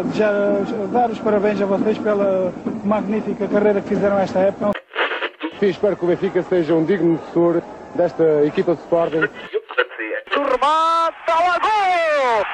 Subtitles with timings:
[0.00, 2.52] uh, desejar, dar os parabéns a vocês pela
[2.84, 4.72] magnífica carreira que fizeram esta época.
[5.58, 7.62] Sim, espero que o Benfica seja um digno defensor
[7.94, 9.28] desta equipa de Sporting.
[10.36, 12.44] O remate, lá, gol!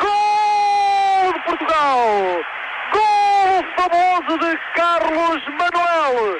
[0.00, 1.98] Gol de Portugal!
[2.92, 6.38] Gol famoso de Carlos Manuel!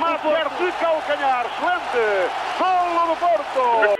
[0.00, 2.04] Mater de calcanhar, excelente!
[2.58, 3.96] Golo do Porto!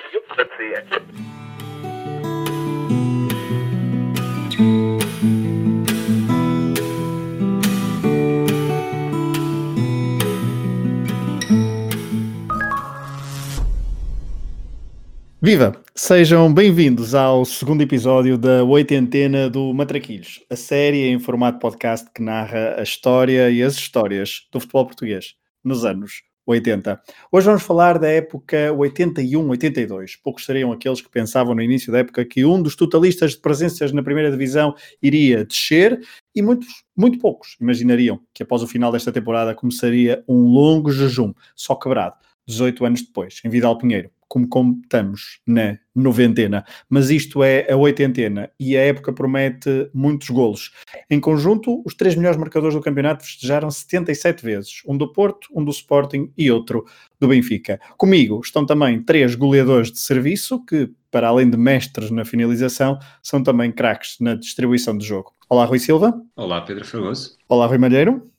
[15.41, 15.83] Viva!
[15.95, 22.23] Sejam bem-vindos ao segundo episódio da oitentena do Matraquilhos, a série em formato podcast que
[22.23, 26.99] narra a história e as histórias do futebol português nos anos 80.
[27.31, 30.13] Hoje vamos falar da época 81-82.
[30.25, 33.93] Poucos seriam aqueles que pensavam no início da época que um dos totalistas de presenças
[33.93, 36.01] na primeira divisão iria descer
[36.35, 41.35] e muitos, muito poucos imaginariam que após o final desta temporada começaria um longo jejum,
[41.55, 42.17] só quebrado,
[42.47, 48.51] 18 anos depois, em Vidal Pinheiro como contamos na noventena, mas isto é a oitentena
[48.59, 50.73] e a época promete muitos golos.
[51.09, 55.65] Em conjunto, os três melhores marcadores do campeonato festejaram 77 vezes, um do Porto, um
[55.65, 56.85] do Sporting e outro
[57.19, 57.81] do Benfica.
[57.97, 63.43] Comigo estão também três goleadores de serviço que, para além de mestres na finalização, são
[63.43, 65.33] também craques na distribuição de jogo.
[65.49, 66.13] Olá, Rui Silva.
[66.35, 67.37] Olá, Pedro Fragoso.
[67.49, 68.31] Olá, Rui Malheiro.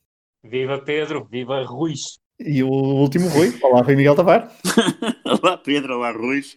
[0.43, 2.19] Viva Pedro, viva Ruiz.
[2.39, 3.51] E o último Rui.
[3.63, 4.51] Olá, Rui Miguel Tavares.
[5.25, 5.95] olá, Pedro.
[5.95, 6.53] Olá, Ruiz.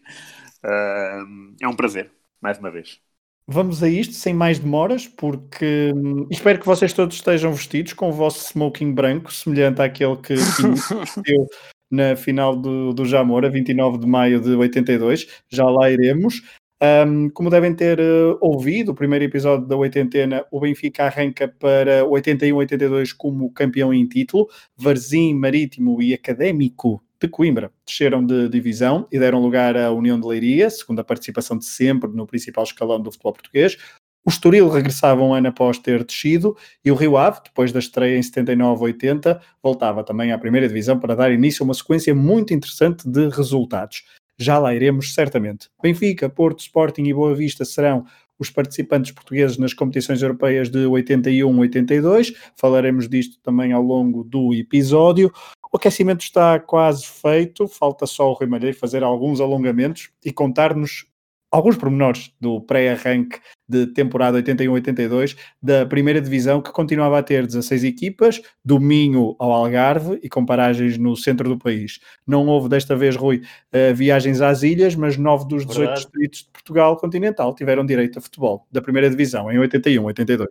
[0.62, 3.00] Uh, é um prazer, mais uma vez.
[3.46, 8.10] Vamos a isto sem mais demoras, porque hum, espero que vocês todos estejam vestidos com
[8.10, 11.46] o vosso smoking branco, semelhante àquele que vestiu
[11.90, 15.26] na final do, do Jamora, 29 de maio de 82.
[15.48, 16.42] Já lá iremos.
[16.82, 22.04] Um, como devem ter uh, ouvido, o primeiro episódio da oitentena, o Benfica arranca para
[22.06, 24.48] 81-82 como campeão em título.
[24.76, 30.26] Varzim, Marítimo e Académico de Coimbra desceram de divisão e deram lugar à União de
[30.26, 33.76] Leiria, segunda participação de sempre no principal escalão do futebol português.
[34.24, 38.16] O Estoril regressava um ano após ter descido e o Rio Ave, depois da estreia
[38.16, 43.06] em 79-80, voltava também à primeira divisão para dar início a uma sequência muito interessante
[43.06, 44.04] de resultados
[44.40, 45.68] já lá iremos certamente.
[45.82, 48.04] Benfica, Porto, Sporting e Boa Vista serão
[48.38, 52.34] os participantes portugueses nas competições europeias de 81-82.
[52.56, 55.30] Falaremos disto também ao longo do episódio.
[55.70, 61.09] O aquecimento está quase feito, falta só o Rui Malheiro fazer alguns alongamentos e contar-nos
[61.50, 67.84] alguns pormenores do pré-arranque de temporada 81-82 da primeira divisão, que continuava a ter 16
[67.84, 72.00] equipas, do Minho ao Algarve e com paragens no centro do país.
[72.26, 76.00] Não houve desta vez, Rui, uh, viagens às ilhas, mas nove dos 18 Verdade.
[76.00, 80.46] distritos de Portugal continental tiveram direito a futebol da primeira divisão em 81-82.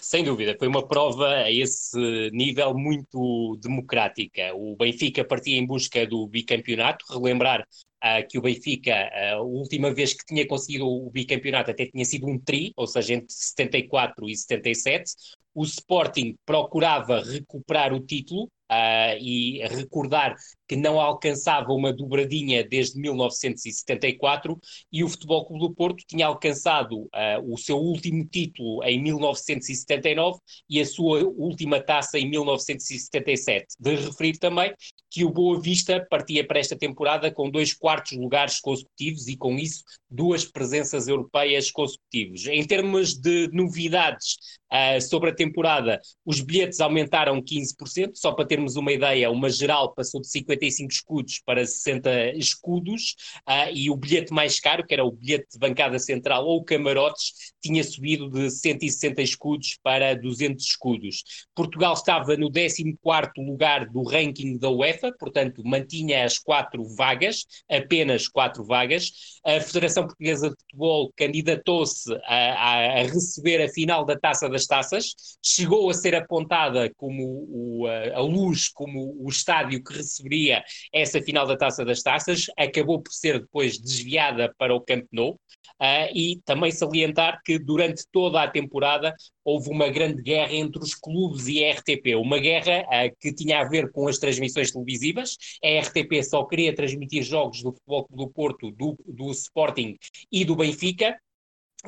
[0.00, 4.54] Sem dúvida, foi uma prova a esse nível muito democrática.
[4.54, 9.92] O Benfica partia em busca do bicampeonato, relembrar uh, que o Benfica, uh, a última
[9.92, 14.28] vez que tinha conseguido o bicampeonato até tinha sido um tri, ou seja, entre 74
[14.28, 15.12] e 77.
[15.54, 20.36] O Sporting procurava recuperar o título uh, e recordar
[20.68, 24.58] que não alcançava uma dobradinha desde 1974
[24.92, 30.38] e o Futebol Clube do Porto tinha alcançado uh, o seu último título em 1979
[30.68, 33.76] e a sua última taça em 1977.
[33.78, 34.74] De referir também
[35.10, 39.54] que o Boa Vista partia para esta temporada com dois quartos lugares consecutivos e com
[39.54, 42.46] isso duas presenças europeias consecutivas.
[42.46, 44.36] Em termos de novidades
[44.72, 49.94] uh, sobre a temporada, os bilhetes aumentaram 15%, só para termos uma ideia, uma geral
[49.94, 53.16] passou de 50 55 escudos para 60 escudos,
[53.48, 57.52] uh, e o bilhete mais caro, que era o bilhete de bancada central ou camarotes,
[57.62, 61.22] tinha subido de 160 escudos para 200 escudos.
[61.54, 62.96] Portugal estava no 14
[63.38, 69.12] lugar do ranking da UEFA, portanto mantinha as quatro vagas, apenas quatro vagas.
[69.44, 75.14] A Federação Portuguesa de Futebol candidatou-se a, a, receber a final da Taça das Taças,
[75.42, 80.62] chegou a ser apontada como o, a, a luz como o estádio que receberia
[80.92, 85.32] essa final da Taça das Taças, acabou por ser depois desviada para o Camp Nou,
[85.80, 89.14] uh, e também salientar que durante toda a temporada
[89.44, 93.60] houve uma grande guerra entre os clubes e a RTP, uma guerra uh, que tinha
[93.60, 98.28] a ver com as transmissões televisivas, a RTP só queria transmitir jogos do Futebol do
[98.28, 99.96] Porto, do, do Sporting
[100.30, 101.16] e do Benfica,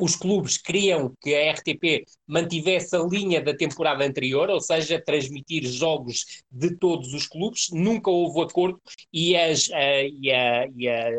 [0.00, 5.64] os clubes queriam que a RTP mantivesse a linha da temporada anterior, ou seja, transmitir
[5.66, 7.68] jogos de todos os clubes.
[7.70, 8.80] Nunca houve acordo
[9.12, 11.10] e, as, uh, e, a, e a,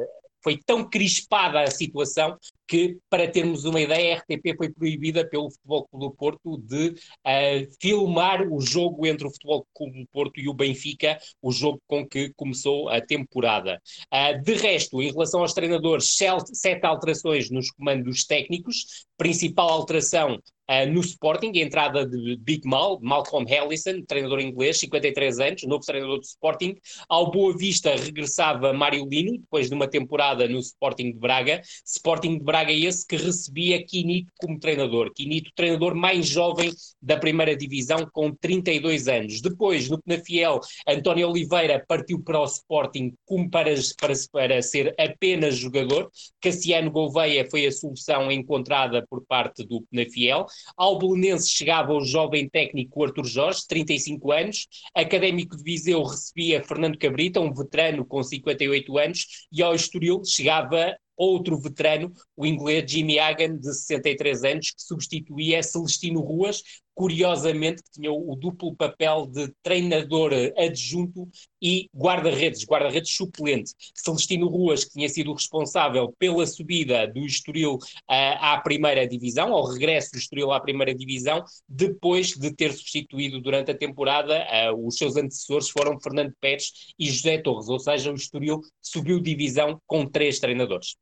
[0.44, 2.38] foi tão crispada a situação
[2.70, 6.90] que, para termos uma ideia, a RTP foi proibida pelo Futebol Clube do Porto de
[6.90, 11.82] uh, filmar o jogo entre o Futebol Clube do Porto e o Benfica, o jogo
[11.88, 13.82] com que começou a temporada.
[14.14, 16.16] Uh, de resto, em relação aos treinadores,
[16.54, 20.40] sete alterações nos comandos técnicos, principal alteração
[20.70, 25.84] Uh, no Sporting, a entrada de Big Mal, Malcolm Ellison, treinador inglês, 53 anos, novo
[25.84, 26.76] treinador do Sporting.
[27.10, 31.60] Ao Boa Vista regressava Mário Lino, depois de uma temporada no Sporting de Braga.
[31.84, 35.12] Sporting de Braga esse que recebia Quinito como treinador.
[35.14, 36.72] Quinito, treinador mais jovem
[37.02, 39.42] da primeira divisão, com 32 anos.
[39.42, 45.56] Depois, no Penafiel, António Oliveira partiu para o Sporting como para, para, para ser apenas
[45.56, 46.10] jogador.
[46.42, 50.46] Cassiano Gouveia foi a solução encontrada por parte do Penafiel.
[50.76, 54.68] Ao Belenense chegava o jovem técnico Artur Jorge, 35 anos.
[54.96, 59.26] Académico de Viseu recebia Fernando Cabrita, um veterano com 58 anos.
[59.52, 65.62] E ao Estoril chegava outro veterano, o inglês Jimmy Hagan, de 63 anos, que substituía
[65.62, 66.64] Celestino Ruas,
[67.00, 71.30] curiosamente, que tinha o duplo papel de treinador adjunto
[71.62, 73.74] e guarda-redes, guarda-redes suplente.
[73.96, 77.80] Celestino Ruas, que tinha sido responsável pela subida do Estoril uh,
[78.10, 83.72] à primeira divisão, ao regresso do Estoril à primeira divisão, depois de ter substituído durante
[83.72, 88.16] a temporada, uh, os seus antecessores foram Fernando Pérez e José Torres, ou seja, o
[88.16, 90.98] Estoril subiu divisão com três treinadores.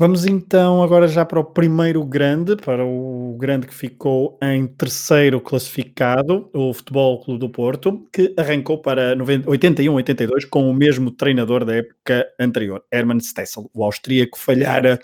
[0.00, 5.40] Vamos então agora já para o primeiro grande, para o grande que ficou em terceiro
[5.40, 11.74] classificado, o Futebol Clube do Porto, que arrancou para 81-82 com o mesmo treinador da
[11.74, 13.68] época anterior, Hermann Stessel.
[13.74, 15.00] O austríaco falhara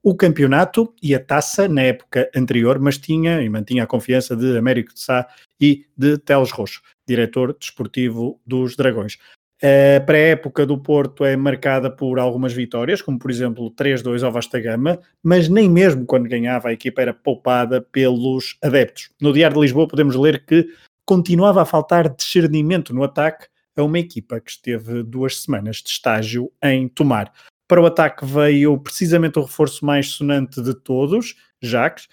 [0.00, 4.56] o campeonato e a taça na época anterior, mas tinha e mantinha a confiança de
[4.56, 5.26] Américo de Sá
[5.60, 9.18] e de Teles Roxo, diretor desportivo dos Dragões.
[9.62, 14.60] A pré-época do Porto é marcada por algumas vitórias, como por exemplo 3-2 ao Vasta
[14.60, 19.10] Gama, mas nem mesmo quando ganhava a equipa era poupada pelos adeptos.
[19.20, 20.68] No Diário de Lisboa podemos ler que
[21.06, 26.52] continuava a faltar discernimento no ataque a uma equipa que esteve duas semanas de estágio
[26.62, 27.32] em Tomar.
[27.68, 32.08] Para o ataque veio precisamente o reforço mais sonante de todos, Jacques,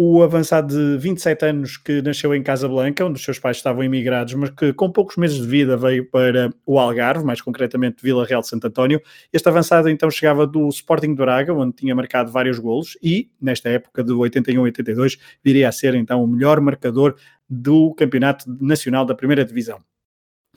[0.00, 4.32] o avançado de 27 anos que nasceu em Casablanca, onde os seus pais estavam imigrados,
[4.34, 8.40] mas que com poucos meses de vida veio para o Algarve, mais concretamente Vila Real
[8.40, 9.02] de Santo António.
[9.32, 13.70] Este avançado então chegava do Sporting de Braga, onde tinha marcado vários golos e, nesta
[13.70, 17.16] época de 81-82, viria a ser então o melhor marcador
[17.50, 19.80] do Campeonato Nacional da Primeira Divisão.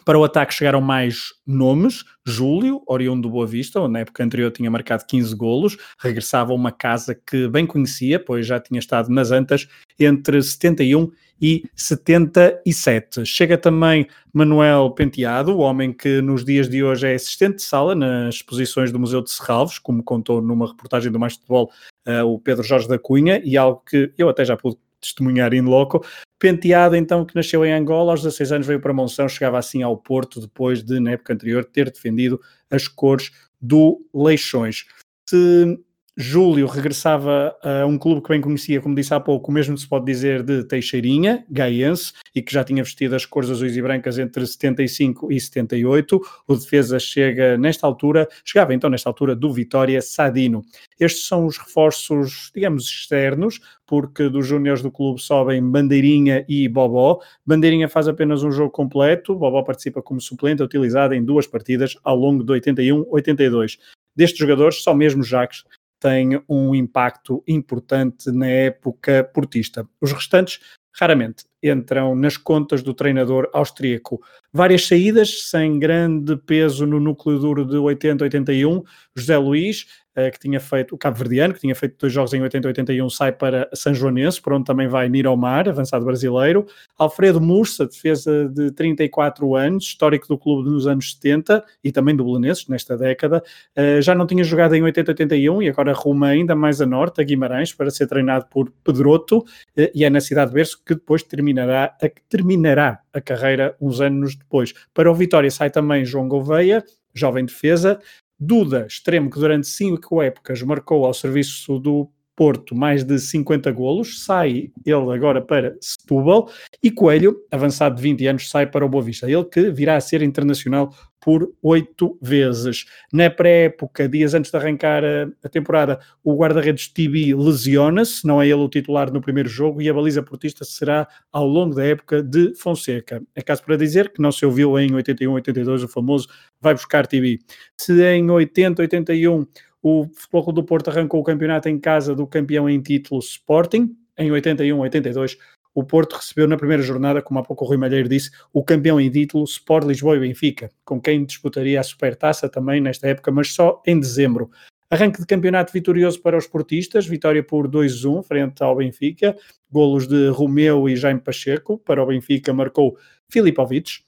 [0.03, 2.03] Para o ataque chegaram mais nomes.
[2.25, 6.55] Júlio, oriundo do Boa Vista, onde na época anterior tinha marcado 15 golos, regressava a
[6.55, 9.67] uma casa que bem conhecia, pois já tinha estado nas Antas
[9.99, 11.11] entre 71
[11.41, 13.25] e 77.
[13.25, 17.95] Chega também Manuel Penteado, o homem que nos dias de hoje é assistente de sala
[17.95, 21.71] nas exposições do Museu de Serralves, como contou numa reportagem do Mais Futebol
[22.07, 25.61] uh, o Pedro Jorge da Cunha, e algo que eu até já pude testemunhar in
[25.61, 26.05] loco.
[26.39, 29.97] Penteado, então, que nasceu em Angola, aos 16 anos veio para Monção, chegava assim ao
[29.97, 32.39] Porto, depois de, na época anterior, ter defendido
[32.69, 34.85] as cores do Leixões.
[35.27, 35.79] Se
[36.17, 39.87] Júlio regressava a um clube que bem conhecia, como disse há pouco, o mesmo se
[39.87, 44.19] pode dizer de Teixeirinha, gaiense, e que já tinha vestido as cores azuis e brancas
[44.19, 46.21] entre 75 e 78.
[46.47, 50.61] O defesa chega nesta altura, chegava então nesta altura do Vitória Sadino.
[50.99, 57.19] Estes são os reforços, digamos, externos, porque dos júniores do clube sobem Bandeirinha e Bobó.
[57.45, 62.17] Bandeirinha faz apenas um jogo completo, Bobó participa como suplente, utilizado em duas partidas ao
[62.17, 63.77] longo de 81-82.
[64.13, 65.63] Destes jogadores, só mesmo Jacques
[66.01, 69.87] tem um impacto importante na época portista.
[70.01, 70.59] Os restantes
[70.99, 74.19] raramente entram nas contas do treinador austríaco.
[74.51, 78.83] Várias saídas sem grande peso no núcleo duro de 80-81.
[79.15, 79.85] José Luís,
[80.31, 83.69] que tinha feito, o Cabo Verdeano, que tinha feito dois jogos em 80-81, sai para
[83.73, 86.65] São Joanense, por onde também vai Niromar, avançado brasileiro.
[86.97, 92.25] Alfredo Mursa, defesa de 34 anos, histórico do clube nos anos 70 e também do
[92.25, 93.41] Belenenses nesta década.
[93.75, 97.23] Eh, já não tinha jogado em 80-81 e agora ruma ainda mais a norte, a
[97.23, 99.43] Guimarães, para ser treinado por Pedroto
[99.77, 104.01] eh, e é na cidade de Berço que depois terminará a, terminará a carreira uns
[104.01, 104.73] anos depois.
[104.93, 107.99] Para o Vitória sai também João Gouveia, jovem defesa,
[108.43, 114.23] Duda, extremo que durante cinco épocas marcou ao serviço do Porto mais de 50 golos,
[114.23, 116.49] sai ele agora para Setúbal
[116.81, 119.29] e Coelho, avançado de 20 anos, sai para o Boa Vista.
[119.29, 122.85] Ele que virá a ser internacional por oito vezes.
[123.13, 128.55] Na pré-época, dias antes de arrancar a, temporada, o guarda-redes Tibi lesiona-se, não é ele
[128.55, 132.55] o titular no primeiro jogo e a baliza portista será ao longo da época de
[132.55, 133.21] Fonseca.
[133.35, 136.27] É caso para dizer que não se ouviu em 81, 82 o famoso
[136.59, 137.39] vai buscar Tibi.
[137.77, 139.45] Se em 80, 81
[139.83, 143.95] O Futebol do Porto arrancou o campeonato em casa do campeão em título Sporting.
[144.17, 145.37] Em 81-82,
[145.73, 148.99] o Porto recebeu na primeira jornada, como há pouco o Rui Malheiro disse, o campeão
[148.99, 153.53] em título Sport Lisboa e Benfica, com quem disputaria a Supertaça também nesta época, mas
[153.53, 154.49] só em dezembro.
[154.89, 159.37] Arranque de campeonato vitorioso para os portistas, vitória por 2-1 frente ao Benfica,
[159.71, 162.97] golos de Romeu e Jaime Pacheco, para o Benfica marcou
[163.29, 164.01] Filipovic.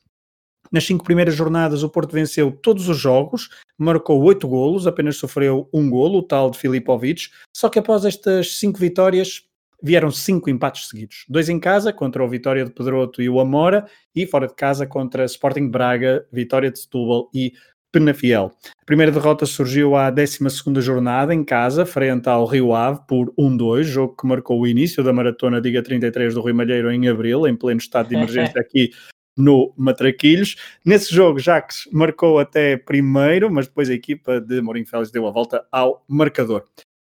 [0.70, 5.70] Nas cinco primeiras jornadas, o Porto venceu todos os jogos, marcou oito golos, apenas sofreu
[5.74, 7.29] um golo, o tal de Filipovic.
[7.55, 9.48] Só que após estas cinco vitórias,
[9.84, 11.25] vieram cinco empates seguidos.
[11.28, 13.86] Dois em casa, contra o Vitória de Pedroto e o Amora,
[14.16, 17.52] e fora de casa contra Sporting Braga, Vitória de Setúbal e
[17.92, 18.52] Penafiel.
[18.82, 20.40] A primeira derrota surgiu à 12
[20.80, 25.13] jornada, em casa, frente ao Rio Ave, por 1-2, jogo que marcou o início da
[25.13, 28.92] maratona Diga 33 do Rio Malheiro em abril, em pleno estado de emergência aqui
[29.38, 30.56] no Matraquilhos.
[30.86, 35.32] Nesse jogo, Jacques marcou até primeiro, mas depois a equipa de Mourinho Félix deu a
[35.32, 36.63] volta ao marcador.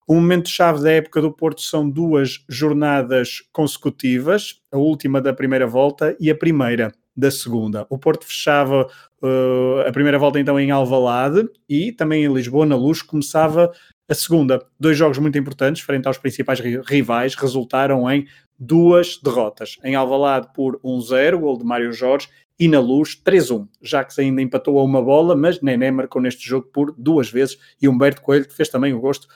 [0.07, 6.15] O momento-chave da época do Porto são duas jornadas consecutivas, a última da primeira volta
[6.21, 7.87] e a primeira da segunda.
[7.89, 8.87] O Porto fechava
[9.23, 13.73] uh, a primeira volta então em Alvalade e também em Lisboa, na Luz, começava
[14.07, 14.63] a segunda.
[14.79, 18.27] Dois jogos muito importantes frente aos principais rivais resultaram em
[18.59, 19.79] duas derrotas.
[19.83, 23.67] Em Alvalade por 1-0, gol de Mário Jorge, e na Luz 3-1.
[23.83, 27.89] Jacques ainda empatou a uma bola, mas Nené marcou neste jogo por duas vezes e
[27.89, 29.29] Humberto Coelho fez também o gosto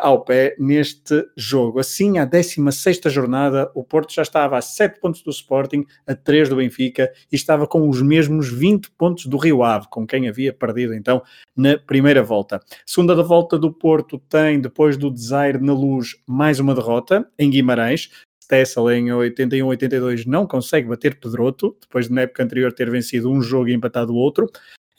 [0.00, 1.78] ao pé neste jogo.
[1.78, 6.48] Assim, à 16 jornada, o Porto já estava a 7 pontos do Sporting, a 3
[6.48, 10.52] do Benfica e estava com os mesmos 20 pontos do Rio Ave, com quem havia
[10.52, 11.22] perdido então
[11.56, 12.60] na primeira volta.
[12.84, 17.48] Segunda da volta do Porto tem, depois do Desire na luz, mais uma derrota em
[17.48, 18.10] Guimarães.
[18.48, 23.40] Tessel em 81-82 não consegue bater Pedroto, depois de na época anterior ter vencido um
[23.40, 24.50] jogo e empatado o outro.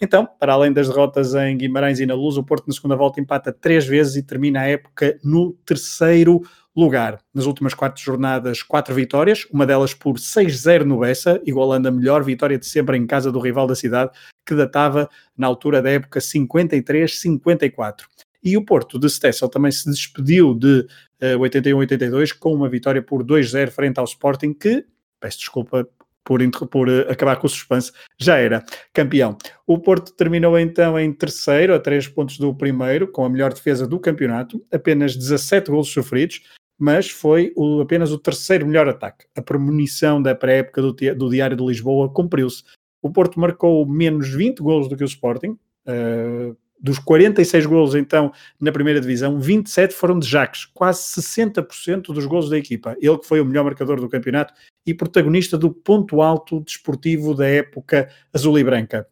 [0.03, 3.21] Então, para além das derrotas em Guimarães e na Luz, o Porto na segunda volta
[3.21, 6.41] empata três vezes e termina a época no terceiro
[6.75, 7.19] lugar.
[7.31, 12.23] Nas últimas quatro jornadas, quatro vitórias, uma delas por 6-0 no Bessa, igualando a melhor
[12.23, 14.09] vitória de sempre em casa do rival da cidade,
[14.43, 18.05] que datava na altura da época 53-54.
[18.43, 20.87] E o Porto de Stessel também se despediu de
[21.21, 24.83] uh, 81-82 com uma vitória por 2-0 frente ao Sporting, que,
[25.19, 25.87] peço desculpa
[26.23, 28.63] por, por uh, acabar com o suspense, já era
[28.93, 29.37] campeão.
[29.65, 33.87] O Porto terminou então em terceiro, a três pontos do primeiro, com a melhor defesa
[33.87, 36.41] do campeonato, apenas 17 golos sofridos,
[36.79, 39.25] mas foi o, apenas o terceiro melhor ataque.
[39.35, 42.63] A premonição da pré-época do, do, Diário de Lisboa cumpriu-se.
[43.01, 48.33] O Porto marcou menos 20 golos do que o Sporting, uh, dos 46 golos, então,
[48.59, 52.95] na primeira divisão, 27 foram de Jacques, quase 60% dos golos da equipa.
[52.99, 54.53] Ele que foi o melhor marcador do campeonato
[54.85, 59.07] e protagonista do ponto alto desportivo da época azul e branca.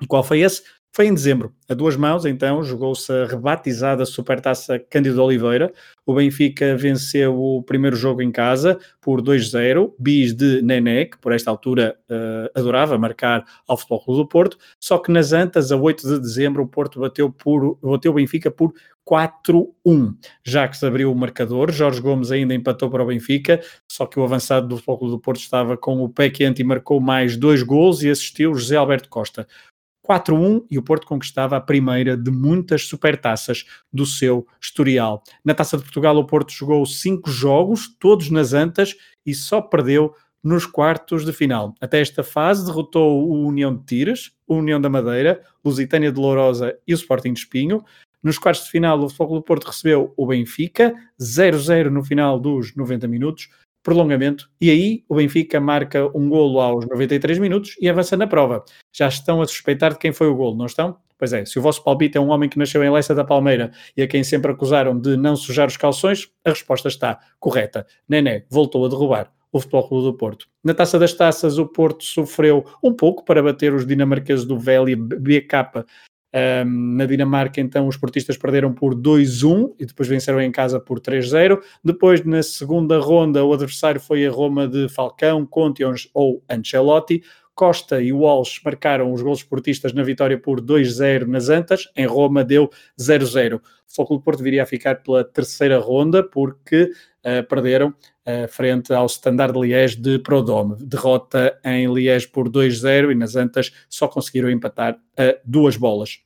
[0.00, 0.62] E qual foi esse?
[0.92, 1.54] Foi em dezembro.
[1.68, 5.72] A duas mãos, então, jogou-se a rebatizada Supertaça Cândido Oliveira.
[6.04, 11.32] O Benfica venceu o primeiro jogo em casa por 2-0, bis de Nené, que por
[11.32, 14.58] esta altura uh, adorava marcar ao Futebol Clube do Porto.
[14.80, 18.50] Só que nas Antas, a 8 de dezembro, o Porto bateu, por, bateu o Benfica
[18.50, 18.74] por
[19.08, 20.16] 4-1.
[20.44, 24.66] Jacques abriu o marcador, Jorge Gomes ainda empatou para o Benfica, só que o avançado
[24.66, 28.02] do Futebol Clube do Porto estava com o pé quente e marcou mais dois gols
[28.02, 29.46] e assistiu José Alberto Costa.
[30.06, 35.22] 4-1 e o Porto conquistava a primeira de muitas supertaças do seu historial.
[35.44, 40.14] Na Taça de Portugal, o Porto jogou cinco jogos, todos nas Antas, e só perdeu
[40.42, 41.74] nos quartos de final.
[41.80, 46.76] Até esta fase derrotou o União de Tiras, o União da Madeira, Lusitânia de Lourosa
[46.86, 47.84] e o Sporting de Espinho.
[48.22, 52.74] Nos quartos de final, o Futebol do Porto recebeu o Benfica, 0-0 no final dos
[52.74, 53.48] 90 minutos
[53.82, 58.64] prolongamento, e aí o Benfica marca um golo aos 93 minutos e avança na prova.
[58.92, 60.98] Já estão a suspeitar de quem foi o golo, não estão?
[61.18, 63.72] Pois é, se o vosso palpite é um homem que nasceu em Leça da Palmeira
[63.94, 67.86] e a quem sempre acusaram de não sujar os calções, a resposta está correta.
[68.08, 70.46] Nené voltou a derrubar o Futebol Clube do Porto.
[70.64, 74.96] Na Taça das Taças, o Porto sofreu um pouco para bater os dinamarqueses do Vélez
[74.96, 75.84] BK
[76.32, 81.00] um, na Dinamarca, então, os portistas perderam por 2-1 e depois venceram em casa por
[81.00, 81.60] 3-0.
[81.84, 87.22] Depois, na segunda ronda, o adversário foi a Roma de Falcão, Contions ou Ancelotti.
[87.54, 91.88] Costa e Walsh marcaram os gols portistas na vitória por 2-0 nas Antas.
[91.96, 93.56] Em Roma deu 0-0.
[93.56, 99.06] O Futebol Porto viria a ficar pela terceira ronda porque uh, perderam uh, frente ao
[99.06, 100.76] Standard Liège de Prodome.
[100.80, 106.20] Derrota em Liège por 2-0 e nas Antas só conseguiram empatar a duas bolas.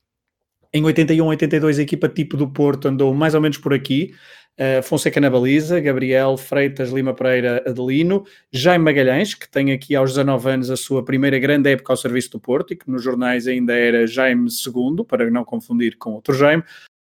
[0.73, 4.13] Em 81-82 a equipa tipo do Porto andou mais ou menos por aqui.
[4.59, 10.11] Uh, Fonseca na baliza, Gabriel Freitas Lima Pereira Adelino, Jaime Magalhães, que tem aqui aos
[10.11, 13.49] 19 anos a sua primeira grande época ao serviço do Porto e que nos jornais
[13.49, 16.63] ainda era Jaime II, para não confundir com outro Jaime,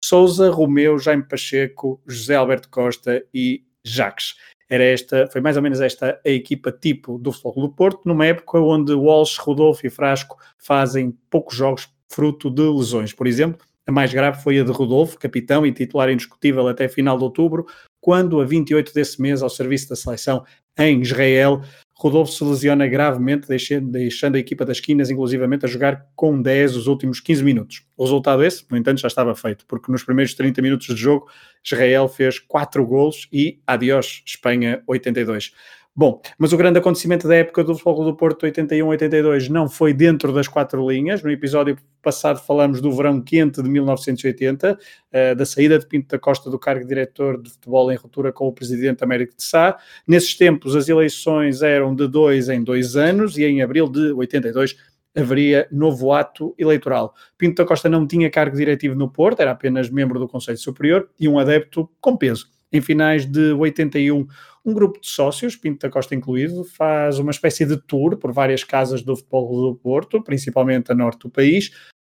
[0.04, 4.34] Souza, Romeu, Jaime Pacheco, José Alberto Costa e Jacques.
[4.68, 8.26] Era esta, foi mais ou menos esta a equipa tipo do Futebol do Porto, numa
[8.26, 13.12] época onde Walsh, Rodolfo e Frasco fazem poucos jogos fruto de lesões.
[13.12, 17.16] Por exemplo, a mais grave foi a de Rodolfo, capitão e titular indiscutível até final
[17.16, 17.66] de outubro,
[18.00, 20.44] quando, a 28 desse mês, ao serviço da seleção
[20.78, 21.62] em Israel,
[21.98, 26.86] Rodolfo se lesiona gravemente, deixando, a equipa das esquinas, inclusivamente, a jogar com 10 os
[26.86, 27.86] últimos 15 minutos.
[27.96, 31.26] O resultado esse, no entanto, já estava feito, porque nos primeiros 30 minutos de jogo,
[31.64, 35.52] Israel fez 4 golos e adiós, Espanha 82.
[35.98, 40.30] Bom, mas o grande acontecimento da época do Futebol do Porto 81-82 não foi dentro
[40.30, 41.22] das quatro linhas.
[41.22, 44.78] No episódio passado falamos do verão quente de 1980, uh,
[45.10, 48.30] eh, da saída de Pinto da Costa do cargo de diretor de futebol em ruptura
[48.30, 49.78] com o presidente Américo de Sá.
[50.06, 54.76] Nesses tempos as eleições eram de dois em dois anos e em abril de 82
[55.16, 57.14] haveria novo ato eleitoral.
[57.38, 61.08] Pinto da Costa não tinha cargo diretivo no Porto, era apenas membro do Conselho Superior
[61.18, 62.54] e um adepto com peso.
[62.72, 64.26] Em finais de 81,
[64.64, 68.64] um grupo de sócios, Pinto da Costa incluído, faz uma espécie de tour por várias
[68.64, 71.70] casas do futebol do Porto, principalmente a norte do país,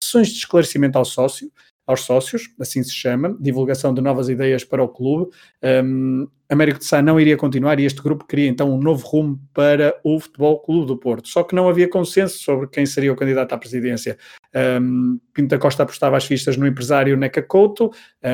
[0.04, 1.52] sessões de esclarecimento ao sócio,
[1.90, 5.32] aos sócios, assim se chama, divulgação de novas ideias para o clube.
[5.84, 9.40] Um, Américo de Sá não iria continuar e este grupo queria então um novo rumo
[9.56, 11.28] para o Futebol Clube do Porto.
[11.28, 14.20] Só que não havia consenso sobre quem seria o candidato à presidência.
[14.80, 17.92] Um, Pinto da Costa apostava as fichas no empresário Neca Couto,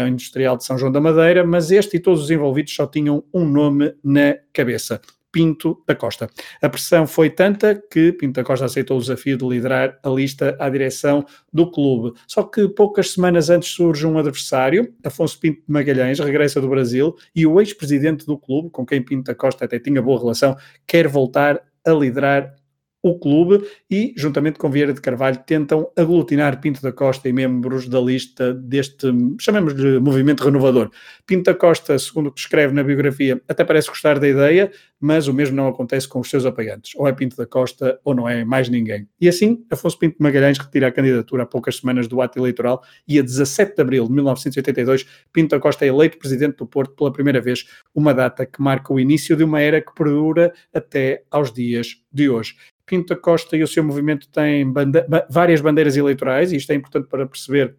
[0.09, 3.45] industrial de São João da Madeira, mas este e todos os envolvidos só tinham um
[3.45, 4.99] nome na cabeça.
[5.35, 6.29] Pinto da Costa.
[6.61, 10.55] A pressão foi tanta que Pinto da Costa aceitou o desafio de liderar a lista
[10.57, 12.17] à direção do clube.
[12.25, 17.17] Só que poucas semanas antes surge um adversário, Afonso Pinto de Magalhães, regressa do Brasil
[17.35, 20.55] e o ex-presidente do clube, com quem Pinto da Costa até tinha boa relação,
[20.87, 22.55] quer voltar a liderar
[23.05, 27.87] o clube e, juntamente com Vieira de Carvalho, tentam aglutinar Pinto da Costa e membros
[27.87, 29.07] da lista deste,
[29.39, 30.89] chamemos-lhe, movimento renovador.
[31.23, 35.27] Pinto da Costa, segundo o que escreve na biografia, até parece gostar da ideia, mas
[35.27, 36.93] o mesmo não acontece com os seus apoiantes.
[36.95, 39.07] Ou é Pinto da Costa ou não é mais ninguém.
[39.21, 42.81] E assim, Afonso Pinto de Magalhães retira a candidatura há poucas semanas do ato eleitoral
[43.07, 46.95] e a 17 de abril de 1982, Pinto da Costa é eleito presidente do Porto
[46.95, 51.23] pela primeira vez, uma data que marca o início de uma era que perdura até
[51.29, 52.55] aos dias de hoje.
[52.85, 56.75] Pinto da Costa e o seu movimento têm bande várias bandeiras eleitorais, e isto é
[56.75, 57.75] importante para perceber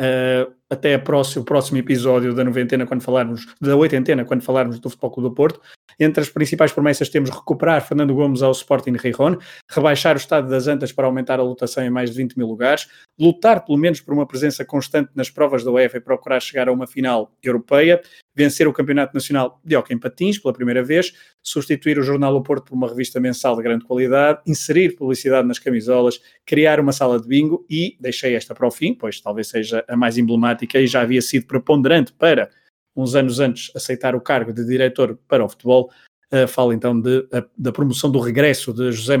[0.00, 4.90] uh, até próximo, o próximo episódio da noventena, quando falarmos, da oitentena, quando falarmos do
[4.90, 5.60] Futebol Clube do Porto.
[5.98, 9.36] Entre as principais promessas temos recuperar Fernando Gomes ao Sporting Rijon,
[9.70, 12.88] rebaixar o estado das Antas para aumentar a lotação em mais de 20 mil lugares,
[13.18, 16.72] lutar pelo menos por uma presença constante nas provas da UEFA e procurar chegar a
[16.72, 18.00] uma final europeia,
[18.34, 22.42] vencer o Campeonato Nacional de Hockey em Patins pela primeira vez, substituir o Jornal O
[22.42, 27.18] Porto por uma revista mensal de grande qualidade, inserir publicidade nas camisolas, criar uma sala
[27.18, 30.86] de bingo e, deixei esta para o fim, pois talvez seja a mais emblemática e
[30.86, 32.50] já havia sido preponderante para
[32.96, 35.90] uns anos antes aceitar o cargo de diretor para o futebol,
[36.32, 39.16] uh, fala então de, a, da promoção do regresso de José,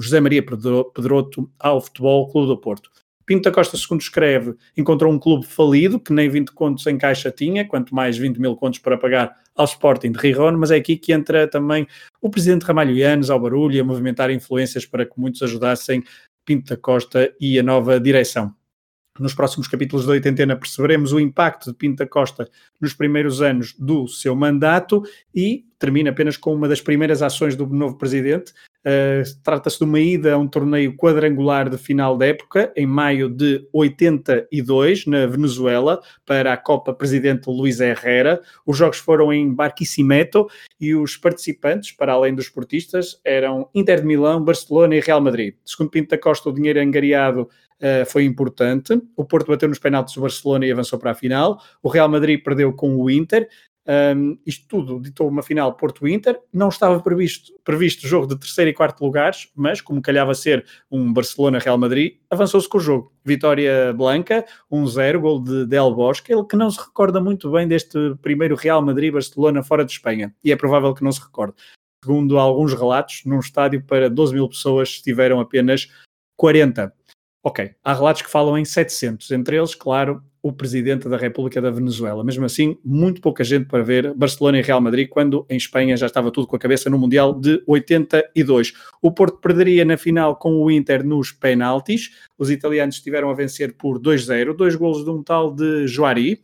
[0.00, 2.90] José Maria Pedroto ao Futebol Clube do Porto.
[3.26, 7.30] Pinto da Costa, segundo escreve, encontrou um clube falido que nem 20 contos em caixa
[7.30, 10.96] tinha, quanto mais 20 mil contos para pagar ao Sporting de Riron, mas é aqui
[10.96, 11.86] que entra também
[12.20, 16.04] o presidente Ramalho Yanes ao barulho e a movimentar influências para que muitos ajudassem
[16.44, 18.54] Pinto da Costa e a nova direção.
[19.20, 22.50] Nos próximos capítulos da oitentena perceberemos o impacto de Pinto da Costa
[22.80, 27.66] nos primeiros anos do seu mandato e termina apenas com uma das primeiras ações do
[27.66, 28.52] novo presidente.
[28.80, 33.28] Uh, Trata-se de uma ida a um torneio quadrangular de final da época, em maio
[33.30, 38.40] de 82, na Venezuela, para a Copa Presidente Luís Herrera.
[38.66, 40.46] Os jogos foram em Barquisimeto
[40.78, 45.54] e os participantes, para além dos esportistas, eram Inter de Milão, Barcelona e Real Madrid.
[45.64, 47.48] Segundo Pinto da Costa, o dinheiro angariado
[47.80, 49.00] uh, foi importante.
[49.16, 51.60] O Porto bateu nos penaltis do Barcelona e avançou para a final.
[51.82, 53.48] O Real Madrid perdeu com o Inter.
[53.86, 56.40] Um, isto tudo ditou uma final Porto-Inter.
[56.52, 61.12] Não estava previsto, previsto jogo de terceiro e quarto lugares, mas como calhava ser um
[61.12, 63.12] Barcelona-Real Madrid, avançou-se com o jogo.
[63.24, 68.14] Vitória Blanca, 1-0, gol de Del Bosque, ele que não se recorda muito bem deste
[68.22, 71.54] primeiro Real Madrid-Barcelona fora de Espanha, e é provável que não se recorde.
[72.02, 75.88] Segundo alguns relatos, num estádio para 12 mil pessoas estiveram apenas
[76.36, 76.92] 40.
[77.42, 81.70] Ok, há relatos que falam em 700, entre eles, claro, o presidente da República da
[81.70, 82.22] Venezuela.
[82.22, 86.04] Mesmo assim, muito pouca gente para ver Barcelona e Real Madrid, quando em Espanha já
[86.04, 88.74] estava tudo com a cabeça no Mundial de 82.
[89.00, 92.10] O Porto perderia na final com o Inter nos penaltis.
[92.36, 96.42] Os italianos estiveram a vencer por 2-0, dois golos de um tal de Joari.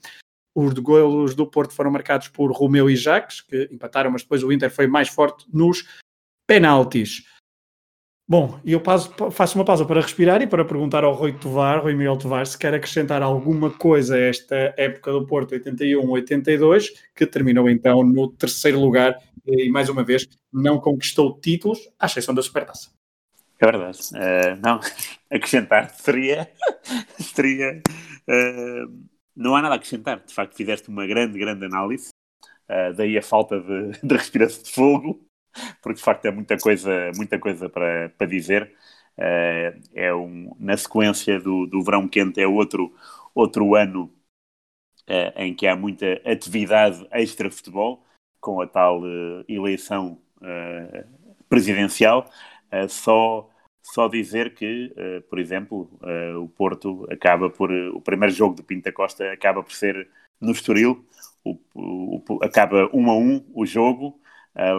[0.54, 4.50] Os golos do Porto foram marcados por Romeu e Jacques, que empataram, mas depois o
[4.50, 5.84] Inter foi mais forte nos
[6.48, 7.26] penaltis.
[8.30, 11.82] Bom, e eu passo- faço uma pausa para respirar e para perguntar ao Rui Tovar,
[11.82, 17.26] Rui Miguel Tovar, se quer acrescentar alguma coisa a esta época do Porto 81-82, que
[17.26, 22.40] terminou então no terceiro lugar e, mais uma vez, não conquistou títulos, à exceção da
[22.40, 22.92] Supertaça.
[23.58, 23.98] É verdade.
[24.14, 24.78] Eh, não,
[25.28, 26.48] acrescentar seria.
[27.18, 27.82] seria
[28.28, 28.84] eh,
[29.34, 30.22] não há nada a acrescentar.
[30.24, 32.10] De facto, fizeste uma grande, grande análise.
[32.68, 35.20] Eh, daí a falta de, de respiração de fogo,
[35.82, 38.72] porque de facto é muita coisa, muita coisa para, para dizer.
[39.16, 42.94] Eh, é um, na sequência do, do verão quente, é outro,
[43.34, 44.10] outro ano
[45.06, 48.04] eh, em que há muita atividade extra-futebol,
[48.40, 50.18] com a tal eh, eleição
[51.48, 52.30] presidencial.
[52.88, 53.50] Só,
[53.82, 54.94] só dizer que,
[55.28, 55.90] por exemplo,
[56.40, 57.70] o Porto acaba por.
[57.70, 60.08] o primeiro jogo do Pinto da Costa acaba por ser
[60.40, 61.04] no Estoril,
[61.44, 64.20] o, o, acaba 1 um a 1 um, o jogo,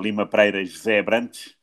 [0.01, 1.57] Lima Pereira e José Abrantes.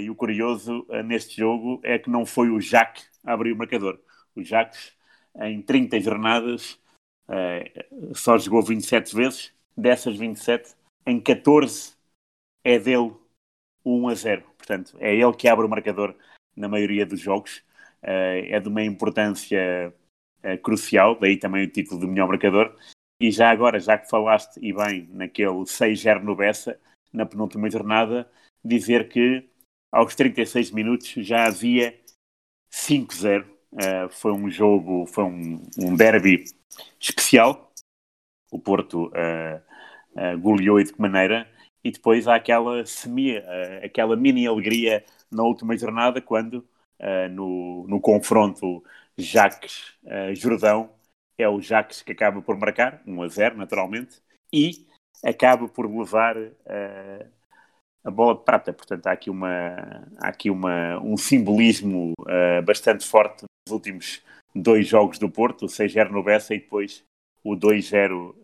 [0.00, 4.00] e o curioso neste jogo é que não foi o Jacques a abrir o marcador.
[4.34, 4.92] O Jacques,
[5.40, 6.80] em 30 jornadas,
[8.14, 10.74] só jogou 27 vezes, dessas 27,
[11.06, 11.94] em 14
[12.64, 13.12] é dele
[13.84, 14.42] 1 a 0.
[14.56, 16.14] Portanto, é ele que abre o marcador
[16.56, 17.62] na maioria dos jogos.
[18.02, 19.92] É de uma importância
[20.62, 22.76] crucial, daí também o título de melhor marcador.
[23.20, 26.78] E já agora, já que falaste, e bem, naquele 6-0 no Bessa,
[27.16, 28.30] na penúltima jornada,
[28.64, 29.48] dizer que
[29.90, 31.98] aos 36 minutos já havia
[32.70, 33.44] 5-0.
[33.72, 36.44] Uh, foi um jogo, foi um, um derby
[37.00, 37.72] especial.
[38.50, 39.10] O Porto
[40.40, 41.46] goleou e de que maneira
[41.86, 46.66] e depois há aquela semi, uh, aquela mini alegria na última jornada quando
[47.00, 48.82] uh, no, no confronto
[49.16, 50.90] Jacques-Jordão
[51.38, 54.20] é o Jacques que acaba por marcar, 1 a 0 naturalmente,
[54.52, 54.85] e
[55.24, 57.26] acaba por levar uh,
[58.04, 58.72] a bola de prata.
[58.72, 59.48] Portanto, há aqui, uma,
[60.18, 62.12] há aqui uma, um simbolismo
[62.64, 64.22] bastante forte nos últimos
[64.54, 67.04] dois jogos do Porto, o 6-0 no Bessa e depois
[67.42, 68.34] o 2-0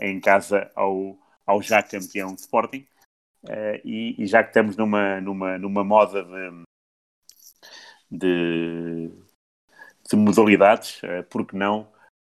[0.00, 1.16] em casa ao,
[1.46, 2.86] ao já campeão Sporting.
[3.44, 6.62] Uh, e, e, já que estamos numa, numa, numa moda de,
[8.08, 9.10] de,
[10.08, 11.88] de modalidades, uh, por que não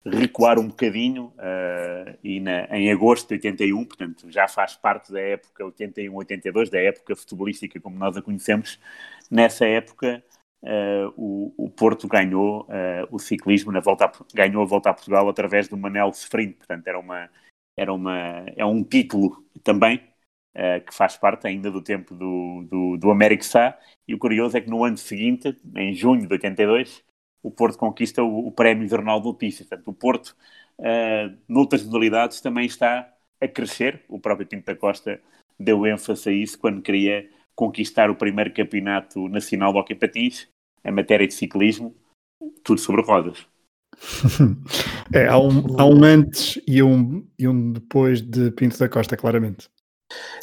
[0.06, 5.20] recuar um bocadinho uh, e na, em agosto de 81, portanto já faz parte da
[5.20, 8.80] época 81-82, da época futebolística como nós a conhecemos,
[9.30, 10.24] nessa época
[11.16, 12.68] o, o, Porto ganhou
[13.12, 16.88] o ciclismo, na volta a, ganhou a volta a Portugal através do Manel Sprint, portanto
[16.88, 17.30] era, uma,
[17.78, 20.02] era uma, é um título também
[20.58, 23.78] uh, que faz parte ainda do tempo do, do, do Américo Sá.
[24.08, 27.04] E o curioso é que no ano seguinte, em junho de 82,
[27.42, 29.68] o Porto conquista o, o Prémio Jornal de Notícias.
[29.68, 30.36] Portanto, o Porto,
[30.80, 34.04] uh, noutras modalidades, também está a crescer.
[34.08, 35.20] O próprio Pinto da Costa
[35.60, 40.48] deu ênfase a isso quando queria conquistar o primeiro campeonato nacional de hockey patins
[40.86, 41.96] em matéria de ciclismo,
[42.64, 43.46] tudo sobre rodas.
[45.14, 49.18] é, há um, há um antes e um, e um depois de Pinto da Costa,
[49.18, 49.68] claramente.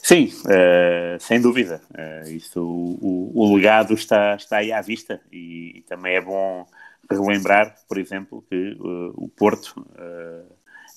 [0.03, 1.81] Sim, uh, sem dúvida.
[1.93, 6.67] Uh, isso, o, o, legado está, está aí à vista e, e, também é bom
[7.11, 9.87] relembrar, por exemplo, que uh, o Porto,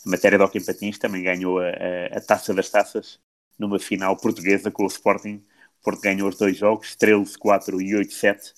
[0.06, 3.20] em matéria de hockey patins, também ganhou a, a, a, taça das taças
[3.58, 5.44] numa final portuguesa com o Sporting.
[5.82, 8.54] O Porto ganhou os dois jogos, 13-4 e 8-7.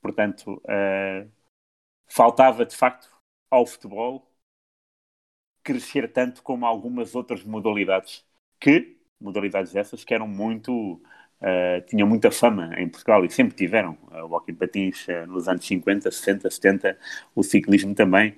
[0.00, 0.60] Portanto,
[2.06, 3.08] faltava de facto
[3.50, 4.30] ao futebol
[5.62, 8.24] crescer tanto como algumas outras modalidades
[8.60, 11.02] que modalidades essas que eram muito.
[11.44, 13.98] Uh, tinham muita fama em Portugal e sempre tiveram.
[14.10, 16.98] Uh, o hockey patins uh, nos anos 50, 60, 70,
[17.34, 18.34] o ciclismo também.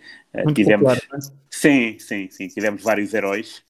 [0.52, 1.32] Tivemos, popular, é?
[1.48, 2.48] Sim, sim, sim.
[2.48, 3.64] Tivemos vários heróis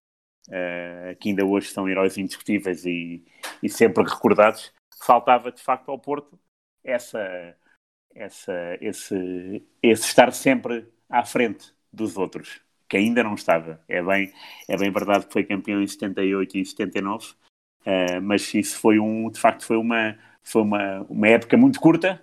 [1.19, 3.25] que ainda hoje são heróis indiscutíveis e,
[3.61, 4.73] e sempre recordados.
[5.03, 6.39] Faltava de facto ao Porto
[6.85, 7.57] essa,
[8.15, 13.83] essa, esse, esse estar sempre à frente dos outros que ainda não estava.
[13.89, 14.33] É bem,
[14.69, 17.35] é bem verdade que foi campeão em 78 e 79,
[17.87, 22.21] uh, mas isso foi um, de facto, foi uma, foi uma, uma época muito curta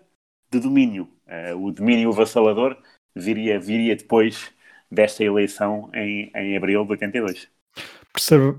[0.52, 1.10] de domínio.
[1.28, 2.78] Uh, o domínio avassalador
[3.16, 4.52] viria, viria depois
[4.92, 7.50] desta eleição em, em abril de 82.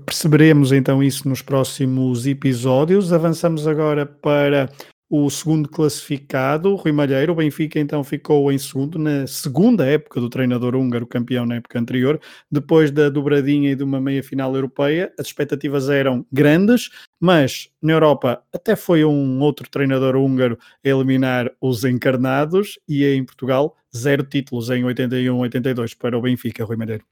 [0.05, 3.13] Perceberemos então isso nos próximos episódios.
[3.13, 4.69] Avançamos agora para
[5.09, 7.33] o segundo classificado, Rui Malheiro.
[7.33, 11.79] O Benfica então ficou em segundo na segunda época do treinador húngaro, campeão na época
[11.79, 12.19] anterior,
[12.51, 15.13] depois da dobradinha e de uma meia final europeia.
[15.19, 16.89] As expectativas eram grandes,
[17.19, 23.23] mas na Europa até foi um outro treinador húngaro a eliminar os encarnados e em
[23.23, 27.05] Portugal zero títulos em 81-82 para o Benfica, Rui Malheiro.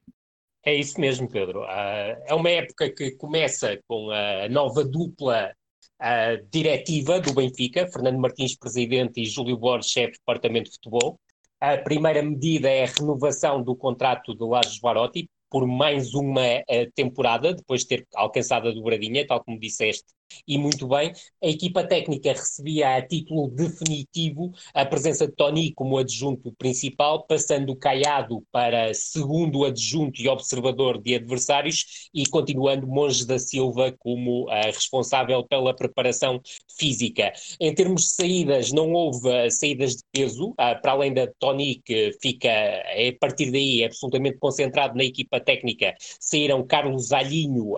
[0.66, 1.62] É isso mesmo, Pedro.
[1.64, 5.54] Uh, é uma época que começa com a nova dupla
[6.04, 11.20] uh, diretiva do Benfica, Fernando Martins, presidente, e Júlio Borges, chefe do departamento de futebol.
[11.60, 16.92] A primeira medida é a renovação do contrato de Lajes Varotti por mais uma uh,
[16.96, 20.06] temporada, depois de ter alcançado a dobradinha, tal como disseste,
[20.48, 21.14] e muito bem.
[21.44, 27.76] A equipa técnica recebia a título definitivo a presença de Tony como adjunto principal, passando
[27.76, 34.66] Caiado para segundo adjunto e observador de adversários e continuando Monge da Silva como uh,
[34.66, 36.42] responsável pela preparação
[36.78, 37.34] física.
[37.60, 41.82] Em termos de saídas, não houve uh, saídas de peso, uh, para além da Tony,
[41.84, 47.74] que fica a partir daí absolutamente concentrado na equipa técnica, saíram Carlos Alhinho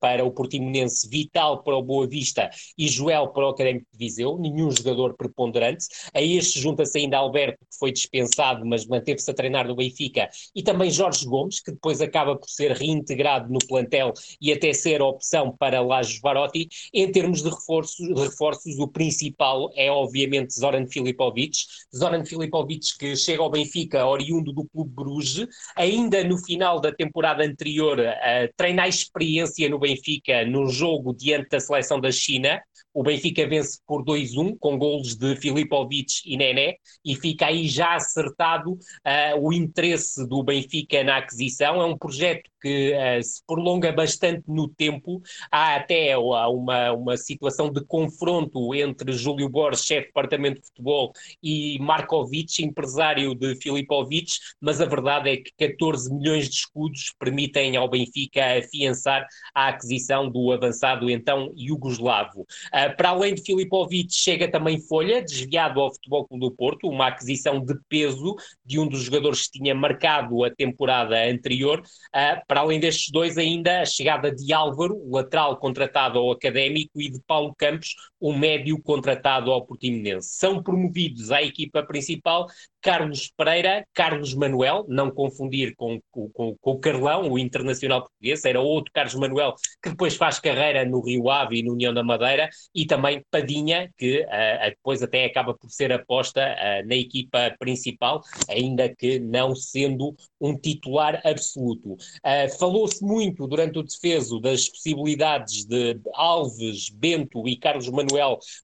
[0.00, 4.38] para o Portimonense, Vital para o Boa Vista e Joel para o Académico de Viseu,
[4.38, 5.86] nenhum jogador preponderante.
[6.12, 10.62] A este junta-se ainda Alberto, que foi dispensado, mas manteve-se a treinar no Benfica, e
[10.62, 15.54] também Jorge Gomes, que depois acaba por ser reintegrado no plantel e até ser opção
[15.56, 16.68] para Lajos Varotti.
[16.92, 21.64] Em termos de reforços, reforços, o principal é obviamente Zoran Filipovic.
[21.94, 27.44] Zoran Filipovic que chega ao Benfica oriundo do Clube Bruges, ainda no final da temporada
[27.44, 32.60] anterior, uh, treina a experiência no Benfica num jogo diante da seleção seleção da China.
[32.92, 37.94] O Benfica vence por 2-1, com golos de Filipovic e Nené, e fica aí já
[37.94, 41.80] acertado uh, o interesse do Benfica na aquisição.
[41.80, 45.22] É um projeto que uh, se prolonga bastante no tempo.
[45.52, 51.12] Há até uma, uma situação de confronto entre Júlio Borges, chefe de departamento de futebol,
[51.40, 57.76] e Markovic, empresário de Filipovic, mas a verdade é que 14 milhões de escudos permitem
[57.76, 59.24] ao Benfica afiançar
[59.54, 62.40] a aquisição do avançado então Yugoslavo.
[62.40, 67.06] Uh, para além de Filipovic, chega também Folha, desviado ao Futebol Clube do Porto, uma
[67.06, 71.80] aquisição de peso de um dos jogadores que tinha marcado a temporada anterior.
[71.80, 77.10] Uh, para além destes dois, ainda a chegada de Álvaro, lateral contratado ao Académico, e
[77.10, 80.30] de Paulo Campos, o médio contratado ao Portimonense.
[80.36, 82.46] São promovidos à equipa principal
[82.86, 88.60] Carlos Pereira, Carlos Manuel, não confundir com, com, com, o Carlão, o internacional português, era
[88.60, 92.48] outro Carlos Manuel que depois faz carreira no Rio Ave e no União da Madeira,
[92.72, 98.22] e também Padinha, que uh, depois até acaba por ser aposta uh, na equipa principal,
[98.48, 101.94] ainda que não sendo um titular absoluto.
[101.94, 108.05] Uh, Falou-se muito durante o defeso das possibilidades de Alves, Bento e Carlos Manuel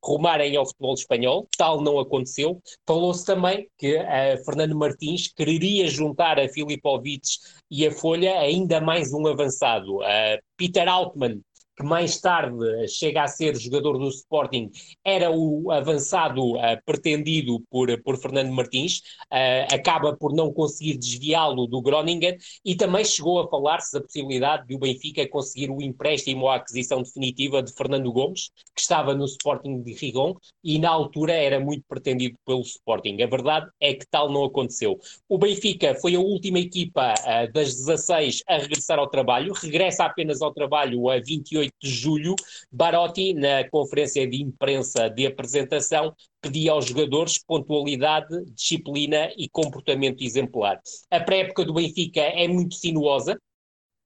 [0.03, 2.61] rumarem ao futebol espanhol, tal não aconteceu.
[2.87, 7.23] Falou-se também que uh, Fernando Martins quereria juntar a Filipovic
[7.71, 9.99] e a Folha ainda mais um avançado.
[9.99, 11.41] Uh, Peter Altman
[11.77, 14.71] que mais tarde chega a ser jogador do Sporting,
[15.05, 18.99] era o avançado uh, pretendido por, por Fernando Martins,
[19.33, 24.67] uh, acaba por não conseguir desviá-lo do Groningen e também chegou a falar-se da possibilidade
[24.67, 29.15] de o Benfica conseguir o empréstimo ou a aquisição definitiva de Fernando Gomes, que estava
[29.15, 33.21] no Sporting de Rigon e na altura era muito pretendido pelo Sporting.
[33.23, 34.99] A verdade é que tal não aconteceu.
[35.29, 40.43] O Benfica foi a última equipa uh, das 16 a regressar ao trabalho, regressa apenas
[40.43, 42.35] ao trabalho a 28 de julho,
[42.71, 50.81] Barotti, na conferência de imprensa de apresentação, pedia aos jogadores pontualidade, disciplina e comportamento exemplar.
[51.11, 53.39] A pré-época do Benfica é muito sinuosa,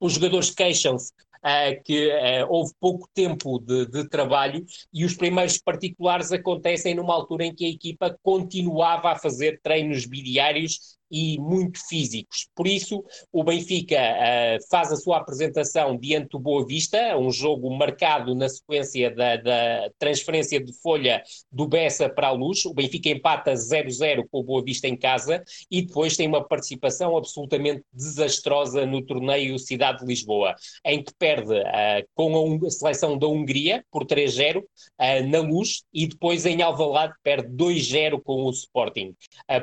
[0.00, 1.12] os jogadores queixam-se
[1.46, 7.14] uh, que uh, houve pouco tempo de, de, trabalho e os primeiros particulares acontecem numa
[7.14, 12.48] altura em que a equipa continuava a fazer treinos bidiários e muito físicos.
[12.54, 17.70] Por isso, o Benfica uh, faz a sua apresentação diante do Boa Vista, um jogo
[17.76, 22.64] marcado na sequência da, da transferência de folha do Bessa para a Luz.
[22.64, 27.16] O Benfica empata 0-0 com o Boa Vista em casa e depois tem uma participação
[27.16, 33.18] absolutamente desastrosa no torneio Cidade de Lisboa, em que perde uh, com a, a, seleção
[33.18, 34.64] da Hungria por 3-0 uh,
[34.98, 39.14] eh, na Luz e depois em Alvalade perde 2-0 com o Sporting.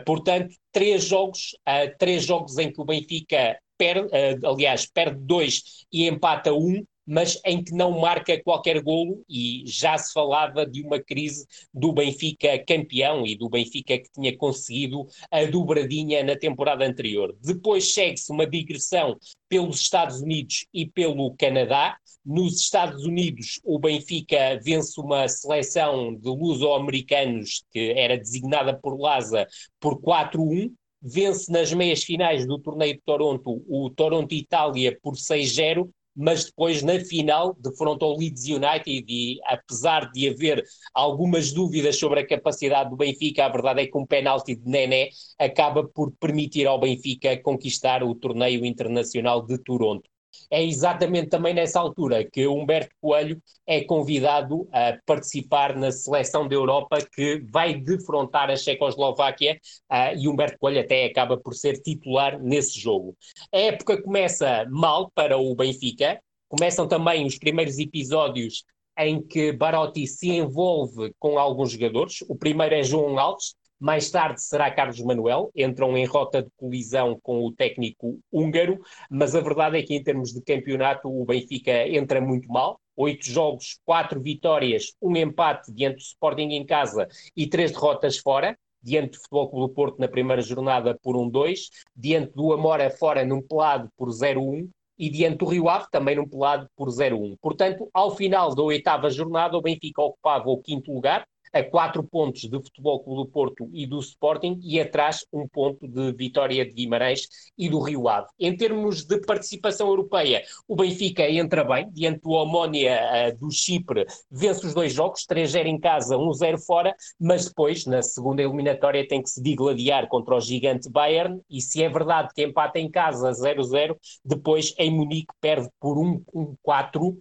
[0.06, 5.86] portanto, três jogos, uh, três jogos em que o Benfica perde, uh, aliás, perde dois
[5.92, 10.82] e empata um, mas em que não marca qualquer golo e já se falava de
[10.82, 16.86] uma crise do Benfica campeão e do Benfica que tinha conseguido a dobradinha na temporada
[16.86, 17.36] anterior.
[17.42, 19.18] Depois segue-se uma digressão
[19.50, 21.98] pelos Estados Unidos e pelo Canadá.
[22.26, 29.46] Nos Estados Unidos, o Benfica vence uma seleção de luso-americanos que era designada por Laza
[29.78, 30.72] por 4-1
[31.04, 37.00] vence nas meias finais do torneio de Toronto o Toronto-Itália por 6-0 mas depois na
[37.00, 42.96] final defrontou o Leeds United e apesar de haver algumas dúvidas sobre a capacidade do
[42.96, 48.04] Benfica, a verdade é que um penalti de Nené acaba por permitir ao Benfica conquistar
[48.04, 50.13] o torneio internacional de Toronto.
[50.54, 56.54] É exatamente também nessa altura que Humberto Coelho é convidado a participar na seleção da
[56.54, 59.60] Europa que vai defrontar a Checoslováquia
[59.92, 63.18] uh, e Humberto Coelho até acaba por ser titular nesse jogo.
[63.52, 68.64] A época começa mal para o Benfica, começam também os primeiros episódios
[69.00, 72.18] em que Barotti se envolve com alguns jogadores.
[72.30, 77.20] O primeiro é João Alves, mais tarde será Carlos Manuel, entram em rota de colisão
[77.22, 78.80] com o técnico húngaro,
[79.12, 82.80] mas a verdade é que em termos de campeonato o Benfica entra muito mal.
[82.96, 88.58] Oito jogos, quatro vitórias, um empate diante do Sporting em casa e três derrotas fora
[88.82, 93.26] diante do Futebol Clube do Porto na primeira jornada por 1-2, diante do Amora fora
[93.26, 97.36] num pelado por 0-1 e diante do Rio Ave também num pelado por 0-1.
[97.42, 102.46] Portanto, ao final da oitava jornada, o Benfica ocupava o quinto lugar, a quatro pontos
[102.46, 106.74] do Futebol Clube do Porto e do Sporting e atrás um ponto de Vitória de
[106.74, 108.28] Guimarães e do Rio Ave.
[108.40, 113.00] Em termos de participação europeia, o Benfica entra bem, diante do Omónia
[113.32, 118.02] uh, do Chipre, vence os dois jogos, 3-0 em casa, 1-0 fora, mas depois, na
[118.02, 122.44] segunda eliminatória, tem que se digladiar contra o gigante Bayern e se é verdade que
[122.44, 127.16] empata em casa 0-0, depois em Munique perde por 1-4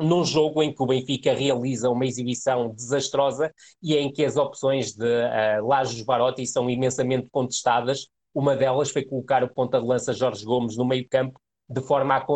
[0.00, 3.52] num jogo em que o Benfica realiza uma exibição desastrosa
[3.82, 8.08] e em que as opções de uh, Lajos Barotti são imensamente contestadas.
[8.34, 12.14] Uma delas foi colocar o ponta de lança Jorge Gomes no meio campo de forma
[12.14, 12.26] a,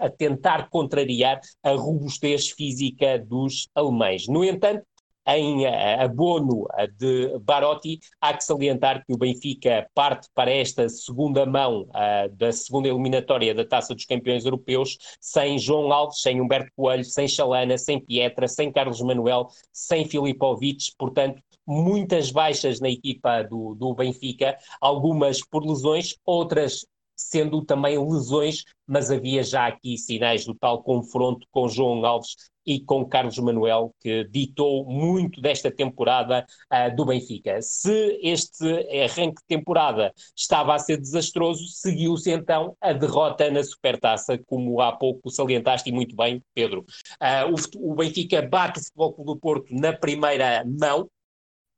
[0.00, 4.26] a, tentar contrariar a robustez física dos alemães.
[4.28, 4.84] No entanto,
[5.26, 6.66] em eh, abono
[6.98, 12.52] de Barotti, há que salientar que o Benfica parte para esta segunda mão uh, da
[12.52, 17.76] segunda eliminatória da Taça dos Campeões Europeus sem João Alves, sem Humberto Coelho, sem Chalana,
[17.76, 24.56] sem Pietra, sem Carlos Manuel, sem Filipovic, portanto, muitas baixas na equipa do, do Benfica,
[24.80, 26.86] algumas por lesões, outras
[27.16, 32.80] sendo também lesões, mas havia já aqui sinais do tal confronto com João Alves e
[32.80, 37.62] com Carlos Manuel, que ditou muito desta temporada uh, do Benfica.
[37.62, 38.66] Se este
[39.04, 44.92] arranque de temporada estava a ser desastroso, seguiu-se então a derrota na Supertaça, como há
[44.92, 46.84] pouco salientaste e muito bem, Pedro.
[47.22, 51.08] Uh, o, o Benfica bate o Futebol do Porto na primeira mão,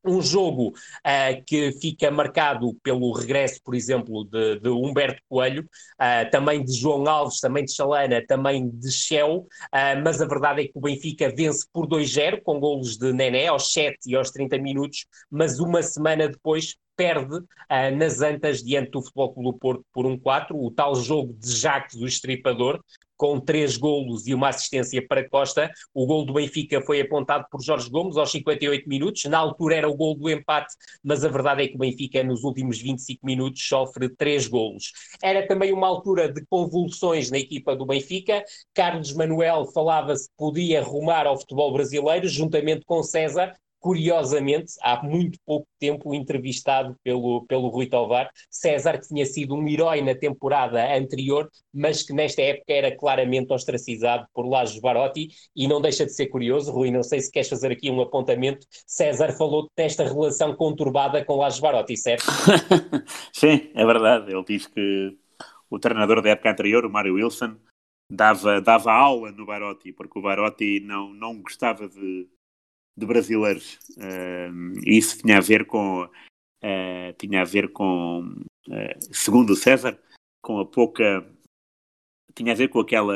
[0.04, 6.30] um jogo uh, que fica marcado pelo regresso, por exemplo, de, de Humberto Coelho, uh,
[6.30, 10.64] também de João Alves, também de Chalana, também de Shell, uh, mas a verdade é
[10.64, 14.58] que o Benfica vence por 2-0, com golos de Nené aos 7 e aos 30
[14.58, 17.38] minutos, mas uma semana depois perde
[17.96, 21.94] nas Antas diante do Futebol Clube do Porto por 1-4, o tal jogo de Jacques,
[21.94, 22.80] o estripador,
[23.18, 25.70] com três golos e uma assistência para Costa.
[25.92, 29.24] O gol do Benfica foi apontado por Jorge Gomes aos 58 minutos.
[29.24, 32.44] Na altura era o gol do empate, mas a verdade é que o Benfica, nos
[32.44, 34.92] últimos 25 minutos, sofre três golos.
[35.22, 38.44] Era também uma altura de convulsões na equipa do Benfica.
[38.72, 43.52] Carlos Manuel falava-se que podia rumar ao futebol brasileiro, juntamente com César,
[43.88, 49.66] curiosamente, há muito pouco tempo entrevistado pelo, pelo Rui Tovar, César, que tinha sido um
[49.66, 55.66] herói na temporada anterior, mas que nesta época era claramente ostracizado por Lajos Barotti, e
[55.66, 59.32] não deixa de ser curioso, Rui, não sei se queres fazer aqui um apontamento, César
[59.32, 62.26] falou desta relação conturbada com Lajos Barotti, certo?
[63.32, 65.16] Sim, é verdade, ele diz que
[65.70, 67.56] o treinador da época anterior, o Mário Wilson,
[68.10, 72.28] dava, dava aula no Barotti, porque o Barotti não, não gostava de
[72.98, 73.78] de brasileiros.
[73.96, 78.34] Uh, isso tinha a ver com, uh, tinha a ver com,
[78.68, 79.98] uh, segundo o César,
[80.42, 81.24] com a pouca,
[82.34, 83.14] tinha a ver com aquela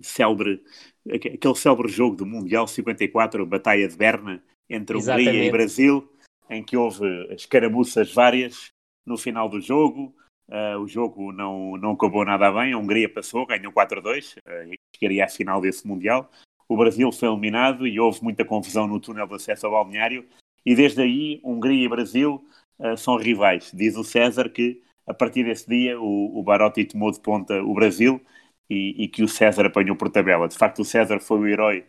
[0.00, 0.62] célebre,
[1.06, 5.28] aquele célebre jogo do Mundial 54, a Batalha de Berna, entre Exatamente.
[5.28, 6.12] Hungria e Brasil,
[6.48, 8.70] em que houve escaramuças várias
[9.04, 10.14] no final do jogo.
[10.48, 15.24] Uh, o jogo não, não acabou nada bem, a Hungria passou, ganhou 4-2, uh, chegaria
[15.24, 16.30] à final desse Mundial
[16.72, 20.26] o Brasil foi eliminado e houve muita confusão no túnel de acesso ao balneário.
[20.64, 22.42] E desde aí, Hungria e Brasil
[22.78, 23.70] uh, são rivais.
[23.74, 27.74] Diz o César que a partir desse dia o, o Barotti tomou de ponta o
[27.74, 28.20] Brasil
[28.70, 30.48] e, e, que o César apanhou por tabela.
[30.48, 31.84] De facto, o César foi o herói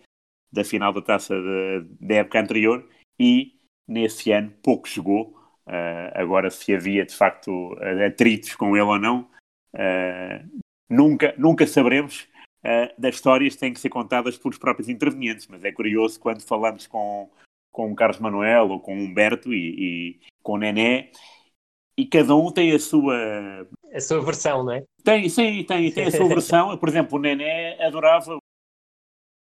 [0.51, 1.33] da final da taça
[2.01, 3.53] da época anterior e
[3.87, 5.37] nesse ano pouco jogou.
[5.65, 7.73] Uh, agora, se havia de facto
[8.05, 9.29] atritos com ele ou não,
[9.75, 12.27] uh, nunca, nunca saberemos
[12.63, 16.87] uh, das histórias têm que ser contadas pelos próprios intervenientes, mas é curioso quando falamos
[16.87, 17.29] com,
[17.71, 21.11] com o Carlos Manuel ou com o Humberto e, e com o Nené,
[21.97, 23.67] e cada um tem a sua...
[23.93, 24.83] A sua versão, não é?
[25.03, 26.75] Tem, sim, tem, tem a sua versão.
[26.77, 28.37] Por exemplo, o Nené adorava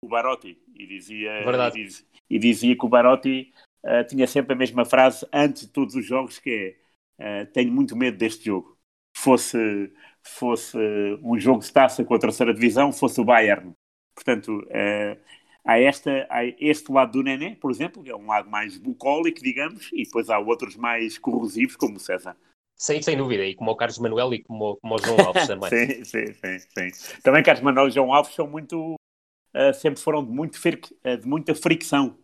[0.01, 1.79] o Barotti e dizia, Verdade.
[1.79, 3.51] E, diz, e dizia que o Barotti
[3.83, 6.77] uh, tinha sempre a mesma frase antes de todos os jogos que
[7.19, 8.77] é uh, tenho muito medo deste jogo.
[9.15, 9.91] Fosse,
[10.27, 10.77] fosse
[11.23, 13.73] um jogo de taça com a terceira divisão, fosse o Bayern.
[14.15, 15.19] Portanto, uh,
[15.63, 19.41] há, esta, há este lado do Nené, por exemplo, que é um lado mais bucólico,
[19.41, 22.35] digamos, e depois há outros mais corrosivos, como o César.
[22.75, 25.69] Sem, sem dúvida, e como o Carlos Manuel e como, como o João Alves também.
[25.69, 27.21] sim, sim, sim, sim.
[27.23, 31.27] Também Carlos Manuel e João Alves são muito, uh, sempre foram de, muito, uh, de
[31.27, 32.17] muita fricção.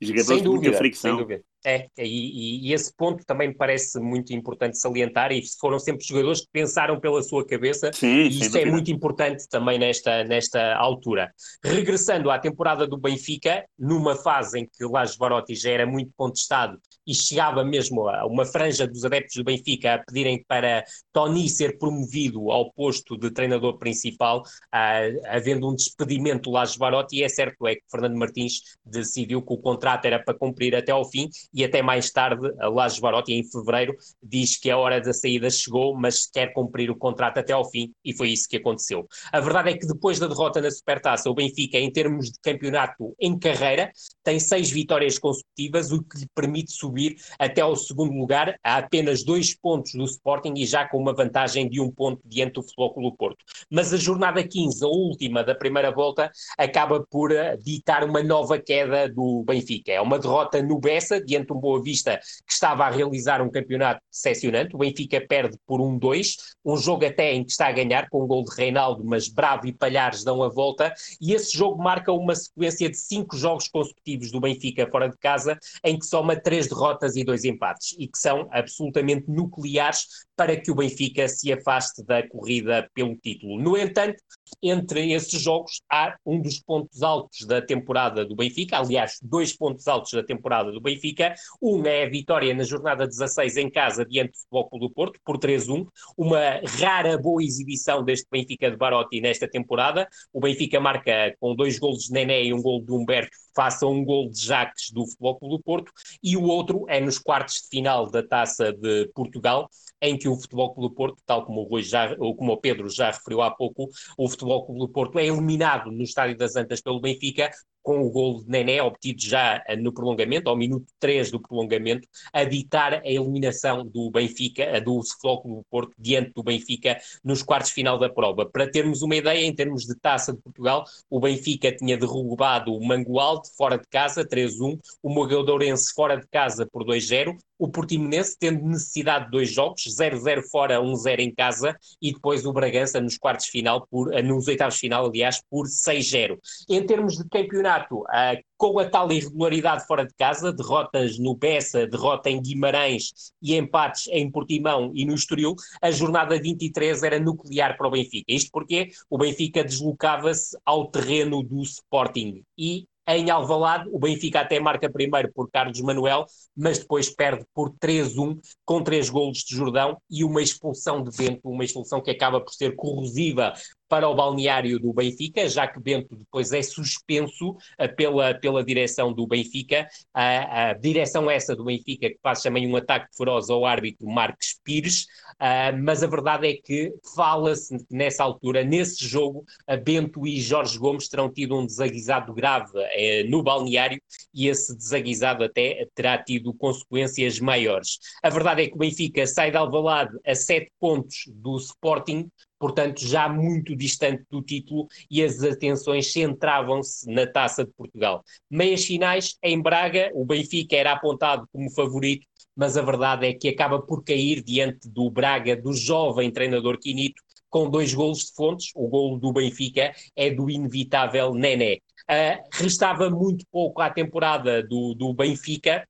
[0.00, 1.10] Jogadores sem dúvida, de muita fricção.
[1.16, 1.44] Sem dúvida.
[1.64, 6.42] É, e, e, esse ponto também me parece muito importante salientar, e foram sempre jogadores
[6.42, 11.32] que pensaram pela sua cabeça, Sim, e isso é muito importante também nesta, nesta altura.
[11.64, 16.78] Regressando à temporada do Benfica, numa fase em que Lage Barotti já era muito contestado
[17.08, 21.78] e chegava mesmo a uma franja dos adeptos do Benfica a pedirem para Tony ser
[21.78, 27.28] promovido ao posto de treinador principal, uh, havendo um despedimento do Lage Barotti, e é
[27.28, 31.30] certo é que Fernando Martins decidiu que o contrato era para cumprir até ao fim,
[31.52, 35.94] e até mais tarde, Lajes Barotti, em fevereiro, diz que a hora da saída chegou,
[35.96, 39.06] mas quer cumprir o contrato até ao fim, e foi isso que aconteceu.
[39.32, 43.14] A verdade é que depois da derrota na Supertaça, o Benfica, em termos de campeonato
[43.20, 43.90] em carreira,
[44.22, 49.24] tem seis vitórias consecutivas, o que lhe permite subir até ao segundo lugar, a apenas
[49.24, 53.16] dois pontos do Sporting e já com uma vantagem de um ponto diante do do
[53.16, 53.44] Porto.
[53.70, 58.58] Mas a jornada 15, a última da primeira volta, acaba por eh, ditar uma nova
[58.58, 59.92] queda do Benfica.
[59.92, 63.50] É uma derrota no Bessa, diante diante um Boa Vista que estava a realizar um
[63.50, 64.74] campeonato decepcionante.
[64.74, 68.26] O Benfica perde por 1-2, um jogo até em que está a ganhar com um
[68.26, 70.92] gol de Reinaldo, mas Bravo e Palhares dão a volta.
[71.20, 75.58] E esse jogo marca uma sequência de cinco jogos consecutivos do Benfica fora de casa,
[75.84, 80.70] em que soma três derrotas e dois empates, e que são absolutamente nucleares para que
[80.70, 83.60] o Benfica se afaste da corrida pelo título.
[83.60, 84.22] No entanto,
[84.62, 89.86] entre esses jogos há um dos pontos altos da temporada do Benfica, aliás, dois pontos
[89.88, 91.34] altos da temporada do Benfica.
[91.60, 95.20] Um é a vitória na jornada 16 em casa diante do Futebol Clube do Porto,
[95.24, 95.86] por 3-1,
[96.16, 100.08] uma rara boa exibição deste Benfica de Barotti nesta temporada.
[100.32, 104.04] O Benfica marca com dois golos de Nené e um gol de Humberto faça um
[104.04, 105.92] gol de Jacques do Futebol Clube do Porto
[106.22, 109.68] e o outro é nos quartos de final da Taça de Portugal,
[110.00, 112.56] em que o Futebol Clube do Porto, tal como o, Rui já, ou como o
[112.56, 116.54] Pedro já referiu há pouco, o Futebol Clube do Porto é eliminado no Estádio das
[116.54, 117.50] Antas pelo Benfica
[117.88, 122.06] com o gol de Nené, obtido já eh, no prolongamento, ao minuto 3 do prolongamento,
[122.34, 127.42] a ditar a eliminação do Benfica, eh, do Futebol do Porto, diante do Benfica nos
[127.42, 128.44] quartos final da prova.
[128.44, 132.86] Para termos uma ideia, em termos de taça de Portugal, o Benfica tinha derrubado o
[132.86, 138.64] Mangualde fora de casa, 3-1, o Mogadourense fora de casa por 2-0, o Portimonense tendo
[138.64, 143.46] necessidade de dois jogos, 0-0 fora, 1-0 em casa, e depois o Bragança nos quartos
[143.46, 146.38] final, por, eh, nos oitavos final, aliás, por 6-0.
[146.68, 151.86] Em termos de campeonato, uh, com a tal irregularidade fora de casa, derrotas no Bessa,
[151.86, 157.76] derrota em Guimarães e empates em Portimão e no Estoril, a jornada 23 era nuclear
[157.76, 158.24] para o Benfica.
[158.28, 164.60] Isto porque o Benfica deslocava-se ao terreno do Sporting e em Alvalade, o Benfica até
[164.60, 169.96] marca primeiro por Carlos Manuel, mas depois perde por 3-1, com três golos de Jordão
[170.10, 173.54] e uma expulsão de Bento, uma expulsão que acaba por ser corrosiva
[173.88, 179.12] para o balneário do Benfica, já que Bento depois é suspenso uh, pela, pela direção
[179.12, 184.06] do Benfica, a, direção essa do Benfica que faz também um ataque feroz ao árbitro
[184.06, 185.02] Marques Pires,
[185.34, 189.44] uh, mas a verdade é que fala-se nessa altura, nesse jogo,
[189.84, 194.00] Bento e Jorge Gomes terão tido um desaguisado grave uh, no balneário
[194.34, 197.98] e esse desaguisado até terá tido consequências maiores.
[198.22, 202.28] A verdade é que o Benfica sai de Alvalade a sete pontos do Sporting,
[202.58, 208.24] portanto já muito distante do título e as atenções centravam-se na Taça de Portugal.
[208.50, 213.48] Meias finais em Braga, o Benfica era apontado como favorito, mas a verdade é que
[213.48, 218.70] acaba por cair diante do Braga, do jovem treinador Quinito, com dois golos de fontes.
[218.74, 221.78] O golo do Benfica é do inevitável Nené.
[222.10, 225.86] Uh, restava muito pouco à temporada do, do Benfica,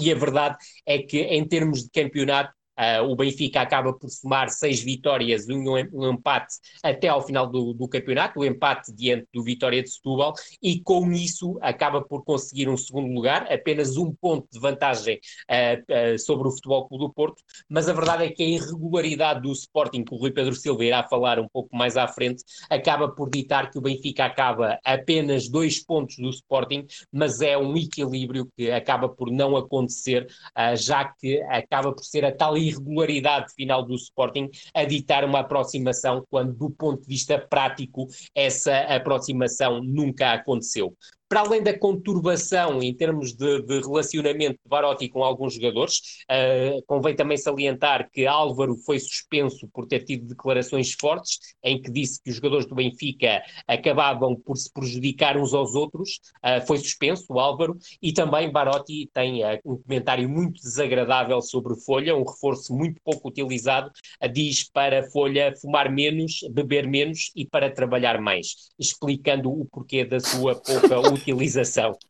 [0.00, 4.50] e a verdade é que, em termos de campeonato, Uh, o Benfica acaba por somar
[4.50, 9.26] seis vitórias e um, um, empate até ao final do, do, campeonato, o empate diante
[9.34, 14.12] do Vitória de Setúbal, e com isso acaba por conseguir um segundo lugar, apenas um
[14.12, 15.18] ponto de vantagem
[15.50, 19.42] uh, uh, sobre o Futebol Clube do Porto, mas a verdade é que a irregularidade
[19.42, 23.08] do Sporting, que o Rui Pedro Silva irá falar um pouco mais à frente, acaba
[23.08, 28.48] por ditar que o Benfica acaba apenas dois pontos do Sporting, mas é um equilíbrio
[28.56, 30.28] que acaba por não acontecer,
[30.76, 36.24] já que acaba por ser a tal irregularidade final do Sporting a ditar uma aproximação
[36.30, 40.96] quando, do ponto de vista prático, essa aproximação nunca aconteceu.
[41.28, 46.82] Para além da conturbação em termos de, de relacionamento de Barotti com alguns jogadores, uh,
[46.86, 52.22] convém também salientar que Álvaro foi suspenso por ter tido declarações fortes, em que disse
[52.22, 57.26] que os jogadores do Benfica acabavam por se prejudicar uns aos outros, uh, foi suspenso
[57.28, 62.74] o Álvaro, e também Barotti tem uh, um comentário muito desagradável sobre Folha, um reforço
[62.74, 63.90] muito pouco utilizado,
[64.32, 70.20] diz para Folha fumar menos, beber menos e para trabalhar mais, explicando o porquê da
[70.20, 71.17] sua pouca.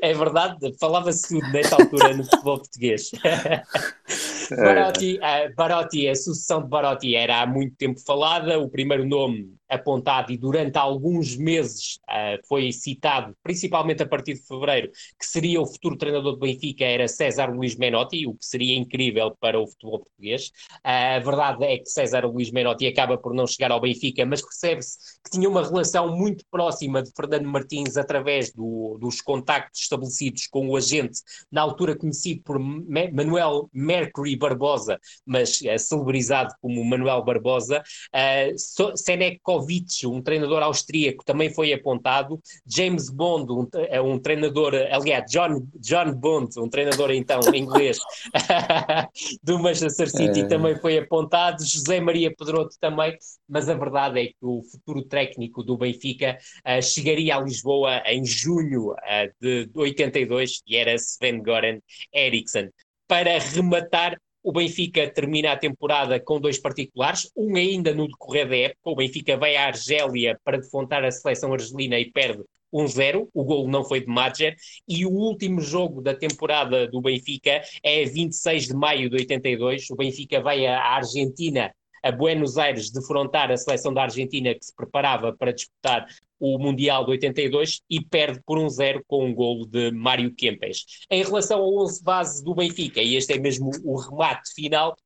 [0.00, 3.10] É verdade, falava-se tudo nesta altura no futebol português.
[4.56, 9.59] Barotti, uh, Barotti, a sucessão de Barotti era há muito tempo falada, o primeiro nome
[9.70, 15.60] apontado e durante alguns meses uh, foi citado, principalmente a partir de fevereiro, que seria
[15.60, 19.66] o futuro treinador do Benfica, era César Luís Menotti, o que seria incrível para o
[19.66, 20.48] futebol português.
[20.84, 24.42] Uh, a verdade é que César Luís Menotti acaba por não chegar ao Benfica, mas
[24.42, 30.46] percebe-se que tinha uma relação muito próxima de Fernando Martins através do, dos contactos estabelecidos
[30.48, 37.22] com o agente, na altura conhecido por Manuel Mercury Barbosa, mas uh, celebrizado como Manuel
[37.22, 37.82] Barbosa.
[38.14, 42.40] Uh, Senec Kovic, um treinador austríaco, também foi apontado.
[42.66, 47.98] James Bond, um, é um treinador, aliás, John, John Bond, um treinador então inglês
[49.42, 50.46] do Manchester City, é...
[50.46, 51.64] também foi apontado.
[51.64, 53.16] José Maria Pedroto também,
[53.48, 58.24] mas a verdade é que o futuro técnico do Benfica uh, chegaria a Lisboa em
[58.24, 58.96] junho uh,
[59.40, 61.78] de 82 e era Sven Goran
[62.14, 62.68] Eriksson.
[63.06, 68.56] Para rematar o Benfica termina a temporada com dois particulares, um ainda no decorrer da
[68.56, 68.90] época.
[68.90, 73.28] O Benfica vai à Argélia para defrontar a seleção argelina e perde 1-0.
[73.34, 74.56] O gol não foi de Madger.
[74.88, 79.90] E o último jogo da temporada do Benfica é 26 de maio de 82.
[79.90, 81.72] O Benfica vai à Argentina
[82.02, 86.06] a Buenos Aires defrontar a seleção da Argentina que se preparava para disputar
[86.40, 90.84] o Mundial de 82 e perde por um zero com um golo de Mário Kempes.
[91.10, 94.96] Em relação ao 11 base do Benfica, e este é mesmo o remate final,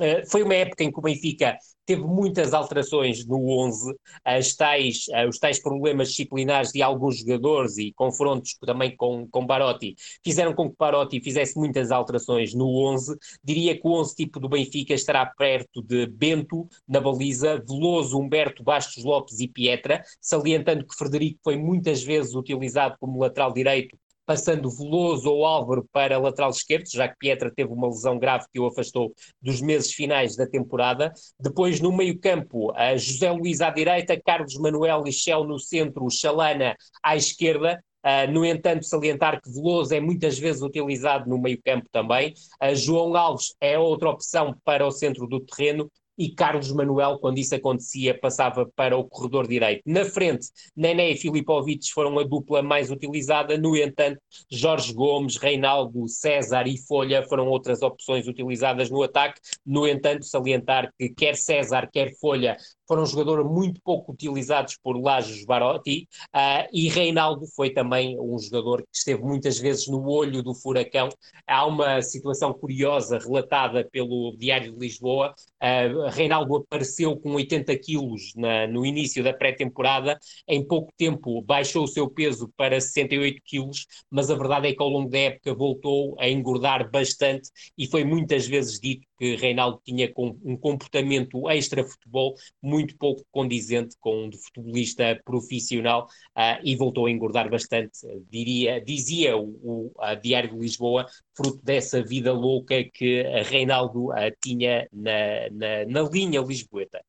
[0.00, 3.94] eh, foi uma época em que o Benfica teve muitas alterações no 11,
[4.24, 9.46] as tais, eh, os tais problemas disciplinares de alguns jogadores e confrontos também com, com
[9.46, 9.94] Barotti
[10.24, 13.16] fizeram com que Barotti fizesse muitas alterações no 11.
[13.42, 18.62] Diria que o 11 tipo do Benfica estará perto de Bento na baliza, Veloso, Humberto,
[18.62, 23.98] Bastos Lopes e Pietra, salientando que Frederico foi muitas vezes utilizado como lateral direito
[24.30, 28.60] passando Veloso ou Álvaro para lateral esquerdo, já que Pietra teve uma lesão grave que
[28.60, 29.12] o afastou
[29.42, 31.12] dos meses finais da temporada.
[31.40, 37.16] Depois, no meio-campo, José Luís à direita, Carlos Manuel e Shell no centro, Chalana à
[37.16, 37.82] esquerda.
[38.06, 42.32] Uh, no entanto, salientar que Veloso é muitas vezes utilizado no meio-campo também.
[42.62, 45.90] Uh, João Alves é outra opção para o centro do terreno
[46.20, 49.80] e Carlos Manuel, quando isso acontecia, passava para o corredor direito.
[49.86, 56.06] Na frente, Nené e Filipovic foram a dupla mais utilizada, no entanto, Jorge Gomes, Reinaldo,
[56.08, 59.40] César e Folha foram outras opções utilizadas no ataque.
[59.64, 62.54] No entanto, salientar que quer César, quer Folha
[62.90, 68.82] foram jogadores muito pouco utilizados por Lajos Barotti uh, e Reinaldo foi também um jogador
[68.82, 71.08] que esteve muitas vezes no olho do furacão.
[71.46, 75.32] Há uma situação curiosa relatada pelo Diário de Lisboa.
[75.62, 80.18] Uh, Reinaldo apareceu com 80 quilos na, no início da pré-temporada,
[80.48, 84.82] em pouco tempo baixou o seu peso para 68 quilos, mas a verdade é que
[84.82, 89.78] ao longo da época voltou a engordar bastante e foi muitas vezes dito que Reinaldo
[89.84, 97.04] tinha um comportamento extra-futebol muito pouco condizente com um de futebolista profissional uh, e voltou
[97.04, 98.00] a engordar bastante,
[98.30, 99.92] diria, dizia o, o
[100.22, 101.04] Diário de Lisboa,
[101.36, 107.04] fruto dessa vida louca que Reinaldo uh, tinha na, na, na linha lisboeta.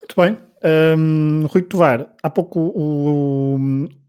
[0.00, 0.38] Muito bem.
[0.96, 3.58] Um, Rui Tovar, há pouco o,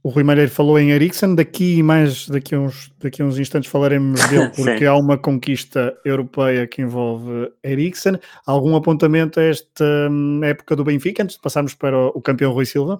[0.04, 3.70] o, Rui Malheiro falou em Ericsson, daqui mais daqui a uns, daqui a uns instantes
[3.70, 8.20] falaremos dele porque há uma conquista europeia que envolve Ericsson.
[8.45, 12.66] Algum apontamento a esta hum, época do Benfica antes de passarmos para o campeão Rui
[12.66, 13.00] Silva?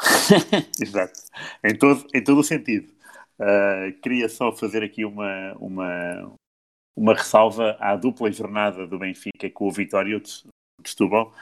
[0.80, 1.20] Exato,
[1.64, 2.88] em todo, em todo o sentido.
[3.38, 6.32] Uh, queria só fazer aqui uma, uma,
[6.94, 10.44] uma ressalva à dupla jornada do Benfica com o Vitória de
[10.84, 11.32] Setúbal.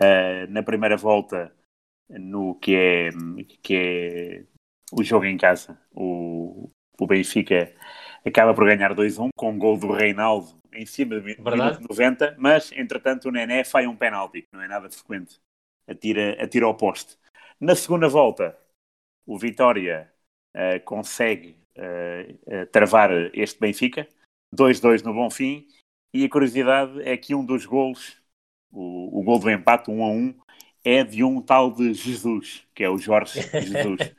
[0.00, 1.52] Uh, na primeira volta,
[2.08, 3.10] no que é,
[3.62, 4.44] que é
[4.92, 7.72] o jogo em casa, o, o Benfica
[8.24, 12.72] acaba por ganhar 2-1 com um gol do Reinaldo em cima de minuto 90, mas
[12.72, 15.40] entretanto o Nené faz um penalti, que não é nada frequente,
[15.86, 17.16] atira, atira ao poste.
[17.60, 18.58] Na segunda volta,
[19.26, 20.12] o Vitória
[20.54, 24.08] uh, consegue uh, travar este Benfica,
[24.54, 25.66] 2-2 no bom fim,
[26.12, 28.20] e a curiosidade é que um dos golos
[28.74, 30.34] o, o gol do empate, um a um,
[30.84, 34.14] é de um tal de Jesus, que é o Jorge Jesus.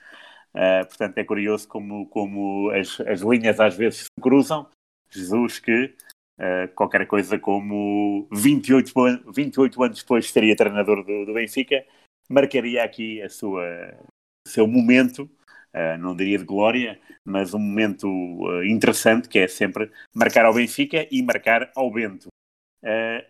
[0.53, 4.67] Uh, portanto, é curioso como, como as, as linhas às vezes se cruzam.
[5.11, 5.95] Jesus que
[6.39, 8.91] uh, qualquer coisa como 28,
[9.31, 11.85] 28 anos depois seria treinador do, do Benfica,
[12.27, 13.63] marcaria aqui a sua,
[14.45, 15.29] o seu momento,
[15.75, 18.07] uh, não diria de glória, mas um momento
[18.63, 22.27] interessante que é sempre marcar ao Benfica e marcar ao Bento.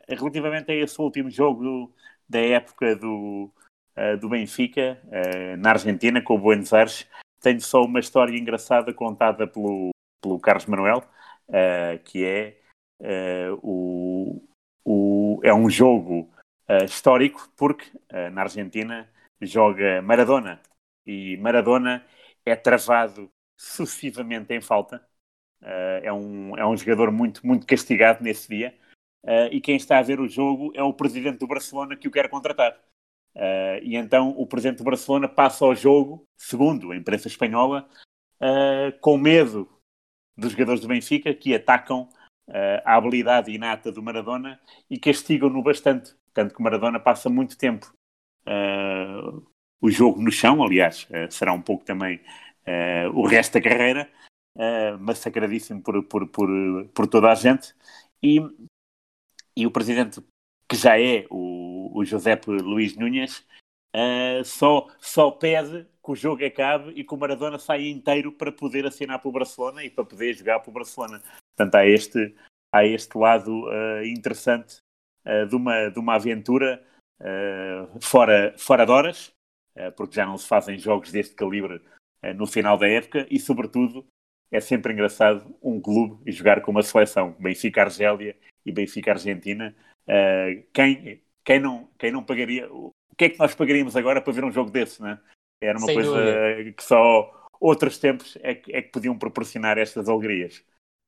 [0.08, 1.94] relativamente a esse último jogo
[2.28, 3.52] da época do,
[3.98, 7.08] uh, do Benfica, uh, na Argentina, com o Buenos Aires.
[7.42, 11.04] Tenho só uma história engraçada contada pelo, pelo Carlos Manuel,
[11.50, 12.58] uh, que é
[13.62, 14.42] o,
[14.84, 16.32] o, é um jogo
[16.86, 17.92] histórico, porque
[18.32, 19.08] na Argentina
[19.42, 20.62] joga Maradona
[21.06, 22.06] e Maradona
[22.46, 25.06] é travado sucessivamente em falta.
[25.62, 28.74] é, um, é um jogador muito, muito castigado nesse dia.
[29.26, 32.12] Uh, e quem está a ver o jogo é o presidente do Barcelona que o
[32.12, 32.80] quer contratar.
[33.36, 37.90] Uh, e então o presidente do Barcelona passa ao jogo, segundo a imprensa espanhola,
[38.40, 39.68] uh, com medo
[40.38, 42.08] dos jogadores do Benfica que atacam
[42.86, 46.16] a habilidade inata do Maradona e castigam-no bastante.
[46.32, 47.92] Tanto que Maradona passa muito tempo
[49.82, 52.22] o jogo no chão, aliás, será um pouco também
[53.16, 54.08] o resto da carreira,
[55.00, 56.50] massacradíssimo por, por, por,
[56.94, 57.74] por toda a gente.
[58.22, 58.40] E,
[59.58, 60.22] e o presidente
[60.68, 63.46] que já é o, o Luís Nunes,
[63.96, 68.52] uh, só, só pede que o jogo acabe e que o Maradona saia inteiro para
[68.52, 71.22] poder assinar para o Barcelona e para poder jogar para o Barcelona.
[71.56, 72.36] Portanto, há este,
[72.74, 74.78] há este lado uh, interessante
[75.26, 76.84] uh, de, uma, de uma aventura
[78.02, 79.32] fora, fora de horas,
[79.96, 81.82] porque já não se fazem jogos deste calibre
[82.36, 84.06] no final da época e, sobretudo,
[84.52, 88.36] é sempre engraçado um clube jogar com uma seleção, Benfica Argélia
[88.66, 89.76] e Benfica Argentina,
[90.08, 92.72] Uh, quem, quem, não, quem não pagaria.
[92.72, 95.20] O que é que nós pagaríamos agora para ver um jogo desse, né?
[95.62, 96.72] Era uma Sem coisa dúvida.
[96.74, 100.64] que só outros tempos é que, é que podiam proporcionar estas alegrias.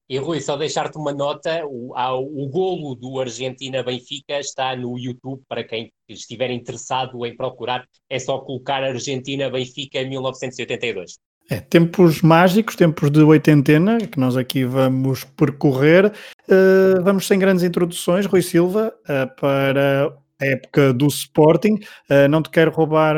[0.09, 5.63] E Rui, só deixar-te uma nota: o, o golo do Argentina-Benfica está no YouTube para
[5.63, 7.87] quem estiver interessado em procurar.
[8.09, 11.19] É só colocar Argentina-Benfica 1982.
[11.49, 16.11] É, tempos mágicos, tempos de oitentena, que nós aqui vamos percorrer.
[16.43, 21.75] Uh, vamos sem grandes introduções, Rui Silva, uh, para a época do Sporting.
[22.09, 23.15] Uh, não te quero roubar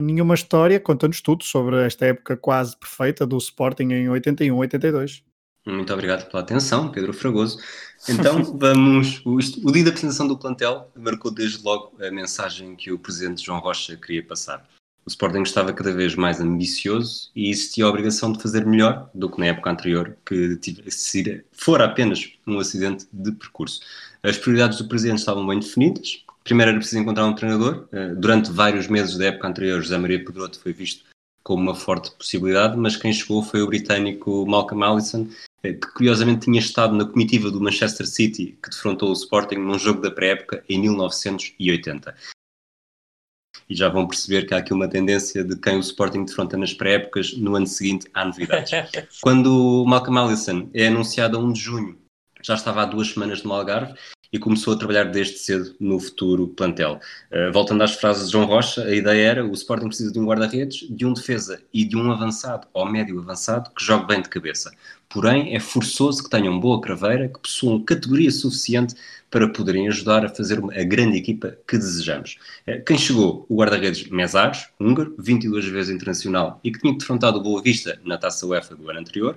[0.00, 5.22] nenhuma história, conta-nos tudo sobre esta época quase perfeita do Sporting em 81, 82.
[5.66, 7.58] Muito obrigado pela atenção, Pedro Fragoso.
[8.10, 9.22] Então, vamos.
[9.24, 13.42] O, o dia da apresentação do plantel marcou desde logo a mensagem que o presidente
[13.42, 14.66] João Rocha queria passar
[15.10, 19.28] o Sporting estava cada vez mais ambicioso e existia a obrigação de fazer melhor do
[19.28, 23.80] que na época anterior, que tivesse, fora apenas um acidente de percurso.
[24.22, 26.24] As prioridades do presidente estavam bem definidas.
[26.44, 27.88] Primeiro era preciso encontrar um treinador.
[27.92, 31.04] Eh, durante vários meses da época anterior, José Maria Pedroto foi visto
[31.42, 35.26] como uma forte possibilidade, mas quem chegou foi o britânico Malcolm Allison,
[35.64, 39.78] eh, que curiosamente tinha estado na comitiva do Manchester City, que defrontou o Sporting num
[39.78, 42.14] jogo da pré-época em 1980
[43.68, 46.72] e já vão perceber que há aqui uma tendência de quem o Sporting defronta nas
[46.72, 48.70] pré-épocas, no ano seguinte há novidades.
[49.22, 51.98] Quando o Malcolm Allison é anunciado a 1 de junho,
[52.42, 53.94] já estava há duas semanas no Algarve
[54.32, 57.00] e começou a trabalhar desde cedo no futuro plantel.
[57.30, 60.24] Uh, voltando às frases de João Rocha, a ideia era o Sporting precisa de um
[60.24, 64.28] guarda-redes, de um defesa e de um avançado ou médio avançado que jogue bem de
[64.28, 64.70] cabeça.
[65.12, 68.94] Porém, é forçoso que tenham boa craveira, que possuam categoria suficiente
[69.30, 72.38] para poderem ajudar a fazer a grande equipa que desejamos.
[72.66, 73.44] Eh, quem chegou?
[73.48, 78.18] O guarda-redes Mesaros, húngaro, 22 vezes internacional e que tinha defrontado o Boa Vista na
[78.18, 79.36] Taça UEFA do ano anterior.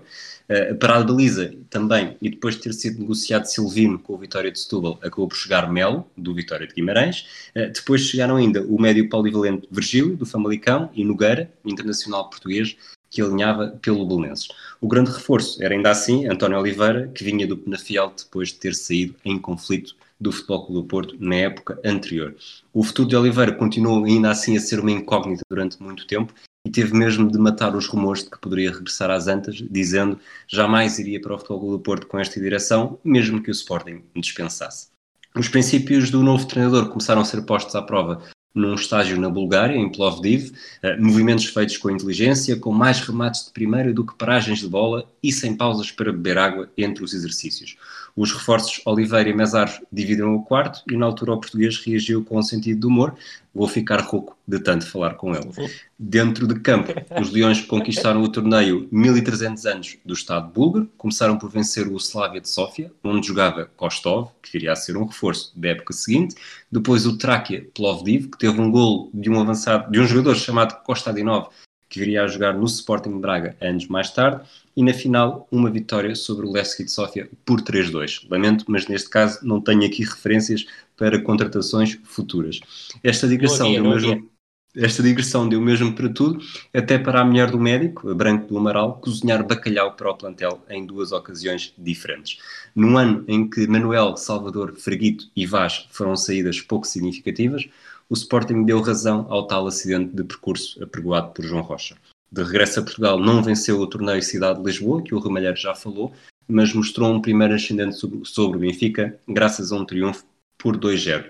[0.80, 4.60] Para a baliza também, e depois de ter sido negociado Silvino com o Vitória de
[4.60, 7.26] Setúbal, acabou por chegar Melo, do Vitória de Guimarães.
[7.56, 12.76] Uh, depois chegaram ainda o médio polivalente Virgílio, do Famalicão, e Nogueira, internacional português,
[13.10, 14.50] que alinhava pelo Belenenses.
[14.84, 18.76] O grande reforço era ainda assim António Oliveira, que vinha do Penafiel depois de ter
[18.76, 22.36] saído em conflito do Futebol Clube do Porto na época anterior.
[22.74, 26.34] O futuro de Oliveira continuou ainda assim a ser uma incógnita durante muito tempo
[26.68, 30.20] e teve mesmo de matar os rumores de que poderia regressar às Antas, dizendo
[30.50, 34.04] jamais iria para o Futebol Clube do Porto com esta direção, mesmo que o Sporting
[34.14, 34.88] me dispensasse.
[35.34, 38.22] Os princípios do novo treinador começaram a ser postos à prova
[38.54, 40.52] num estágio na Bulgária, em Plovdiv,
[40.84, 45.10] uh, movimentos feitos com inteligência, com mais remates de primeira do que paragens de bola
[45.22, 47.76] e sem pausas para beber água entre os exercícios.
[48.16, 52.38] Os reforços Oliveira e Mesaros dividiram o quarto e na altura o português reagiu com
[52.38, 53.16] um sentido de humor.
[53.54, 55.50] Vou ficar rouco de tanto falar com ele.
[55.98, 61.50] Dentro de campo, os Leões conquistaram o torneio 1300 anos do Estado búlgaro, começaram por
[61.50, 65.70] vencer o Slavia de Sófia, onde jogava Kostov, que viria a ser um reforço da
[65.70, 66.36] época seguinte,
[66.72, 70.84] depois o Tráquia Plovdiv, que teve um golo de um avançado, de um jogador chamado
[70.84, 71.50] Kostadinov,
[71.94, 74.42] que viria a jogar no Sporting Braga anos mais tarde,
[74.76, 78.26] e na final uma vitória sobre o Levski de Sofia por 3-2.
[78.32, 80.66] Lamento, mas neste caso não tenho aqui referências
[80.98, 82.60] para contratações futuras.
[83.04, 84.34] Esta digressão deu mesmo...
[84.76, 88.58] Esta digressão deu mesmo para tudo, até para a mulher do médico, a Branco do
[88.58, 92.40] Amaral, cozinhar bacalhau para o plantel em duas ocasiões diferentes.
[92.76, 97.68] Num ano em que Manuel, Salvador, Freguito e Vaz foram saídas pouco significativas,
[98.14, 101.98] o Sporting deu razão ao tal acidente de percurso apregoado por João Rocha.
[102.32, 105.74] De regresso a Portugal, não venceu o torneio Cidade de Lisboa, que o Ramalheiro já
[105.74, 106.14] falou,
[106.48, 110.26] mas mostrou um primeiro ascendente sobre o Benfica, graças a um triunfo
[110.60, 111.26] por 2-0.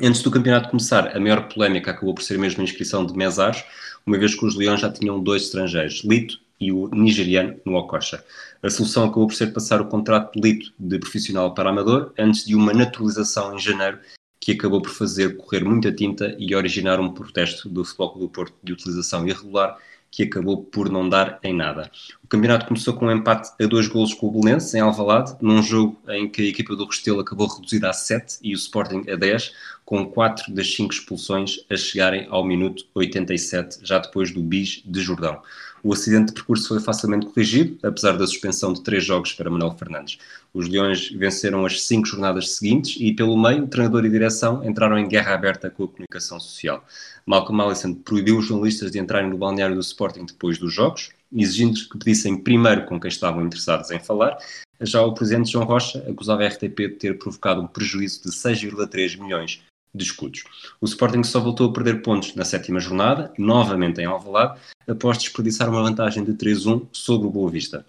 [0.00, 3.64] Antes do campeonato começar, a maior polémica acabou por ser mesmo a inscrição de Mesares,
[4.06, 8.24] uma vez que os Leões já tinham dois estrangeiros, Lito e o nigeriano no Ococha.
[8.62, 12.44] A solução acabou por ser passar o contrato de Lito de profissional para amador, antes
[12.44, 13.98] de uma naturalização em janeiro
[14.38, 18.54] que acabou por fazer correr muita tinta e originar um protesto do Futebol do Porto
[18.62, 19.78] de utilização irregular
[20.14, 21.90] que acabou por não dar em nada.
[22.22, 25.60] O campeonato começou com um empate a dois golos com o Belenense, em Alvalade, num
[25.60, 29.16] jogo em que a equipa do Restelo acabou reduzida a 7 e o Sporting a
[29.16, 29.52] 10,
[29.84, 35.00] com 4 das 5 expulsões a chegarem ao minuto 87, já depois do bis de
[35.00, 35.42] Jordão.
[35.84, 39.76] O acidente de percurso foi facilmente corrigido, apesar da suspensão de três jogos para Manuel
[39.76, 40.16] Fernandes.
[40.54, 44.96] Os Leões venceram as cinco jornadas seguintes e, pelo meio, o treinador e direção entraram
[44.96, 46.82] em guerra aberta com a comunicação social.
[47.26, 51.78] Malcolm Allison proibiu os jornalistas de entrarem no balneário do Sporting depois dos jogos, exigindo
[51.78, 54.38] que pedissem primeiro com quem estavam interessados em falar.
[54.80, 59.20] Já o presidente João Rocha acusava a RTP de ter provocado um prejuízo de 6,3
[59.20, 59.62] milhões
[59.94, 60.44] de escudos.
[60.80, 65.68] O Sporting só voltou a perder pontos na sétima jornada, novamente em Alvalade, após desperdiçar
[65.68, 67.86] uma vantagem de 3-1 sobre o Boa Vista.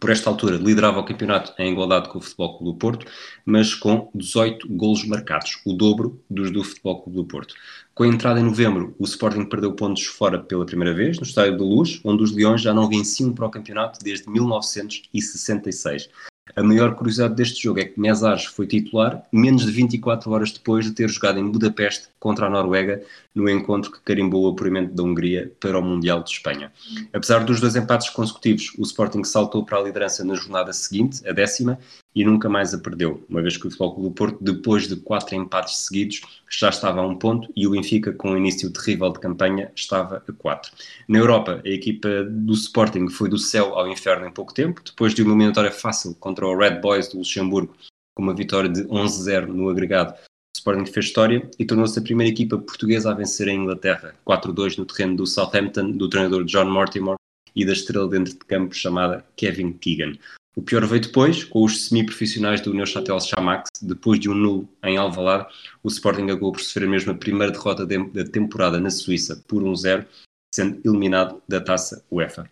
[0.00, 3.06] Por esta altura, liderava o campeonato em igualdade com o Futebol Clube do Porto,
[3.44, 7.54] mas com 18 golos marcados, o dobro dos do Futebol Clube do Porto.
[7.94, 11.58] Com a entrada em novembro, o Sporting perdeu pontos fora pela primeira vez, no Estádio
[11.58, 16.08] da Luz, onde os Leões já não venciam para o campeonato desde 1966.
[16.56, 20.84] A maior curiosidade deste jogo é que Mesares foi titular menos de 24 horas depois
[20.84, 23.02] de ter jogado em Budapeste contra a Noruega
[23.34, 26.72] no encontro que carimbou o apuramento da Hungria para o Mundial de Espanha.
[27.12, 31.32] Apesar dos dois empates consecutivos, o Sporting saltou para a liderança na jornada seguinte, a
[31.32, 31.78] décima,
[32.14, 34.96] e nunca mais a perdeu, uma vez que o Futebol Clube do Porto, depois de
[34.96, 39.10] quatro empates seguidos, já estava a um ponto e o Benfica, com o início terrível
[39.10, 40.70] de campanha, estava a quatro.
[41.08, 45.14] Na Europa, a equipa do Sporting foi do céu ao inferno em pouco tempo, depois
[45.14, 47.74] de uma eliminatória fácil contra o Red Boys do Luxemburgo,
[48.14, 50.12] com uma vitória de 11-0 no agregado.
[50.12, 54.76] O Sporting fez história e tornou-se a primeira equipa portuguesa a vencer a Inglaterra, 4-2
[54.76, 57.14] no terreno do Southampton, do treinador John Mortimer
[57.56, 60.12] e da estrela dentro de campo chamada Kevin Keegan.
[60.54, 64.98] O pior veio depois, com os semi-profissionais do Neuchâtel Chamax, depois de um nulo em
[64.98, 65.46] Alvalade,
[65.82, 70.06] o Sporting acabou por sofrer mesmo a primeira derrota da temporada na Suíça por 1-0,
[70.54, 72.50] sendo eliminado da taça UEFA.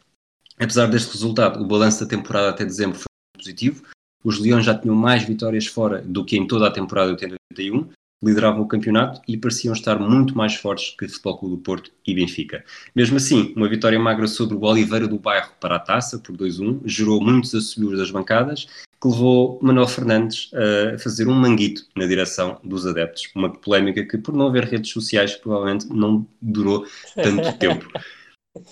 [0.58, 3.82] Apesar deste resultado, o balanço da temporada até dezembro foi positivo.
[4.24, 7.90] Os Leões já tinham mais vitórias fora do que em toda a temporada de 81,
[8.22, 11.90] lideravam o campeonato e pareciam estar muito mais fortes que o Futebol Clube do Porto
[12.06, 12.64] e Benfica.
[12.94, 16.80] Mesmo assim, uma vitória magra sobre o Oliveira do Bairro para a taça, por 2-1,
[16.84, 18.66] gerou muitos assobios das bancadas,
[19.00, 23.30] que levou Manuel Fernandes a fazer um manguito na direção dos adeptos.
[23.34, 27.88] Uma polémica que, por não haver redes sociais, provavelmente não durou tanto tempo.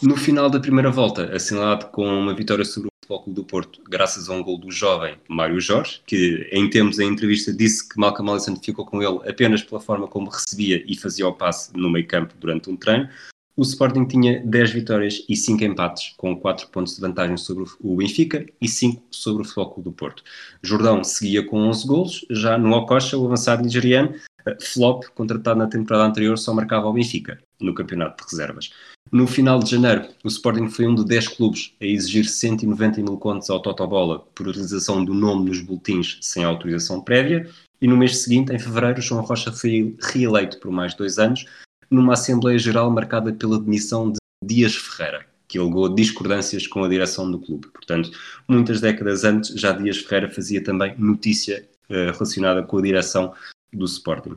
[0.03, 3.81] No final da primeira volta, assinalado com uma vitória sobre o Futebol Clube do Porto,
[3.89, 7.99] graças a um gol do jovem Mário Jorge, que em tempos em entrevista disse que
[7.99, 11.89] Malcolm Allison ficou com ele apenas pela forma como recebia e fazia o passe no
[11.89, 13.09] meio campo durante um treino,
[13.57, 17.97] o Sporting tinha 10 vitórias e 5 empates, com 4 pontos de vantagem sobre o
[17.97, 20.23] Benfica e 5 sobre o Futebol Clube do Porto.
[20.63, 24.15] Jordão seguia com 11 golos, já no Ococha, o avançado nigeriano,
[24.61, 28.71] flop, contratado na temporada anterior, só marcava o Benfica, no campeonato de reservas.
[29.11, 33.17] No final de janeiro, o Sporting foi um de 10 clubes a exigir 190 mil
[33.17, 37.49] contos ao Totobola por utilização do nome nos boletins sem autorização prévia,
[37.81, 41.47] e no mês seguinte, em fevereiro, João Rocha foi reeleito por mais dois anos,
[41.91, 47.31] numa Assembleia Geral marcada pela demissão de Dias Ferreira, que alegou discordâncias com a direção
[47.31, 47.69] do clube.
[47.69, 48.11] Portanto,
[48.47, 53.33] muitas décadas antes, já Dias Ferreira fazia também notícia uh, relacionada com a direção
[53.73, 54.37] do Sporting.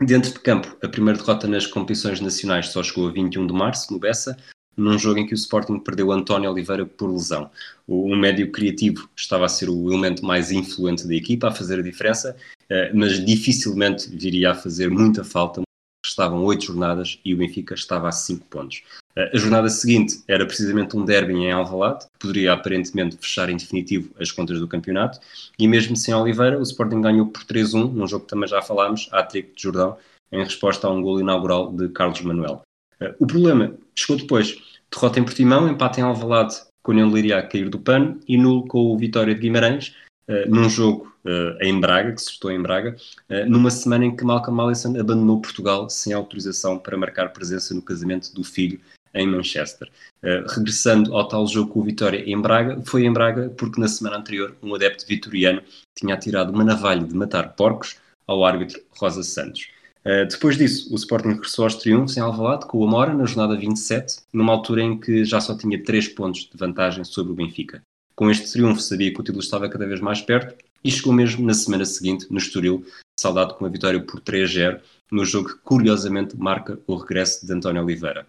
[0.00, 3.92] Dentro de campo, a primeira derrota nas competições nacionais só chegou a 21 de março,
[3.92, 4.36] no Bessa,
[4.76, 7.48] num jogo em que o Sporting perdeu António Oliveira por lesão.
[7.86, 11.82] O, médio criativo estava a ser o elemento mais influente da equipa, a fazer a
[11.82, 15.62] diferença, uh, mas dificilmente viria a fazer muita falta.
[16.04, 18.82] Estavam oito jornadas e o Benfica estava a cinco pontos.
[19.16, 24.10] A jornada seguinte era precisamente um derby em Alvalade, que poderia aparentemente fechar em definitivo
[24.20, 25.18] as contas do campeonato,
[25.58, 29.08] e mesmo sem Oliveira, o Sporting ganhou por 3-1, num jogo que também já falámos,
[29.12, 29.96] a Trico de Jordão,
[30.32, 32.62] em resposta a um gol inaugural de Carlos Manuel.
[33.18, 34.58] O problema chegou depois.
[34.90, 38.20] Derrota em Portimão, empate em Alvalade com o União de Leiria a cair do pano
[38.28, 39.96] e nulo com o Vitória de Guimarães,
[40.28, 42.96] uh, num jogo uh, em Braga, que se estou em Braga,
[43.30, 47.82] uh, numa semana em que Malcolm Allison abandonou Portugal sem autorização para marcar presença no
[47.82, 48.80] casamento do filho
[49.16, 49.88] em Manchester.
[50.48, 54.16] regressando ao tal jogo com o Vitória em Braga, foi em Braga porque na semana
[54.16, 55.62] anterior um adepto vitoriano
[55.94, 57.96] tinha atirado uma navalha de matar porcos
[58.26, 59.68] ao árbitro Rosa Santos.
[60.04, 63.56] Uh, depois disso, o Sporting regressou aos triunfos em Alvalade com o Amora na jornada
[63.56, 67.82] 27, numa altura em que já só tinha 3 pontos de vantagem sobre o Benfica.
[68.16, 70.54] Com este triunfo sabia que o título estava cada vez mais perto
[70.84, 72.86] e chegou mesmo na semana seguinte, no Estoril,
[73.18, 77.82] saudado com a vitória por 3-0, no jogo que curiosamente marca o regresso de António
[77.82, 78.26] Oliveira.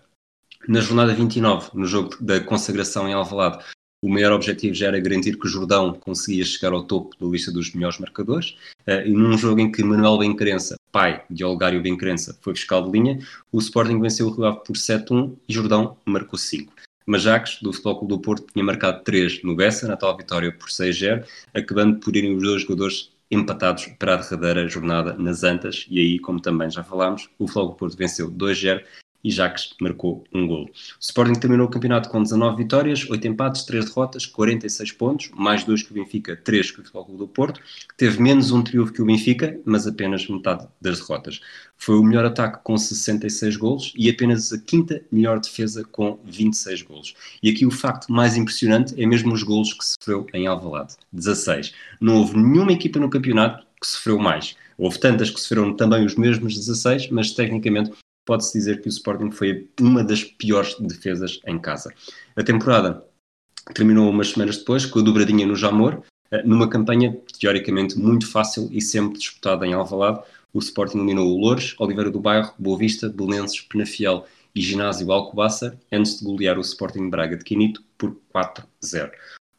[0.68, 3.64] Na jornada 29, no jogo da consagração em Alvalade,
[4.06, 7.52] o maior objetivo já era garantir que o Jordão conseguia chegar ao topo da lista
[7.52, 8.56] dos melhores marcadores.
[8.88, 12.92] Uh, e num jogo em que Manuel Bencrença, pai de Olgário Bencrença, foi fiscal de
[12.92, 13.20] linha,
[13.52, 16.72] o Sporting venceu o Rio Ave por 7-1 e Jordão marcou 5.
[17.06, 20.52] Mas Jacques, do Futebol Clube do Porto, tinha marcado 3 no Bessa, na tal vitória
[20.52, 25.86] por 6-0, acabando por irem os dois jogadores empatados para a derradeira jornada nas Antas,
[25.90, 28.84] e aí, como também já falámos, o Futebol do Porto venceu 2-0
[29.26, 30.66] e Jacques marcou um gol.
[30.66, 30.70] O
[31.00, 35.82] Sporting terminou o campeonato com 19 vitórias, 8 empates, 3 derrotas, 46 pontos, mais 2
[35.82, 37.60] que o Benfica, 3 que o Futebol Clube do Porto.
[37.98, 41.42] Teve menos um triunfo que o Benfica, mas apenas metade das derrotas.
[41.76, 46.84] Foi o melhor ataque com 66 golos e apenas a quinta melhor defesa com 26
[46.84, 47.16] golos.
[47.42, 51.74] E aqui o facto mais impressionante é mesmo os golos que sofreu em Alvalade, 16.
[52.00, 54.56] Não houve nenhuma equipa no campeonato que sofreu mais.
[54.78, 57.92] Houve tantas que sofreram também os mesmos 16, mas tecnicamente
[58.26, 61.94] pode-se dizer que o Sporting foi uma das piores defesas em casa.
[62.36, 63.06] A temporada
[63.74, 66.02] terminou umas semanas depois com a dobradinha no Jamor,
[66.32, 70.22] eh, numa campanha teoricamente muito fácil e sempre disputada em Alvalade.
[70.54, 75.78] O Sporting eliminou o Loures, Oliveira do Bairro, Boa Vista, Belenenses, Penafiel e Ginásio Alcobaça,
[75.92, 79.12] antes de golear o Sporting Braga de Quinito por 4-0.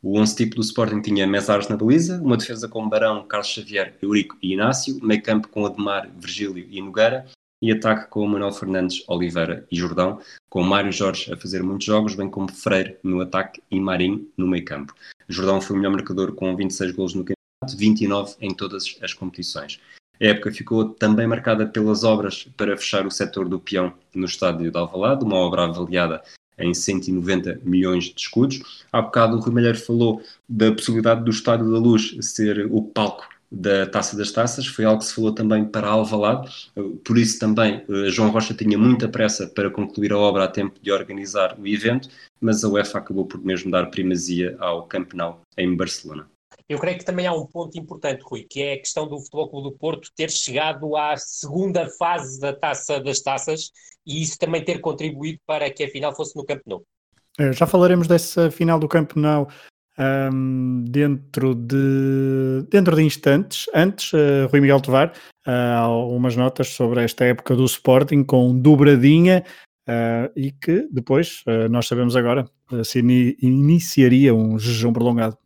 [0.02, 3.94] O 11 tipo do Sporting tinha Mesares na baliza, uma defesa com Barão, Carlos Xavier,
[4.00, 7.26] Eurico e Inácio, meio campo com Ademar, Virgílio e Nogueira,
[7.66, 11.84] e ataque com o Manuel Fernandes, Oliveira e Jordão, com Mário Jorge a fazer muitos
[11.84, 14.94] jogos, bem como Freire no ataque e Marinho no meio campo.
[15.28, 19.80] Jordão foi o melhor marcador com 26 golos no campeonato, 29 em todas as competições.
[20.20, 24.70] A época ficou também marcada pelas obras para fechar o setor do peão no estádio
[24.70, 26.22] de Alvalade, uma obra avaliada
[26.56, 28.84] em 190 milhões de escudos.
[28.92, 33.26] Há bocado o Rui Malheiro falou da possibilidade do Estádio da Luz ser o palco
[33.50, 36.70] da Taça das Taças, foi algo que se falou também para Alvalade,
[37.04, 40.78] por isso também eh, João Rocha tinha muita pressa para concluir a obra a tempo
[40.80, 42.08] de organizar o evento,
[42.40, 46.28] mas a UEFA acabou por mesmo dar primazia ao Camp Nou em Barcelona.
[46.68, 49.48] Eu creio que também há um ponto importante, Rui, que é a questão do Futebol
[49.48, 53.70] Clube do Porto ter chegado à segunda fase da Taça das Taças
[54.04, 56.82] e isso também ter contribuído para que a final fosse no Camp Nou.
[57.38, 59.48] Eh, já falaremos dessa final do Camp Nou
[59.98, 63.66] um, dentro, de, dentro de instantes.
[63.74, 65.12] Antes, uh, Rui Miguel Tovar,
[65.46, 69.44] uh, algumas notas sobre esta época do Sporting com dobradinha
[69.88, 72.44] uh, e que depois, nós sabemos agora,
[72.84, 75.38] se in iniciaria um jejum prolongado.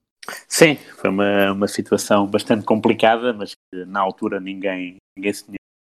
[0.47, 5.57] Sim, foi uma, uma situação bastante complicada, mas que na altura ninguém, ninguém se tinha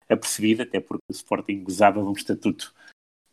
[0.10, 2.74] apercebido, até porque o Sporting gozava de um estatuto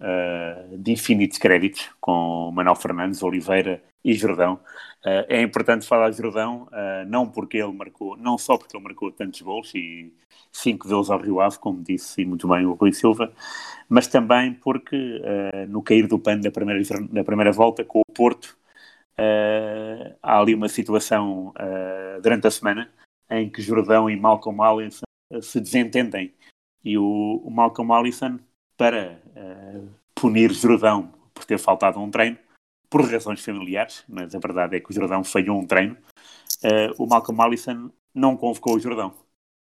[0.01, 4.61] uh, de infinitos créditos com Manuel Fernandes, Oliveira e Jordão.
[5.05, 8.85] Uh, é importante falar de Jordão, uh, não porque ele marcou, não só porque ele
[8.85, 10.13] marcou tantos gols e
[10.53, 13.33] cinco deles ao Rio Ave, como disse muito bem o Rui Silva,
[13.89, 18.13] mas também porque uh, no cair do pano da primeira, da primeira volta com o
[18.13, 18.57] Porto
[20.23, 21.53] há ali uma situação
[22.23, 22.89] durante a semana
[23.29, 25.03] em que Jordão e Malcolm Allison
[25.43, 26.33] se desentendem
[26.85, 28.39] e o, o Malcolm Allison
[28.77, 29.21] para
[30.15, 32.39] punir Jordão por ter faltado um treino
[32.91, 35.97] por razões familiares, mas a verdade é que o Jordão falhou um treino,
[36.65, 39.15] uh, o Malcolm Allison não convocou o Jordão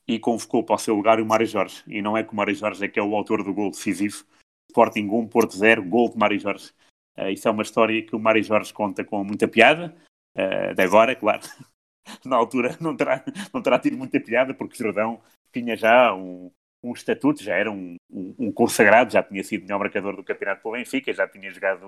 [0.08, 1.84] e convocou para o seu lugar o Mário Jorge.
[1.88, 4.26] E não é que o Mário Jorge é que é o autor do gol decisivo.
[4.70, 6.72] Sporting 1, Porto 0, gol de Mário Jorge.
[7.18, 9.96] Uh, isso é uma história que o Mário Jorge conta com muita piada,
[10.38, 11.42] uh, de agora, claro.
[12.26, 16.52] Na altura não terá, não terá tido muita piada, porque o Jordão tinha já um,
[16.82, 20.64] um estatuto, já era um, um, um, consagrado, já tinha sido melhor marcador do campeonato
[20.64, 21.86] pelo Benfica, já tinha jogado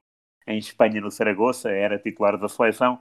[0.48, 3.00] em Espanha no Saragossa, era titular da seleção,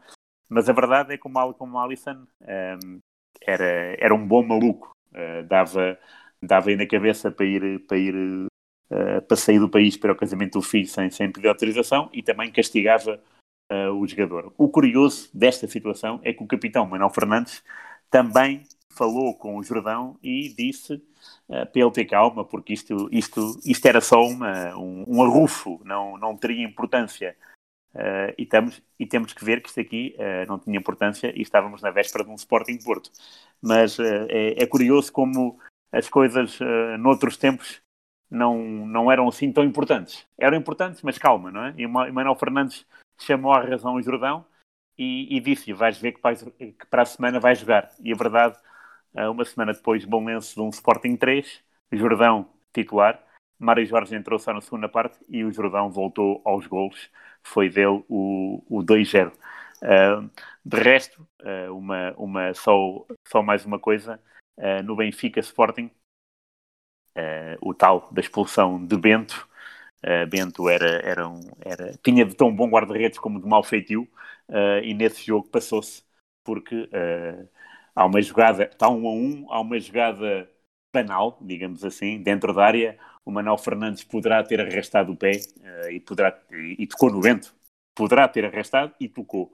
[0.49, 2.99] mas a verdade é que o Malcolm Alisson um,
[3.41, 5.99] era, era um bom maluco, uh, dava,
[6.43, 10.17] dava aí na cabeça para ir, para ir uh, para sair do país para o
[10.17, 13.21] casamento do filho sem, sem pedir autorização e também castigava
[13.71, 14.53] uh, o jogador.
[14.59, 17.63] O curioso desta situação é que o capitão Manuel Fernandes
[18.11, 18.63] também
[18.93, 23.87] falou com o Jordão e disse uh, para ele ter calma, porque isto, isto, isto
[23.87, 27.37] era só uma, um, um arrufo, não, não teria importância
[27.95, 31.43] Uh, e, estamos, e temos que ver que isto aqui uh, não tinha importância e
[31.43, 33.11] estávamos na véspera de um Sporting Porto.
[33.61, 35.61] Mas é, é, curioso como
[35.93, 36.59] as coisas
[36.99, 37.83] noutros tempos
[38.31, 40.27] não, não eram assim tão importantes.
[40.39, 41.75] Eram importantes, mas calma, não é?
[41.77, 42.87] E Manuel Fernandes
[43.19, 44.45] chamou à razão o Jordão
[44.97, 47.91] e, e disse vais ver que, vais, que, para a semana vai jogar.
[48.03, 48.57] E a verdade,
[49.15, 53.23] uma semana depois, bom lenço de um Sporting 3, Jordão titular,
[53.63, 57.09] Mário Jorge entrou só na segunda parte e o Jordão voltou aos golos.
[57.45, 59.33] Foi dele o, o 2-0.
[59.83, 60.29] Uh,
[60.65, 64.21] de resto, uh, uma, uma, só, só mais uma coisa,
[64.59, 65.91] uh, no Benfica Sporting,
[67.61, 69.47] o tal da expulsão de Bento,
[70.31, 74.09] Bento era, era, um, era, tinha de tão bom guarda-redes como de mau feitio,
[74.83, 76.03] e nesse jogo passou-se,
[76.43, 76.89] porque
[77.95, 80.49] há uma jogada, está um a um, há uma jogada
[80.93, 85.91] banal, digamos assim, dentro da área, o Manuel Fernandes poderá ter arrastado o pé uh,
[85.91, 87.55] e, poderá, e, e, tocou no Bento.
[87.95, 89.53] Poderá ter arrastado e tocou.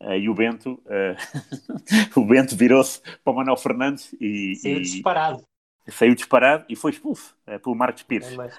[0.00, 4.54] Uh, e o Bento, uh, o Bento virou-se para o Manuel Fernandes e.
[4.56, 5.44] Saiu e, disparado.
[5.88, 8.38] Saiu disparado e foi expulso pelo Marcos Pires.
[8.38, 8.50] É,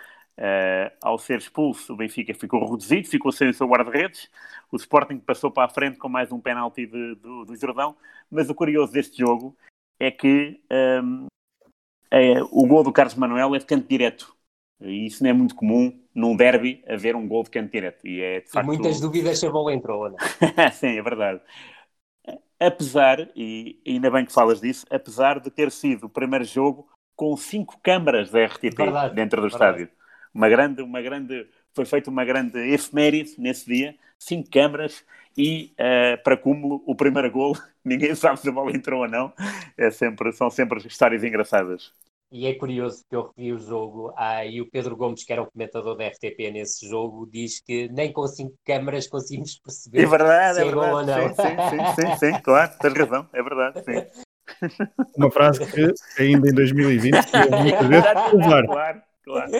[1.02, 4.30] ao ser expulso, o Benfica ficou reduzido, ficou sem o seu guarda-redes.
[4.72, 7.96] O Sporting passou para a frente com mais um penalti de, do, do Jordão.
[8.30, 9.56] Mas o curioso deste jogo
[10.00, 11.28] é que um, ehm,
[12.12, 14.36] é, o gol do Carlos Manuel é de canto direto.
[14.82, 18.06] E isso não é muito comum num derby haver um gol de canto direto.
[18.06, 18.66] E, é, de facto...
[18.66, 20.18] muitas dúvidas se a bola entrou, não
[20.74, 21.42] Sim, é verdade.
[22.60, 27.36] Apesar, e ainda bem que falas disso, apesar de ter sido o primeiro jogo com
[27.38, 29.84] cinco câmaras da RTP verdade, dentro do verdade.
[29.84, 30.01] estádio.
[30.34, 35.04] Uma grande, uma grande, foi feita uma grande efeméride nesse dia, cinco câmaras
[35.38, 39.34] e, uh, para cúmulo, o primeiro gol, ninguém sabe se a bola entrou ou não,
[39.78, 41.92] é sempre, são sempre histórias engraçadas.
[42.32, 45.42] E é curioso que eu revi o jogo ah, e o Pedro Gomes, que era
[45.42, 50.06] o comentador da RTP nesse jogo, diz que nem com cinco câmaras conseguimos perceber é
[50.06, 50.94] verdade, se é, é verdade.
[50.94, 51.36] ou não.
[51.36, 54.24] Sim, sim, sim, sim, claro, tens razão, é verdade, sim.
[55.18, 58.66] Uma frase que ainda em 2020 muitas vezes provar.
[58.66, 59.52] Claro, claro,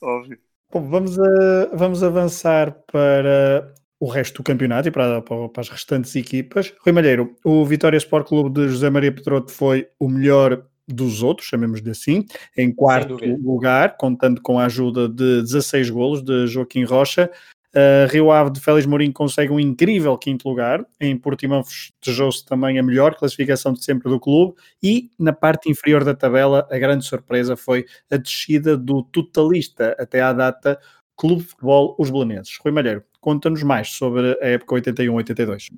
[0.00, 0.38] óbvio.
[0.72, 5.68] Bom, vamos, a, vamos avançar para o resto do campeonato e para, para, para, as
[5.68, 6.72] restantes equipas.
[6.80, 11.46] Rui Malheiro, o Vitória Sport Clube de José Maria Pedroto foi o melhor dos outros,
[11.46, 12.26] chamemos-lhe assim,
[12.56, 17.30] em quarto lugar, contando com a ajuda de 16 golos de Joaquim Rocha.
[17.74, 20.84] Uh, Rio Ave de Félix Mourinho consegue um incrível quinto lugar.
[21.00, 24.54] Em Portimão festejou-se também a melhor classificação de sempre do clube.
[24.82, 30.20] E na parte inferior da tabela, a grande surpresa foi a descida do totalista até
[30.20, 30.78] à data
[31.16, 32.58] Clube de Futebol Os Belenenses.
[32.62, 35.70] Rui Malheiro, conta-nos mais sobre a época 81-82.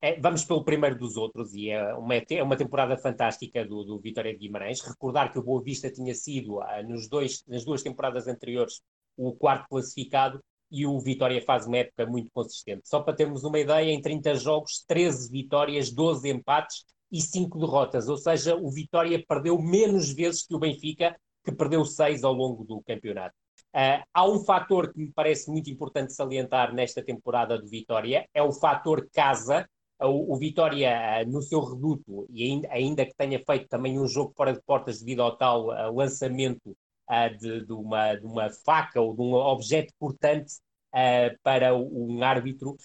[0.00, 3.98] É, vamos pelo primeiro dos outros, e é uma, é uma temporada fantástica do, do
[3.98, 4.82] Vitória de Guimarães.
[4.82, 8.82] Recordar que o Boa Vista tinha sido, ah, nos dois, nas duas temporadas anteriores,
[9.16, 10.40] o quarto classificado,
[10.74, 12.88] e o Vitória faz uma época muito consistente.
[12.88, 18.08] Só para termos uma ideia, em 30 jogos, 13 vitórias, 12 empates e 5 derrotas.
[18.08, 22.64] Ou seja, o Vitória perdeu menos vezes que o Benfica, que perdeu 6 ao longo
[22.64, 23.34] do campeonato.
[23.72, 28.42] Uh, há um fator que me parece muito importante salientar nesta temporada do Vitória, é
[28.42, 29.68] o fator casa,
[30.00, 34.06] o, o Vitória, eh, no seu reduto, e ainda, ainda, que tenha feito também um
[34.06, 36.76] jogo fora de portas devido ao tal uh, lançamento
[37.10, 40.63] uh, de, de, uma, de, uma, faca ou de um objeto cortante uh,
[41.42, 42.76] para um árbitro,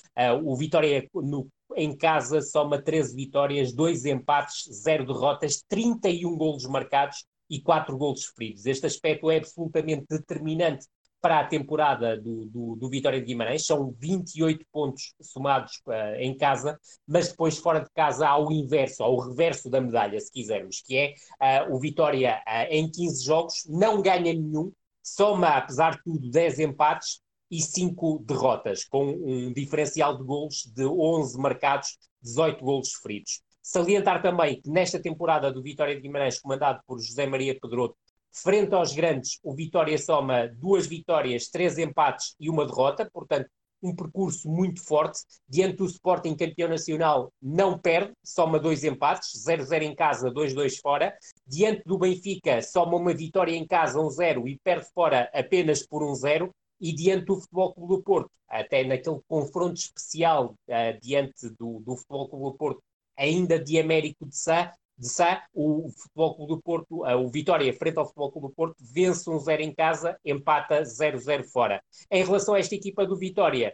[0.43, 7.25] o Vitória no, em casa soma 13 vitórias, 2 empates, 0 derrotas, 31 golos marcados
[7.49, 8.65] e 4 golos sofridos.
[8.65, 10.87] Este aspecto é absolutamente determinante
[11.21, 16.35] para a temporada do, do, do, Vitória de Guimarães, são 28 pontos somados uh, em
[16.37, 20.31] casa, mas depois fora de casa há o inverso, há o reverso da medalha, se
[20.31, 24.71] quisermos, que é uh, o Vitória uh, em 15 jogos não ganha nenhum,
[25.03, 30.85] soma, apesar de tudo, 10 empates e 5 derrotas, com um diferencial de golos de
[30.85, 33.41] 11 marcados, 18 golos sofridos.
[33.61, 37.95] Salientar também que nesta temporada do Vitória de Guimarães, comandado por José Maria Pedroto,
[38.31, 43.49] Frente aos grandes, o Vitória soma duas vitórias, três empates e uma derrota, portanto,
[43.81, 45.19] um percurso muito forte.
[45.47, 51.17] Diante do Sporting campeão nacional, não perde, soma dois empates, 0-0 em casa, 2-2 fora.
[51.47, 56.49] Diante do Benfica, soma uma vitória em casa, 1-0 e perde fora apenas por 1-0.
[56.79, 61.95] E diante do Futebol Clube do Porto, até naquele confronto especial uh, diante do, do
[61.95, 62.83] Futebol Clube do Porto,
[63.17, 67.73] ainda de Américo de Sá, de Sá, o Futebol Clube do Porto, eh, o Vitória,
[67.73, 71.81] frente ao Futebol Clube do Porto, vence um 0 em casa, empata 0-0 fora.
[72.11, 73.73] Em relação a esta equipa do Vitória,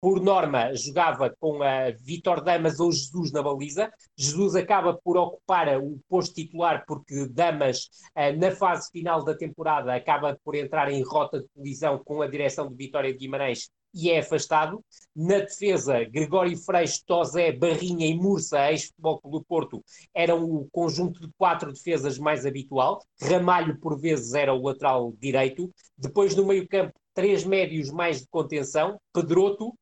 [0.00, 3.90] por norma, jogava com a Vitor Damas ou Jesus na baliza.
[4.16, 9.94] Jesus acaba por ocupar o posto titular porque Damas, eh, na fase final da temporada,
[9.94, 14.10] acaba por entrar em rota de colisão com a direção de Vitória de Guimarães e
[14.10, 14.84] é afastado.
[15.14, 19.82] Na defesa, Gregório Freixo, Tozé, Barrinha e Mursa, ex-futebol do Porto,
[20.14, 23.02] eram o conjunto de quatro defesas mais habitual.
[23.20, 25.72] Ramalho, por vezes, era o lateral direito.
[25.96, 29.72] Depois, no meio-campo, três médios mais de contenção: Pedroto,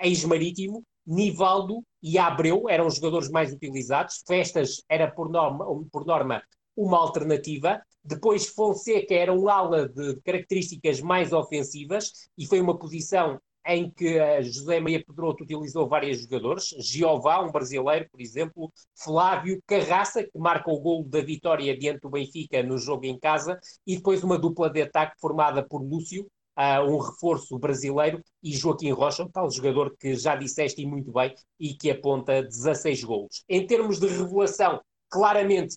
[0.00, 4.22] ex-marítimo, Nivaldo e Abreu eram os jogadores mais utilizados.
[4.26, 6.42] Festas era, por norma, por norma
[6.76, 7.80] uma alternativa.
[8.04, 14.16] Depois Fonseca era um ala de características mais ofensivas e foi uma posição em que
[14.44, 20.70] José Maria Pedroto utilizou vários jogadores, Giová, um brasileiro, por exemplo, Flávio Carraça, que marca
[20.70, 24.70] o gol da vitória diante do Benfica no jogo em casa, e depois uma dupla
[24.70, 30.14] de ataque formada por Lúcio, uh, um reforço brasileiro, e Joaquim Rocha, tal jogador que
[30.14, 33.44] já disseste e muito bem, e que aponta 16 gols.
[33.48, 34.80] Em termos de revelação,
[35.10, 35.76] claramente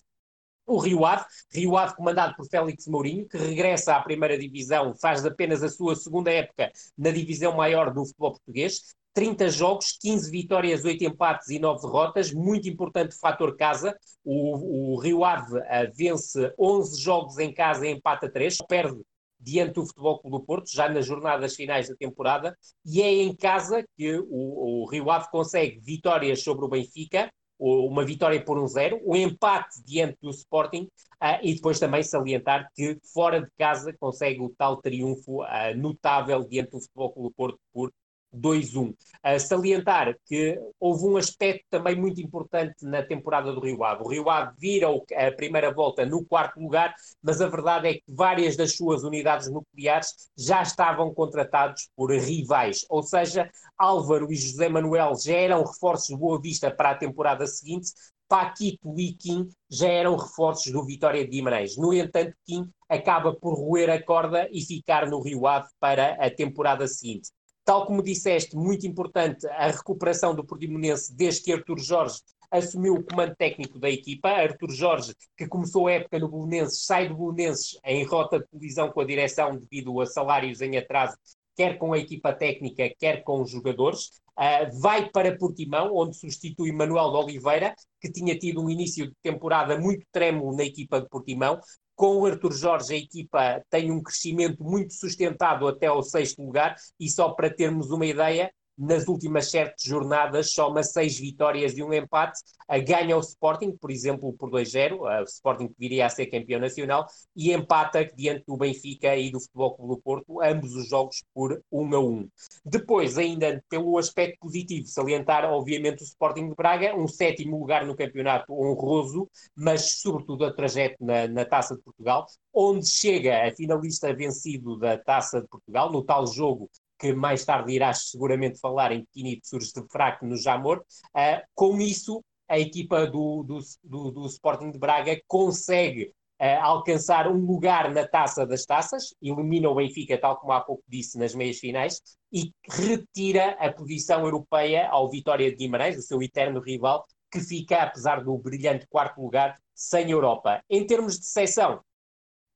[0.66, 5.26] o Rio Ave, Rio Ave comandado por Félix Mourinho, que regressa à primeira divisão, faz
[5.26, 10.84] apenas a sua segunda época na divisão maior do futebol português, 30 jogos, 15 vitórias,
[10.84, 15.62] 8 empates e 9 derrotas, muito importante o fator casa, o, o Rio Ave uh,
[15.92, 19.00] vence 11 jogos em casa e empata 3, perde
[19.40, 23.34] diante do Futebol Clube do Porto, já nas jornadas finais da temporada, e é em
[23.34, 27.30] casa que o, o Rio Ave consegue vitórias sobre o Benfica,
[27.60, 30.88] uma vitória por um zero, o um empate diante do Sporting
[31.22, 36.42] uh, e depois também salientar que fora de casa consegue o tal triunfo uh, notável
[36.42, 37.92] diante do Futebol Clube Porto por
[38.34, 38.90] 2-1.
[38.90, 44.02] Uh, salientar que houve um aspecto também muito importante na temporada do Rio Ave.
[44.02, 48.04] O Rio Ave vira a primeira volta no quarto lugar, mas a verdade é que
[48.08, 54.68] várias das suas unidades nucleares já estavam contratados por rivais, ou seja, Álvaro e José
[54.68, 57.92] Manuel já eram reforços de Boa Vista para a temporada seguinte,
[58.30, 61.76] Paquito e Kim já eram reforços do Vitória de Guimarães.
[61.76, 66.30] No entanto, Kim acaba por roer a corda e ficar no Rio Ave para a
[66.30, 67.30] temporada seguinte.
[67.70, 72.16] Tal como disseste, muito importante a recuperação do Portimonense desde que Artur Jorge
[72.50, 74.28] assumiu o comando técnico da equipa.
[74.28, 78.90] Artur Jorge, que começou a época no Bolonenses, sai do Bolonenses em rota de colisão
[78.90, 81.16] com a direção devido a salários em atraso,
[81.54, 84.20] quer com a equipa técnica, quer com os jogadores.
[84.36, 89.14] Uh, vai para Portimão, onde substitui Manuel de Oliveira, que tinha tido um início de
[89.22, 91.60] temporada muito trêmulo na equipa de Portimão,
[92.00, 96.74] com o Arthur Jorge, a equipa tem um crescimento muito sustentado até ao sexto lugar,
[96.98, 98.50] e só para termos uma ideia,
[98.80, 102.40] nas últimas sete jornadas soma seis vitórias e um empate,
[102.86, 107.06] ganha o Sporting, por exemplo, por 2-0, o Sporting que viria a ser campeão nacional,
[107.36, 111.62] e empata diante do Benfica e do Futebol Clube do Porto, ambos os jogos por
[111.70, 112.28] 1 a 1.
[112.64, 117.94] Depois, ainda pelo aspecto positivo, salientar obviamente o Sporting de Braga, um sétimo lugar no
[117.94, 122.24] campeonato honroso, mas sobretudo a trajeto na, na Taça de Portugal,
[122.54, 126.70] onde chega a finalista vencido da Taça de Portugal, no tal jogo
[127.00, 130.84] que mais tarde irás seguramente falar em Pequenito surge de fraco no Jamor.
[131.16, 137.26] Uh, com isso, a equipa do, do, do, do Sporting de Braga consegue uh, alcançar
[137.26, 141.34] um lugar na taça das taças, elimina o Benfica, tal como há pouco disse, nas
[141.34, 147.06] meias finais, e retira a posição europeia ao Vitória de Guimarães, o seu eterno rival,
[147.32, 150.62] que fica, apesar do brilhante quarto lugar, sem Europa.
[150.68, 151.80] Em termos de seção,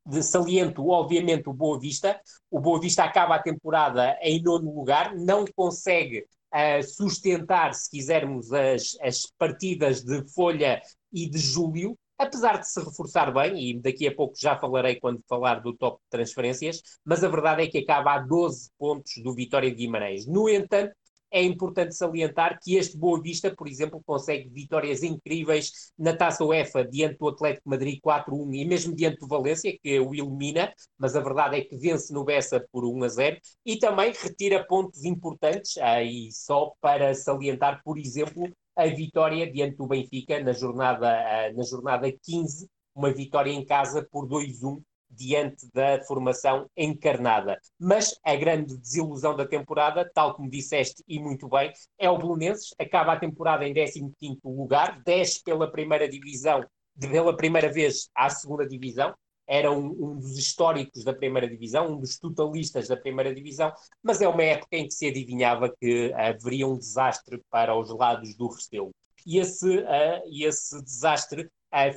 [0.07, 2.21] de saliento, obviamente, o Boa Vista.
[2.51, 8.53] O Boa Vista acaba a temporada em nono lugar, não consegue uh, sustentar, se quisermos,
[8.53, 10.81] as, as partidas de Folha
[11.13, 15.23] e de Julho, apesar de se reforçar bem, e daqui a pouco já falarei quando
[15.29, 19.35] falar do top de transferências, mas a verdade é que acaba a 12 pontos do
[19.35, 20.27] Vitória de Guimarães.
[20.27, 20.95] No entanto,
[21.35, 26.85] é importante salientar que este Boa Vista, por exemplo, consegue vitórias incríveis na Taça UEFA
[26.85, 31.21] diante do Atlético Madrid 4-1 e mesmo diante do Valência, que o elimina, mas a
[31.21, 35.77] verdade é que vence no Bessa por 1 a 0 e também retira pontos importantes,
[35.79, 41.65] aí só para salientar, por exemplo, a vitória diante do Benfica na jornada, ah, na
[41.65, 44.81] jornada 15, uma vitória em casa por 2-1
[45.15, 47.59] diante da formação encarnada.
[47.79, 52.75] Mas a grande desilusão da temporada, tal como disseste e muito bem, é o Belenenses,
[52.79, 56.65] acaba a temporada em 15º lugar, desce pela primeira divisão,
[56.99, 59.15] pela primeira vez à segunda divisão,
[59.47, 63.73] era um, um, dos históricos da primeira divisão, um dos totalistas da primeira divisão,
[64.03, 68.35] mas é uma época em que se adivinhava que haveria um desastre para os lados
[68.35, 68.91] do Restelo.
[69.27, 71.49] E esse, uh, esse desastre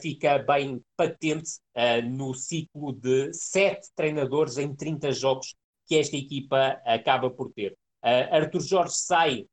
[0.02, 5.56] fica bem patente uh, no ciclo de sete treinadores em 30 jogos
[5.86, 7.74] que esta equipa acaba por ter.
[8.04, 9.46] Uh, Arthur Jorge sai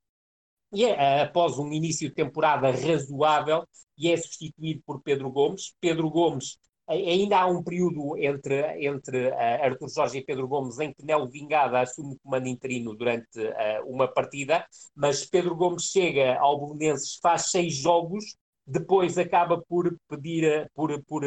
[0.73, 3.65] e é, após um início de temporada razoável
[3.97, 5.73] e é substituído por Pedro Gomes.
[5.81, 10.93] Pedro Gomes Ainda há um período entre, entre uh, Arthur Jorge e Pedro Gomes em
[10.93, 16.39] que Nelo Vingada assume o comando interino durante uh, uma partida, mas Pedro Gomes chega
[16.39, 21.23] ao Belenenses, faz seis jogos, depois acaba por pedir, por, por,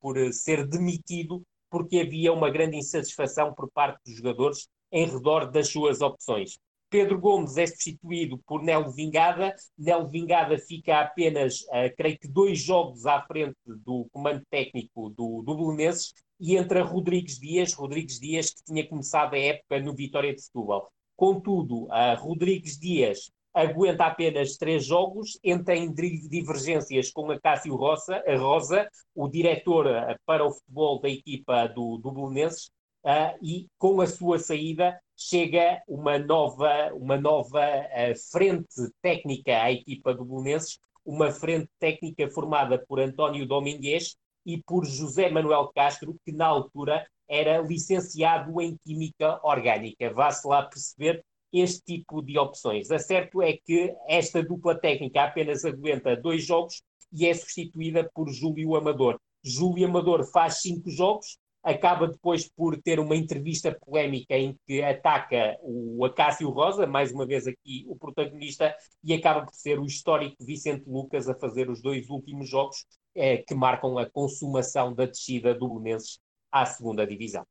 [0.00, 1.42] por ser demitido
[1.72, 6.58] porque havia uma grande insatisfação por parte dos jogadores em redor das suas opções.
[6.90, 9.54] Pedro Gomes é substituído por Nelo Vingada.
[9.78, 15.40] Nelo Vingada fica apenas, uh, creio que, dois jogos à frente do comando técnico do,
[15.40, 20.34] do Belenenses e entra Rodrigues Dias, Rodrigues Dias que tinha começado a época no Vitória
[20.34, 20.92] de Setúbal.
[21.16, 28.22] Contudo, uh, Rodrigues Dias aguenta apenas três jogos, entra em divergências com a Cássio Rosa,
[28.26, 32.70] a Rosa, o diretor uh, para o futebol da equipa do, do Belenenses,
[33.04, 39.70] uh, e com a sua saída chega uma nova, uma nova uh, frente técnica à
[39.70, 44.16] equipa do Belenenses, uma frente técnica formada por António Domingues
[44.46, 50.12] e por José Manuel Castro, que na altura era licenciado em Química Orgânica.
[50.12, 52.90] Vá-se lá perceber este tipo de opções.
[52.90, 58.30] A certo é que esta dupla técnica apenas aguenta dois jogos e é substituída por
[58.30, 59.20] Júlio Amador.
[59.44, 65.56] Júlio Amador faz cinco jogos, acaba depois por ter uma entrevista polémica em que ataca
[65.62, 68.74] o Acácio Rosa, mais uma vez aqui o protagonista,
[69.04, 72.84] e acaba por ser o histórico Vicente Lucas a fazer os dois últimos jogos
[73.14, 76.18] eh, que marcam a consumação da descida do Belenenses
[76.50, 77.46] à segunda divisão.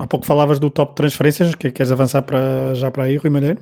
[0.00, 3.28] Há pouco falavas do top de transferências, que queres avançar para, já para aí, Rui
[3.28, 3.60] Malheiro?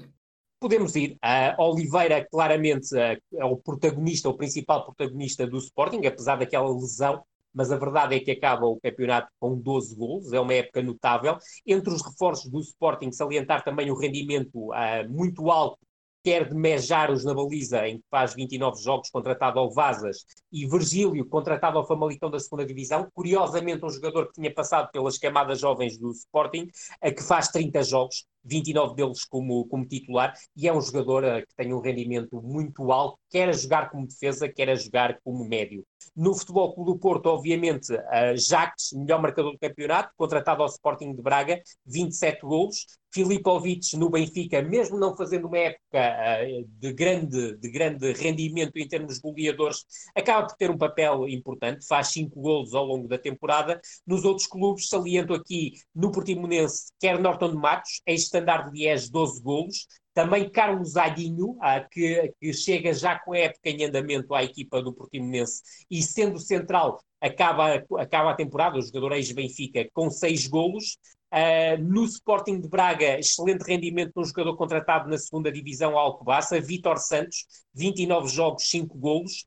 [0.61, 1.17] Podemos ir.
[1.21, 7.73] A Oliveira, claramente, é o protagonista, o principal protagonista do Sporting, apesar daquela lesão mas
[7.73, 11.37] a verdade é que acaba o campeonato com 12 gols, é uma época notável.
[11.67, 15.79] Entre os reforços do Sporting, salientar também o rendimento uh, muito alto
[16.23, 21.27] quer de Mejaros na baliza, em que faz 29 jogos, contratado ao Vazas, e Virgílio,
[21.27, 23.09] contratado ao Famalicão da segunda Divisão.
[23.15, 26.69] Curiosamente, um jogador que tinha passado pelas camadas jovens do Sporting,
[27.01, 31.47] a que faz 30 jogos, 29 deles como, como titular, e é um jogador uh,
[31.47, 35.45] que tem um rendimento muito alto, quer a jogar como defesa, quer a jogar como
[35.45, 35.85] médio.
[36.17, 41.15] No Futebol Clube do Porto, obviamente, uh, Jacques, melhor marcador do campeonato, contratado ao Sporting
[41.15, 42.87] de Braga, 27 golos.
[43.11, 48.87] Filipovic no Benfica, mesmo não fazendo uma época uh, de, grande, de grande rendimento em
[48.87, 49.85] termos goleadores,
[50.15, 53.81] acaba por ter um papel importante, faz 5 golos ao longo da temporada.
[54.07, 59.43] Nos outros clubes, saliento aqui no Portimonense, quer Norton de Matos, ex Standard Liège 12
[59.43, 59.87] golos.
[60.19, 64.83] Também Carlos Aguinho, ah, que, que, chega já com a época em andamento à equipa
[64.83, 70.99] do Portimonense e sendo central, acaba, acaba a temporada, o jogador ex-Benfica, com 6 golos.
[71.33, 76.61] Uh, no Sporting de Braga, excelente rendimento de um jogador contratado na segunda divisão Alcobaça,
[76.61, 79.45] Vitor Santos, 29 jogos, 5 golos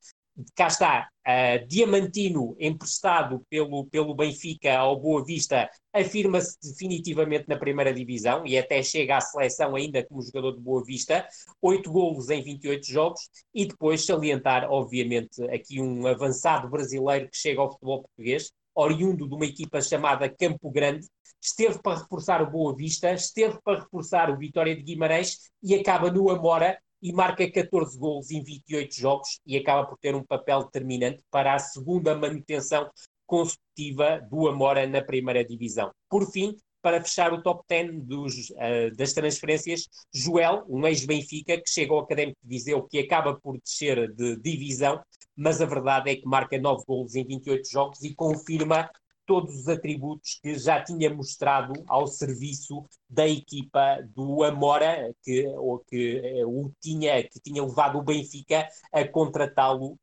[0.54, 7.92] cá está, uh, Diamantino, emprestado pelo, pelo Benfica ao Boa Vista, afirma-se definitivamente na primeira
[7.92, 11.26] divisão e até chega à seleção ainda como jogador de Boa Vista,
[11.60, 13.20] 8 golos em 28 jogos,
[13.54, 19.34] e depois salientar, obviamente, aqui um avançado brasileiro que chega ao futebol português, oriundo de
[19.34, 21.06] uma equipa chamada Campo Grande,
[21.40, 26.10] esteve para reforçar o Boa Vista, esteve para reforçar o Vitória de Guimarães e acaba
[26.10, 30.64] no Amora, e marca 14 gols em 28 jogos e acaba por ter um papel
[30.64, 32.88] determinante para a segunda manutenção
[33.26, 35.90] consecutiva do Amora na primeira divisão.
[36.08, 41.70] Por fim, para fechar o top 10 dos, uh, das transferências, Joel, um ex-Benfica, que
[41.70, 45.00] chega ao Académico de Viseu, que acaba por descer de divisão,
[45.34, 48.90] mas a verdade é que marca 9 gols em 28 jogos e confirma
[49.26, 55.78] todos os atributos que já tinha mostrado ao serviço da equipa do Amora, que, ou
[55.80, 59.98] que, eh, o tinha, que tinha levado o Benfica a contratá-lo uh,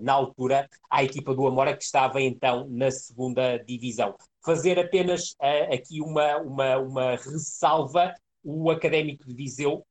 [0.00, 4.14] na altura à equipa do Amora, que estava então na segunda divisão.
[4.44, 9.84] Fazer apenas uh, aqui uma, uma, uma ressalva: o Académico de Viseu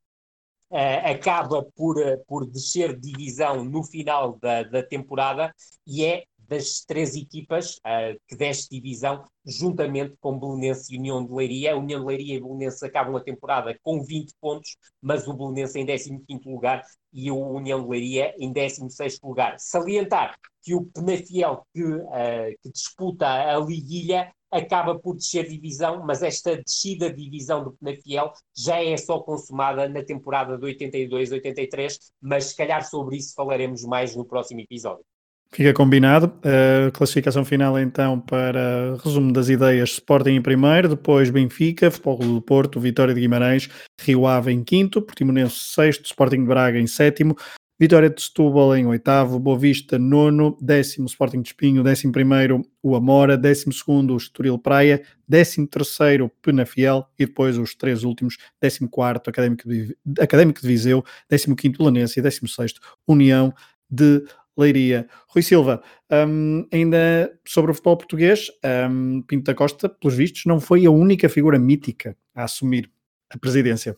[0.69, 1.95] Uh, acaba por,
[2.27, 8.19] por descer de divisão no final da, da temporada e é das três equipas uh,
[8.28, 11.74] que desce divisão, juntamente com Belenense e União de Leiria.
[11.74, 15.80] A União de Leiria e Belenense acabam a temporada com 20 pontos, mas o Belenense
[15.80, 16.84] em 15º lugar
[17.14, 19.56] e o União de Leiria em 16º lugar.
[19.60, 26.24] Salientar que o Penafiel, que, uh, que disputa a liguilha, acaba por descer divisão, mas
[26.24, 32.45] esta descida de divisão do Penafiel já é só consumada na temporada de 82-83, mas
[32.45, 35.06] se calhar sobre isso falaremos mais no próximo episódio.
[35.52, 36.34] Fica combinado.
[36.44, 42.41] A classificação final então para resumo das ideias: Sporting em primeiro, depois Benfica, Futebol do
[42.41, 43.69] Porto, Vitória de Guimarães,
[44.02, 47.36] Rio Ave em quinto, Portimonense sexto, Sporting de Braga em sétimo,
[47.80, 52.95] Vitória de Setúbal em oitavo, Boa Vista nono, décimo Sporting de Espinho, décimo primeiro o
[52.95, 58.90] Amora, décimo segundo o Estoril Praia, décimo terceiro Penafiel e depois os três últimos, décimo
[58.90, 63.53] quarto Académico de, Académico de Viseu, décimo quinto Lanense e décimo sexto União
[63.90, 64.24] de
[64.58, 65.08] Leiria.
[65.28, 65.82] Rui Silva,
[66.12, 68.50] um, ainda sobre o futebol português,
[68.90, 72.90] um, Pinto da Costa, pelos vistos, não foi a única figura mítica a assumir
[73.30, 73.96] a presidência.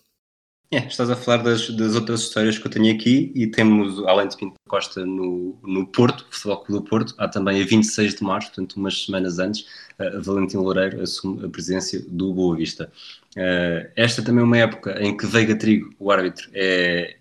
[0.71, 4.27] É, estás a falar das, das, outras histórias que eu tenho aqui e temos, além
[4.27, 8.23] de Pinto Costa no, no Porto, Futebol Clube do Porto, há também a 26 de
[8.23, 9.65] março, portanto umas semanas antes,
[9.97, 12.91] a Valentim Loureiro assume a presidência do Boa Vista.
[13.35, 17.17] Uh, esta também é uma época em que Veiga Trigo, o árbitro, é,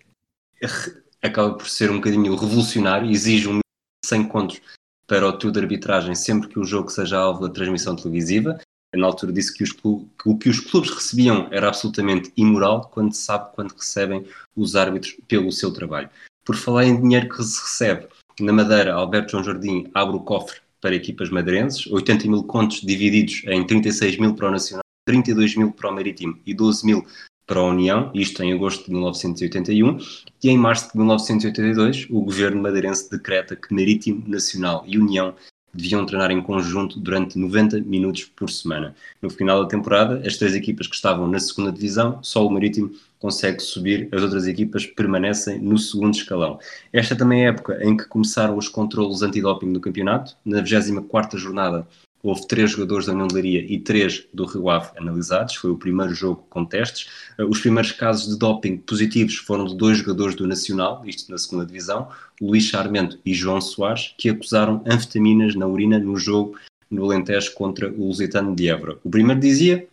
[1.22, 3.60] acaba por ser um bocadinho revolucionário, exige um
[4.04, 4.60] 100 contos
[5.06, 8.58] para o trio de arbitragem sempre que o jogo seja alvo da transmissão televisiva
[8.96, 13.22] na altura disse que, que o que os clubes recebiam era absolutamente imoral quando se
[13.22, 14.24] sabe quando recebem
[14.56, 16.08] os árbitros pelo seu trabalho.
[16.44, 18.08] Por falar em dinheiro que se recebe,
[18.40, 23.42] na Madeira, Alberto João Jardim abre o cofre para equipas madeirenses, 80 mil contos divididos
[23.46, 27.06] em 36 mil para o Nacional, 32 mil para o Marítimo e 12 mil
[27.48, 29.96] para a União, isto em agosto de 1981,
[30.44, 35.34] e em março de 1982 o governo madeirense decreta que Marítimo, Nacional e União
[35.72, 38.94] deviam treinar em conjunto durante 90 minutos por semana.
[39.22, 42.90] No final da temporada, as três equipas que estavam na segunda divisão, só o Marítimo
[43.18, 46.58] consegue subir, as outras equipas permanecem no segundo escalão.
[46.92, 50.36] Esta também é a época em que começaram os controlos antidoping no campeonato.
[50.44, 51.86] Na 24ª jornada,
[52.28, 55.55] Houve três jogadores da União de Leiria e três do Rio Ave analisados.
[55.55, 57.09] Foi o primeiro jogo com testes.
[57.38, 61.38] Eh, os primeiros casos de doping positivos foram de dois jogadores do Nacional, isto na
[61.38, 66.59] segunda divisão, Luís Charmento e João Soares, que acusaram anfetaminas na urina no jogo
[66.90, 68.98] no Alentejo contra o Lusitano de Évora.
[69.02, 69.88] O primeiro dizia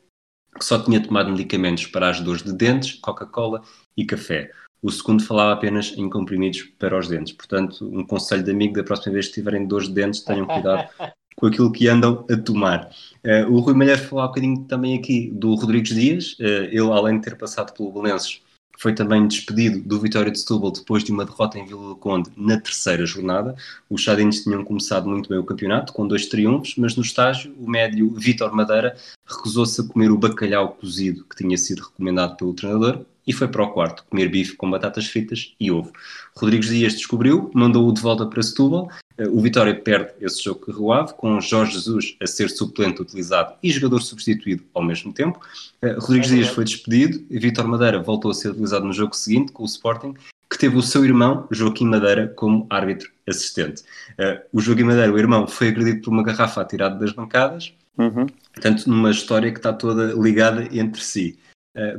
[0.59, 3.61] que só tinha tomado medicamentos para as dores de dentes, Coca-Cola
[3.95, 4.51] e café.
[4.81, 7.31] O segundo falava apenas em comprimidos para os dentes.
[7.31, 10.89] Portanto, um conselho de amigo da próxima vez que tiverem dores de dentes, tenham cuidado
[11.35, 12.89] com aquilo que andam a tomar.
[13.23, 17.17] Uh, o Rui Malheiro falou um bocadinho também aqui do Rodrigues Dias, uh, ele além
[17.17, 18.41] de ter passado pelo Belenenses,
[18.77, 22.29] foi também despedido do Vitória de Setúbal depois de uma derrota em Vila do Conde
[22.35, 23.55] na terceira jornada.
[23.89, 27.69] Os Chadinhos tinham começado muito bem o campeonato, com dois triunfos, mas no estágio o
[27.69, 28.95] médio Vítor Madeira
[29.25, 33.63] recusou-se a comer o bacalhau cozido que tinha sido recomendado pelo treinador e foi para
[33.63, 35.91] o quarto comer bife com batatas fritas e ovo.
[36.35, 38.89] Rodrigues Dias descobriu, mandou-o de volta para Setúbal.
[39.17, 43.55] Eh, o Vitória perde esse jogo que Ave, com Jorge Jesus a ser suplente utilizado
[43.61, 45.39] e jogador substituído ao mesmo tempo.
[45.81, 49.15] Eh, Rodrigues é Dias foi despedido e Vitor Madeira voltou a ser utilizado no jogo
[49.15, 50.13] seguinte com o Sporting,
[50.49, 53.83] que teve o seu irmão, Joaquim Madeira, como árbitro assistente.
[54.11, 58.27] Uh, o Joaquim Madeira, o irmão, foi agredido por uma garrafa atirada das bancadas, uhum.
[58.53, 61.39] portanto, numa história que está toda ligada entre si.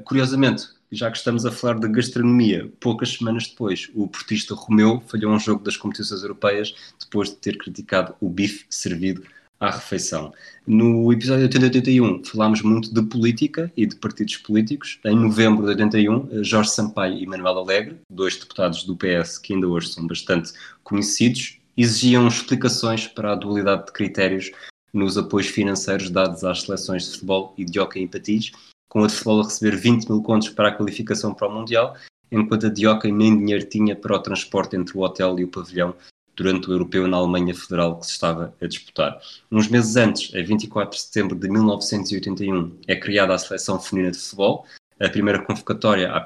[0.05, 5.32] Curiosamente, já que estamos a falar de gastronomia, poucas semanas depois, o portista Romeu falhou
[5.32, 9.22] um jogo das competições europeias depois de ter criticado o bife servido
[9.58, 10.32] à refeição.
[10.66, 14.98] No episódio 80-81 falámos muito de política e de partidos políticos.
[15.04, 19.66] Em novembro de 81, Jorge Sampaio e Manuel Alegre, dois deputados do PS que ainda
[19.66, 20.52] hoje são bastante
[20.84, 24.50] conhecidos, exigiam explicações para a dualidade de critérios
[24.92, 28.52] nos apoios financeiros dados às seleções de futebol e de hockey em patins
[28.97, 31.94] com a de futebol a receber 20 mil contos para a qualificação para o Mundial,
[32.32, 35.94] enquanto a Dioca nem dinheiro tinha para o transporte entre o hotel e o pavilhão
[36.35, 39.20] durante o europeu na Alemanha Federal que se estava a disputar.
[39.52, 44.18] Uns meses antes, a 24 de setembro de 1981, é criada a Seleção Feminina de
[44.18, 44.64] Futebol.
[44.98, 46.20] A primeira convocatória a,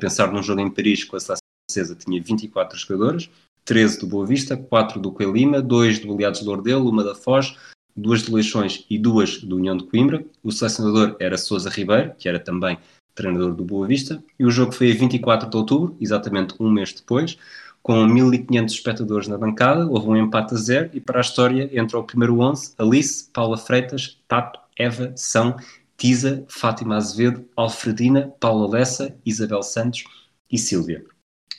[0.00, 3.28] pensar num jogo em Paris com a seleção francesa tinha 24 jogadores,
[3.66, 7.54] 13 do Boa Vista, 4 do Coelima, 2 do Aliados de Lordelo, uma da Foz,
[7.96, 8.32] duas de
[8.90, 10.24] e duas do União de Coimbra.
[10.42, 12.78] O selecionador era Sousa Ribeiro, que era também
[13.14, 16.92] treinador do Boa Vista, e o jogo foi a 24 de outubro, exatamente um mês
[16.92, 17.38] depois,
[17.80, 22.02] com 1.500 espectadores na bancada, houve um empate a zero, e para a história entrou
[22.02, 25.56] o primeiro 11, Alice, Paula Freitas, Tato, Eva, São,
[25.96, 30.04] Tisa, Fátima Azevedo, Alfredina, Paula Lessa, Isabel Santos
[30.50, 31.04] e Sílvia.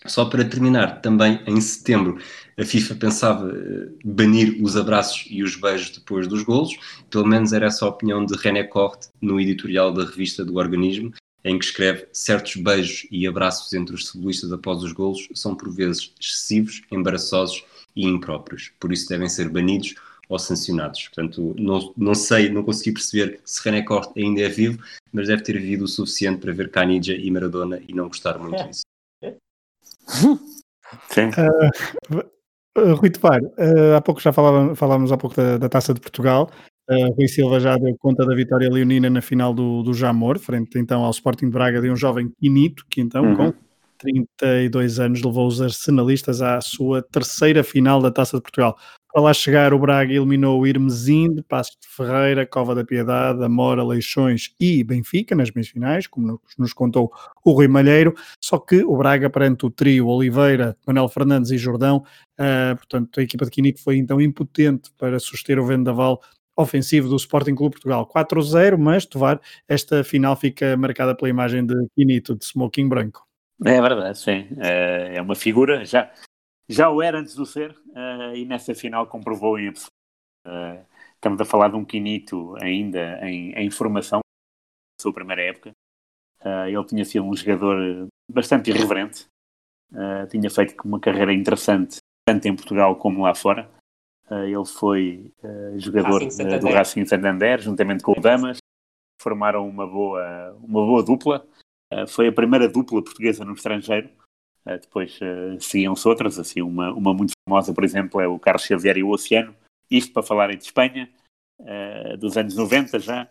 [0.08, 2.20] Só para terminar, também em setembro,
[2.58, 6.76] a FIFA pensava eh, banir os abraços e os beijos depois dos golos.
[7.10, 11.12] Pelo menos era essa a opinião de René Corte no editorial da revista do organismo,
[11.44, 15.72] em que escreve certos beijos e abraços entre os futebolistas após os golos são por
[15.72, 17.64] vezes excessivos, embaraçosos
[17.96, 18.72] e impróprios.
[18.80, 19.96] Por isso devem ser banidos
[20.28, 21.04] ou sancionados.
[21.04, 24.84] Portanto, não, não sei, não consegui perceber se René Corte ainda é vivo,
[25.14, 28.68] mas deve ter vivido o suficiente para ver Canidja e Maradona e não gostar muito
[28.68, 28.82] disso.
[31.10, 31.30] Sim.
[32.78, 36.02] Uh, Rui Tepar, uh, há pouco já falava, falávamos há pouco da, da Taça de
[36.02, 36.50] Portugal.
[36.90, 40.78] Uh, Rui Silva já deu conta da vitória leonina na final do, do Jamor, frente
[40.78, 43.36] então ao Sporting de Braga de um jovem Inito, que então, uhum.
[43.36, 43.54] com
[43.98, 48.78] 32 anos, levou os arsenalistas à sua terceira final da Taça de Portugal.
[49.16, 53.82] Para lá chegar, o Braga eliminou o Irmesinde, Passos de Ferreira, Cova da Piedade, Amora,
[53.82, 57.10] Leixões e Benfica nas meias finais, como nos, contou
[57.46, 58.14] o Rui Malheiro.
[58.42, 62.04] Só que o Braga, perante o trio Oliveira, Manuel Fernandes e Jordão,
[62.38, 66.22] uh, portanto, a equipa de Quinito foi então impotente para suster o vendaval
[66.58, 68.06] ofensivo do Sporting Clube Portugal.
[68.14, 73.26] 4-0, mas, Tovar, esta final fica marcada pela imagem de Quinito, de smoking branco.
[73.64, 74.46] É verdade, sim.
[74.60, 76.12] É uma figura, já,
[76.68, 79.94] já o era antes do ser, uh, e nessa final comprovou em absoluto.
[80.46, 80.86] Uh,
[81.16, 84.22] estamos a falar de um Quinito ainda em, em formação,
[85.00, 85.72] sua primeira época.
[86.42, 89.26] Uh, ele tinha sido um jogador bastante irreverente,
[90.30, 91.98] tinha feito uma carreira interessante,
[92.28, 93.70] tanto em Portugal como lá fora.
[94.30, 95.32] ele foi
[95.78, 98.58] jogador Racing do Racing Santander, juntamente com o Damas.
[99.22, 101.48] Formaram uma boa, uma boa dupla.
[102.10, 104.10] foi a primeira dupla portuguesa no estrangeiro
[104.66, 108.98] depois uh, seguiam-se outras, assim, uma, uma muito famosa, por exemplo, é o Carlos Xavier
[108.98, 109.56] e o Oceano,
[109.90, 111.10] isto para falarem de Espanha,
[111.60, 113.30] uh, dos anos 90 já,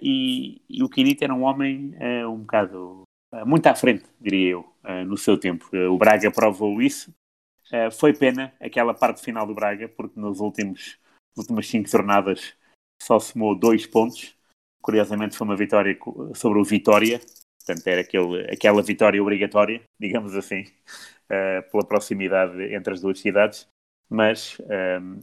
[0.00, 1.94] e, e, o Quinito era um homem
[2.26, 3.02] um bocado,
[3.44, 4.72] muito à frente, diria eu,
[5.06, 5.68] no seu tempo.
[5.70, 7.14] o Braga provou isso,
[7.92, 10.98] foi pena aquela parte final do Braga, porque nos últimos,
[11.36, 12.54] nas últimas cinco jornadas
[13.02, 14.34] só somou dois pontos,
[14.80, 15.98] curiosamente foi uma vitória
[16.34, 17.20] sobre o Vitória,
[17.66, 20.62] Portanto, era aquele, aquela vitória obrigatória, digamos assim,
[21.24, 23.66] uh, pela proximidade entre as duas cidades.
[24.08, 25.20] Mas um, ehm,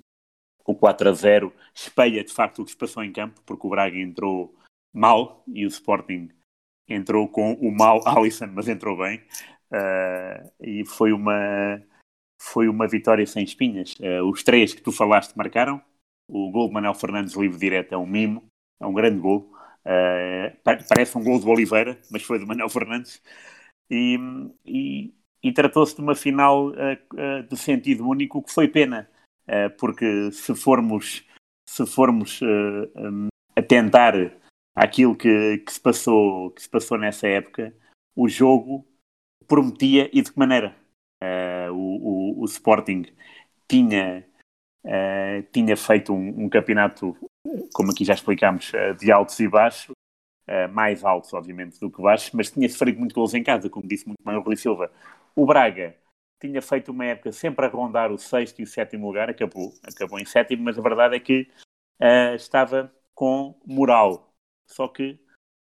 [0.65, 3.69] o 4 a 0 espelha de facto o que se passou em campo, porque o
[3.69, 4.53] Braga entrou
[4.93, 6.29] mal e o Sporting
[6.87, 9.21] entrou com o mal Alisson, mas entrou bem.
[9.71, 11.81] Uh, e foi uma,
[12.41, 13.95] foi uma vitória sem espinhas.
[13.95, 15.81] Uh, os três que tu falaste marcaram.
[16.29, 18.45] O gol de Manuel Fernandes livre direto é um mimo,
[18.81, 19.52] é um grande gol.
[19.85, 23.21] Uh, parece um gol do Oliveira, mas foi do Manuel Fernandes.
[23.89, 24.17] E,
[24.65, 29.09] e, e tratou-se de uma final uh, de sentido único, que foi pena,
[29.77, 31.25] porque se formos,
[31.67, 34.13] se formos um, atentar
[34.73, 37.75] àquilo que, que, se passou, que se passou nessa época,
[38.15, 38.87] o jogo
[39.45, 40.73] prometia e de que maneira?
[41.71, 43.05] O, o, o, Sporting
[43.67, 44.25] tinha,
[45.51, 47.17] tinha feito um, um campeonato
[47.73, 49.95] como aqui já explicámos, eh, de altos e baixos,
[50.47, 53.87] eh, mais altos, obviamente, do que baixos, mas tinha sofrido muito gols em casa, como
[53.87, 54.91] disse muito bem o Rui Silva.
[55.35, 55.95] O Braga
[56.39, 60.19] tinha feito uma época sempre a rondar o sexto e o sétimo lugar, acabou, acabou
[60.19, 61.49] em sétimo, mas a verdade é que
[62.01, 64.33] uh, estava com moral,
[64.67, 65.19] só que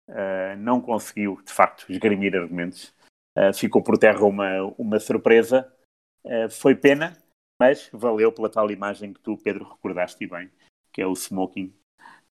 [0.08, 2.92] uh, não conseguiu, de facto, esgrimir argumentos.
[3.36, 5.70] Uh, ficou por terra uma, uma surpresa.
[6.50, 7.16] foi pena,
[7.60, 10.50] mas valeu pela tal imagem que tu, Pedro, recordaste bem
[10.94, 11.74] que é o smoking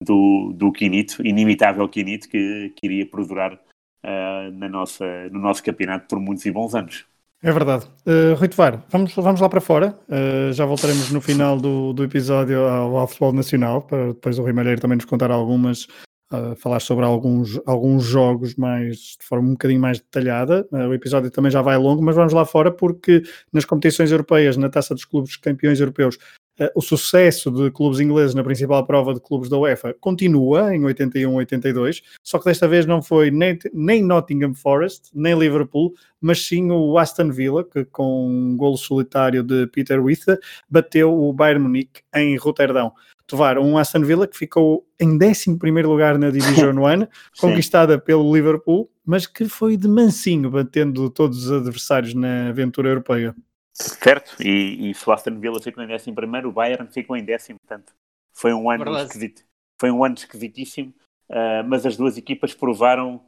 [0.02, 6.08] do, do Quinito, inimitável Quinito, que, que iria perdurar uh, na nossa, no nosso campeonato
[6.08, 7.06] por muitos e bons anos.
[7.42, 7.86] É verdade.
[8.06, 9.98] Uh, Rui Tovar, vamos, vamos lá para fora.
[10.10, 14.42] Uh, já voltaremos no final do, do episódio ao, ao, futebol nacional, para depois o
[14.42, 15.88] Rui Malheiro também nos contar algumas,
[16.32, 20.68] uh, falar sobre alguns, alguns jogos mais de forma um bocadinho mais detalhada.
[20.72, 24.58] Uh, o episódio também já vai longo, mas vamos lá fora porque nas competições europeias,
[24.58, 26.18] na Taça dos Clubes Campeões Europeus,
[26.60, 30.82] Uh, o sucesso de clubes ingleses na principal prova de clubes da UEFA continua em
[30.82, 36.72] 81-82, só que desta vez não foi nem, nem, Nottingham Forest, nem Liverpool, mas sim
[36.72, 40.36] o Aston Villa, que com um golo solitário de Peter Withe
[40.68, 42.92] bateu o Bayern Munique em Roterdão.
[43.28, 48.90] Tovar, um Aston Villa que ficou em 11 lugar na Division 1, conquistada pelo Liverpool,
[49.06, 53.36] mas que foi de mansinho, batendo todos os adversários na aventura europeia.
[53.74, 57.24] Certo, e, e se o Aston Villa ficou em décimo primeiro, o Bayern ficou em
[57.24, 57.94] décimo, portanto
[58.34, 59.06] foi um ano Verdade.
[59.08, 59.44] esquisito,
[59.80, 60.94] foi um ano esquisitíssimo,
[61.30, 63.22] uh, mas as duas equipas provaram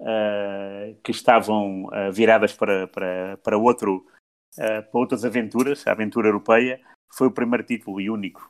[0.00, 4.06] uh, que estavam uh, viradas para, para, para, outro,
[4.56, 6.80] para outras aventuras, a aventura europeia,
[7.12, 8.48] foi o primeiro título e único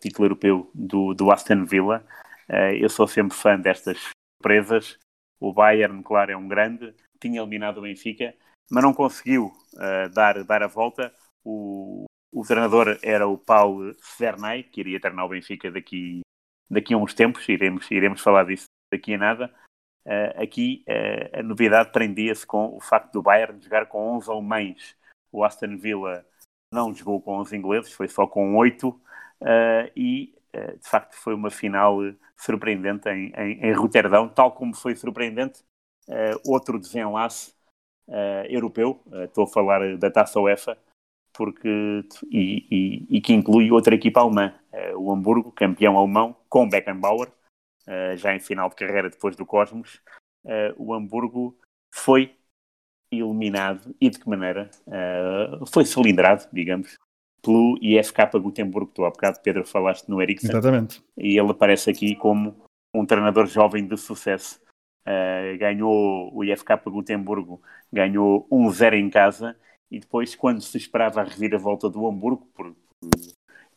[0.00, 2.02] título europeu do, do Aston Villa.
[2.80, 3.98] eu sou sempre fã destas
[4.44, 4.98] surpresas.
[5.38, 8.34] O Bayern, claro, é um grande, tinha eliminado o Benfica,
[8.70, 11.12] mas não conseguiu uh, dar, dar a volta.
[11.44, 16.20] O, o treinador era o Paulo Cernay, que iria treinar o Benfica daqui,
[16.70, 19.54] daqui a uns tempos, iremos, iremos falar disso daqui a nada.
[20.06, 24.96] Uh, aqui uh, a novidade prendia-se com o facto do Bayern jogar com 11 alemães.
[25.32, 26.24] O Aston Villa
[26.74, 29.00] não jogou com 11 ingleses, foi só com 8 uh,
[29.96, 30.34] e
[30.80, 31.98] de facto foi uma final
[32.36, 35.64] surpreendente em, em, em Roterdão, tal como foi surpreendente
[36.44, 37.54] outro desenlace
[38.08, 40.76] uh, europeu, uh, estou a falar da Taça UEFA,
[41.32, 46.68] porque, e, e, e que inclui outra equipa alemã, uh, o Hamburgo, campeão alemão, com
[46.68, 47.30] Beckenbauer,
[48.16, 50.00] já em final de carreira depois do Cosmos.
[50.78, 51.54] o Hamburgo
[51.94, 52.34] foi
[53.20, 56.98] eliminado e de que maneira uh, foi cilindrado, digamos,
[57.42, 58.90] pelo IFK Gutenberg.
[58.94, 60.48] Tu há bocado, Pedro, falaste no Ericsson.
[60.48, 61.02] Exatamente.
[61.16, 62.56] E ele aparece aqui como
[62.94, 64.60] um treinador jovem de sucesso.
[65.06, 67.58] Uh, ganhou o IFK Gutenberg,
[67.92, 69.54] ganhou 1-0 em casa
[69.90, 72.74] e depois, quando se esperava a reviravolta do Hamburgo, por,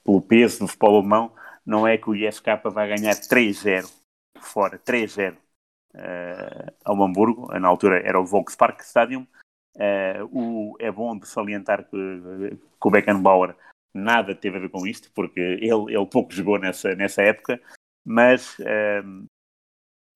[0.04, 1.32] pelo peso do futebol alemão,
[1.66, 3.88] não é que o IFK vai ganhar 3-0
[4.40, 5.36] fora, 3-0
[5.98, 9.28] uh, ao Hamburgo, na altura era o Volkspark Stadium.
[9.76, 13.56] Uh, o, é bom de salientar que, que o Beckenbauer
[13.94, 17.60] nada teve a ver com isto, porque ele, ele pouco jogou nessa, nessa época,
[18.06, 19.28] mas uh,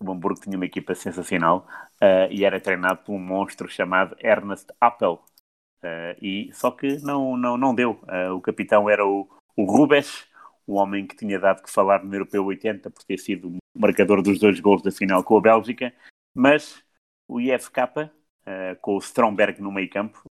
[0.01, 1.67] o Hamburgo tinha uma equipa sensacional
[2.01, 5.23] uh, e era treinado por um monstro chamado Ernest Appel.
[5.83, 7.99] Uh, e, só que não, não, não deu.
[8.03, 10.27] Uh, o capitão era o, o Rubens,
[10.67, 14.21] um homem que tinha dado que falar no Europeu 80 por ter sido o marcador
[14.21, 15.93] dos dois gols da final com a Bélgica,
[16.35, 16.83] mas
[17.27, 18.09] o IFK,
[18.81, 20.23] com o Stromberg no meio campo,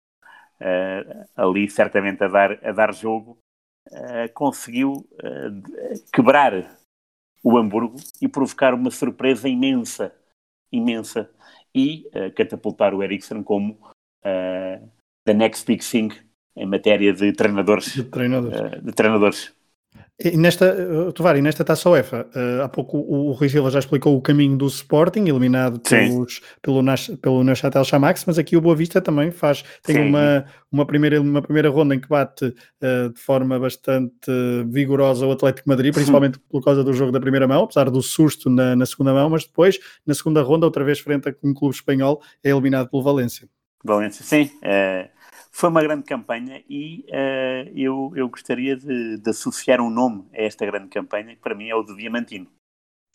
[1.36, 3.38] ali certamente a dar, a dar jogo,
[4.34, 5.08] conseguiu
[6.12, 6.78] quebrar
[7.42, 10.14] o Hamburgo e provocar uma surpresa imensa,
[10.72, 11.30] imensa,
[11.74, 13.74] e uh, catapultar o Ericsson como
[14.24, 14.90] uh,
[15.24, 16.08] the next big thing
[16.56, 17.94] em matéria de treinadores.
[17.94, 18.60] De treinadores.
[18.60, 19.54] Uh, de treinadores.
[20.20, 23.78] E nesta, eh, Tovar, nesta taça UEFA, uh, há pouco o, o Rui Silva já
[23.78, 28.60] explicou o caminho do Sporting, eliminado pelos, pelo, Nash, pelo Neuchâtel Chamax, mas aqui o
[28.60, 33.12] Boa Vista também faz, tem uma, uma, primeira, uma primeira ronda em que bate uh,
[33.14, 34.28] de forma bastante
[34.66, 38.50] vigorosa o Atlético Madrid, principalmente por causa do jogo da primeira mão, apesar do susto
[38.50, 41.76] na, na segunda mão, mas depois, na segunda ronda, outra vez frente a um clube
[41.76, 43.48] espanhol, é eliminado pelo Valência.
[43.84, 44.50] Valência, sim.
[44.62, 45.10] É
[45.50, 50.42] foi uma grande campanha e uh, eu, eu gostaria de, de, associar um nome a
[50.42, 52.46] esta grande campanha, que para mim é o do Diamantino.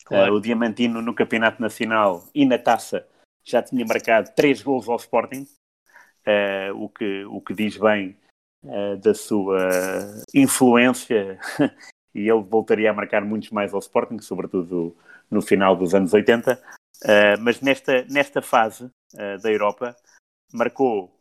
[0.04, 0.34] Claro.
[0.34, 3.06] Uh, o Diamantino no Campeonato Nacional e na Taça
[3.44, 5.46] já tinha marcado três gols ao Sporting,
[6.26, 8.16] uh, o, que, o que diz bem
[9.02, 9.68] da sua
[10.34, 11.38] influência
[12.14, 14.96] e ele voltaria a marcar muitos mais ao Sporting, sobretudo
[15.30, 16.58] no final dos anos 80.
[17.42, 18.88] mas nesta, nesta fase
[19.42, 19.94] da Europa
[20.50, 21.13] marcou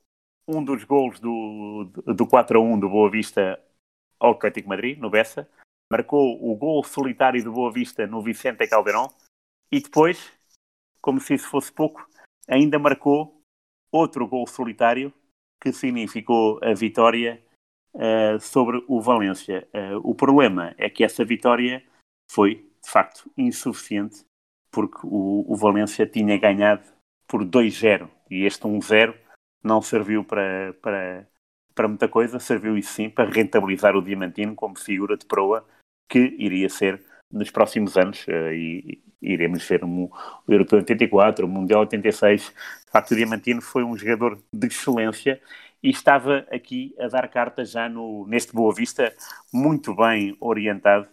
[0.47, 3.59] um dos gols do, do 4 a 1 do Boa Vista
[4.19, 5.49] ao Atlético Madrid, no Bessa,
[5.91, 9.07] marcou o gol solitário do Boa Vista no Vicente Calderón.
[9.71, 10.31] E depois,
[11.01, 12.07] como se isso fosse pouco,
[12.47, 13.41] ainda marcou
[13.91, 15.13] outro gol solitário
[15.61, 17.41] que significou a vitória
[17.95, 19.67] uh, sobre o Valência.
[19.73, 21.83] Uh, o problema é que essa vitória
[22.29, 24.25] foi, de facto, insuficiente
[24.73, 26.83] porque o, o Valência tinha ganhado
[27.27, 29.15] por 2-0 e este 1-0
[29.63, 31.27] não serviu para, para,
[31.73, 35.65] para muita coisa, serviu isso sim para rentabilizar o Diamantino como figura de proa
[36.09, 40.11] que iria ser nos próximos anos uh, e, e, iremos ver o, o
[40.47, 42.53] Europeu 84, o Mundial 86.
[42.85, 45.41] De facto, o Diamantino foi um jogador de excelência
[45.81, 49.13] e estava aqui a dar cartas já no, neste Boa Vista,
[49.51, 51.07] muito bem orientado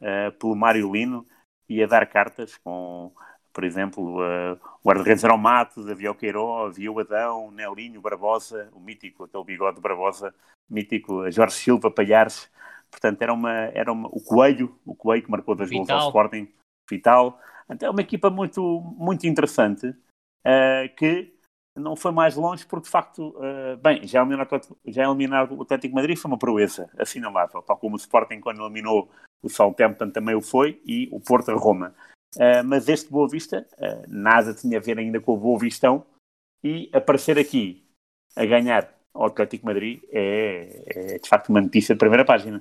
[0.00, 1.26] uh, pelo Mário Lino
[1.68, 3.12] e a dar cartas com
[3.52, 8.70] por exemplo, uh, o guarda-redes eram Matos, havia o Queiró, havia o Adão, Nelinho, Barbosa,
[8.72, 10.34] o mítico, aquele bigode de Barbosa,
[10.68, 12.50] mítico, Jorge Silva, Palhares,
[12.90, 16.48] portanto era uma, era uma, o Coelho, o Coelho que marcou dois gols ao Sporting,
[16.88, 21.34] Vital, então é uma equipa muito, muito interessante, uh, que
[21.76, 24.48] não foi mais longe porque de facto, uh, bem, já eliminar,
[24.86, 29.10] já eliminar o Atlético Madrid foi uma proeza assinalável, tal como o Sporting quando eliminou
[29.42, 31.94] o Southampton também o foi e o Porto a Roma.
[32.36, 36.06] Uh, mas este Boa Vista uh, nada tinha a ver ainda com o Boa Vistão
[36.62, 37.84] e aparecer aqui
[38.36, 42.60] a ganhar ao Atlético Madrid é, é de facto uma notícia de primeira página.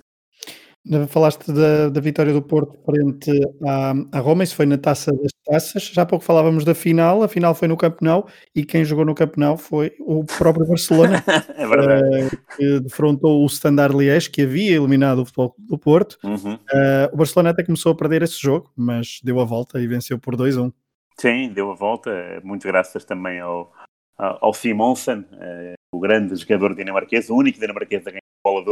[1.07, 3.31] Falaste da, da vitória do Porto frente
[3.63, 5.83] à, à, Roma, isso foi na Taça das Taças.
[5.83, 9.05] Já há pouco falávamos da final, a final foi no Camp Nou e quem jogou
[9.05, 11.23] no Camp Nou foi o próprio Barcelona,
[11.55, 12.25] é verdade.
[12.25, 16.17] Uh, que defrontou o Standard Liège, que havia eliminado o futebol do Porto.
[16.23, 16.55] Uhum.
[16.55, 20.17] Uh, o Barcelona até começou a perder esse jogo, mas deu a volta e venceu
[20.17, 20.73] por 2-1.
[21.19, 22.11] Sim, deu a volta,
[22.43, 23.71] muito graças também ao,
[24.17, 28.65] ao Simonsen, uh, o grande jogador dinamarquês, o único dinamarquês a ganhar a bola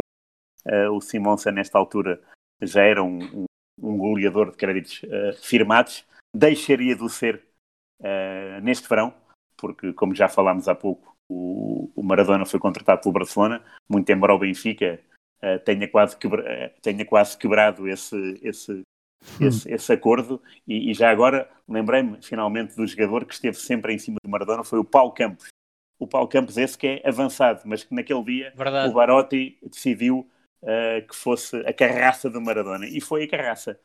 [0.68, 2.20] Uh, o Simonsen, nesta altura,
[2.60, 3.44] já era um, um,
[3.80, 6.04] um goleador de créditos uh, firmados,
[6.36, 7.42] deixaria de o ser
[8.00, 9.14] uh, neste verão,
[9.56, 14.34] porque, como já falámos há pouco, o, o, Maradona foi contratado pelo Barcelona, muito embora
[14.34, 15.00] o Benfica
[15.64, 18.82] tenha, quase quebra, tenha quase quebrado esse, esse, hum.
[19.40, 20.42] esse, esse, acordo.
[20.66, 24.64] E, e já agora lembrei-me finalmente do jogador que esteve sempre em cima do Maradona,
[24.64, 25.48] foi o Paulo Campos.
[25.98, 28.88] O Paulo Campos, esse que é avançado, mas que naquele dia Verdade.
[28.88, 30.28] o Barotti decidiu
[30.62, 32.86] uh, que fosse a carraça do Maradona.
[32.86, 33.78] E foi a carraça.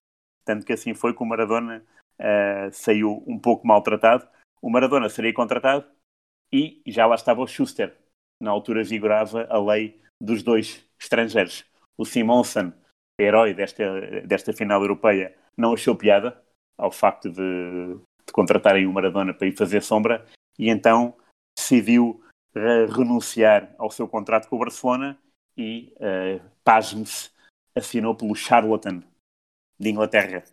[0.45, 1.83] Tanto que assim foi que o Maradona
[2.19, 4.27] uh, saiu um pouco maltratado.
[4.61, 5.85] O Maradona seria contratado
[6.51, 7.95] e já lá estava o Schuster.
[8.41, 11.65] Na altura vigorava a lei dos dois estrangeiros.
[11.97, 12.73] O Simonsen,
[13.19, 16.41] herói desta, desta final europeia, não achou piada
[16.77, 17.95] ao facto de,
[18.25, 20.25] de contratarem o Maradona para ir fazer sombra
[20.57, 21.15] e então
[21.57, 22.23] decidiu
[22.55, 25.17] uh, renunciar ao seu contrato com o Barcelona
[25.57, 27.29] e, uh, pasme-se,
[27.75, 29.01] assinou pelo Charlatan
[29.79, 30.43] de Inglaterra.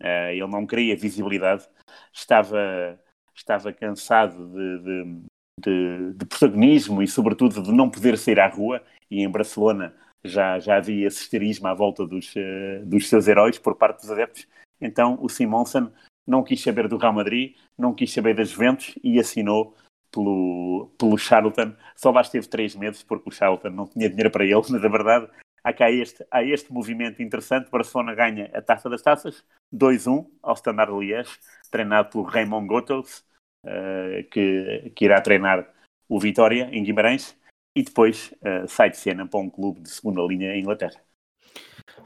[0.00, 1.66] Uh, ele não queria visibilidade,
[2.12, 2.98] estava,
[3.34, 5.22] estava cansado de, de,
[5.60, 8.82] de, de, protagonismo e, sobretudo, de não poder sair à rua.
[9.10, 13.58] E em Barcelona já, já havia esse esterismo à volta dos, uh, dos seus heróis
[13.58, 14.46] por parte dos adeptos.
[14.80, 15.90] Então o Simonsen
[16.26, 19.74] não quis saber do Real Madrid, não quis saber das Juventus e assinou
[20.10, 21.74] pelo, pelo Charlton.
[21.96, 24.88] Só lá esteve três meses porque o Charlton não tinha dinheiro para ele, mas a
[24.88, 25.28] verdade
[25.62, 27.70] há cá este, há este movimento interessante.
[27.70, 31.38] Barcelona ganha a Taça das Taças, 2-1 ao Standard Liège,
[31.70, 33.24] treinado por Raymond Goethals,
[33.66, 35.68] uh, que, que irá treinar
[36.08, 37.36] o Vitória em Guimarães
[37.76, 41.00] e depois uh, sai de cena para um clube de segunda linha em Inglaterra.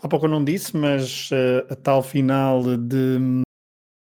[0.03, 3.19] Há pouco eu não disse, mas uh, a tal final de,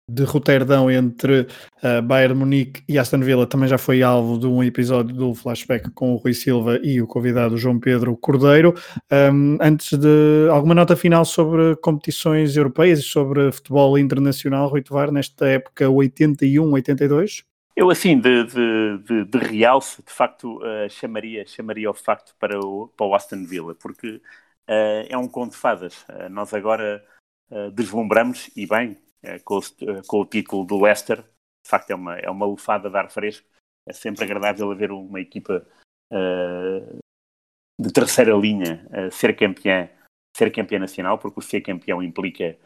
[0.09, 1.47] de Roterdão entre
[1.83, 5.89] uh, Bayern Munique e Aston Villa também já foi alvo de um episódio do flashback
[5.91, 8.75] com o Rui Silva e o convidado João Pedro Cordeiro.
[9.11, 15.11] Um, antes de alguma nota final sobre competições europeias e sobre futebol internacional, Rui Tovar,
[15.11, 17.43] nesta época 81-82?
[17.75, 22.59] Eu, assim, de, de, de, de realce, de facto, uh, chamaria, chamaria o facto para
[22.59, 24.21] o, para o Aston Villa, porque
[24.69, 26.05] uh, é um conto de fadas.
[26.29, 27.03] Nós agora
[27.73, 28.97] deslumbramos, e bem,
[29.43, 29.61] com, o,
[30.07, 33.47] com, o, título do Leicester, de facto é uma, é uma lufada de ar fresco.
[33.87, 35.65] É sempre agradável haver uma equipa
[37.79, 39.89] de terceira linha ser campeã,
[40.35, 42.57] ser campeã nacional, porque o ser campeão implica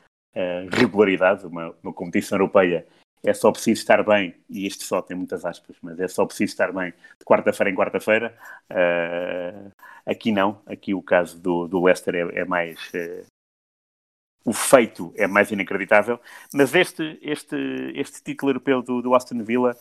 [0.71, 2.87] regularidade, uma, uma competição europeia
[3.23, 6.51] é só preciso estar bem, e isto só tem muitas aspas, mas é só preciso
[6.51, 8.37] estar bem de quarta-feira em quarta-feira.
[8.71, 9.71] Uh,
[10.05, 12.79] aqui não, aqui o caso do, do Leicester é, é mais.
[12.93, 13.25] Uh,
[14.49, 16.19] o feito é mais inacreditável,
[16.53, 17.55] mas este, este,
[17.95, 19.77] este título europeu do, do Aston Villa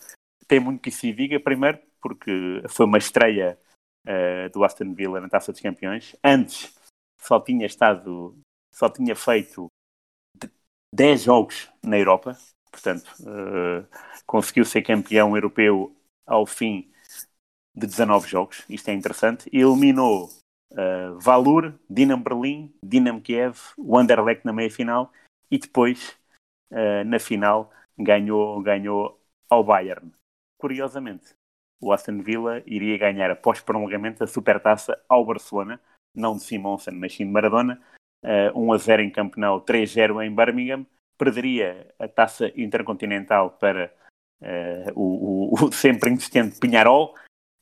[0.47, 3.57] tem muito que se diga, primeiro porque foi uma estreia
[4.07, 6.15] uh, do Aston Villa na Taça dos Campeões.
[6.23, 6.73] Antes
[7.19, 8.37] só tinha estado,
[8.73, 9.67] só tinha feito
[10.93, 12.37] 10 jogos na Europa,
[12.71, 13.87] Portanto, uh,
[14.25, 16.91] conseguiu ser campeão europeu ao fim
[17.75, 18.63] de 19 jogos.
[18.69, 19.49] Isto é interessante.
[19.51, 20.29] E eliminou
[20.71, 25.11] uh, Valur, Dinamo Berlim, Dinamo Kiev, o Anderlecht na meia-final
[25.49, 26.17] e depois,
[26.71, 29.19] uh, na final, ganhou, ganhou
[29.49, 30.11] ao Bayern.
[30.57, 31.33] Curiosamente,
[31.81, 35.79] o Aston Villa iria ganhar após prolongamento a supertaça ao Barcelona,
[36.13, 37.81] não de Simonsen, mas sim de Maradona,
[38.23, 40.85] uh, 1 a 0 em Camp Nou, 3-0 em Birmingham.
[41.17, 43.93] Perderia a taça intercontinental para
[44.41, 47.13] uh, o, o, o, sempre insistente Pinharol,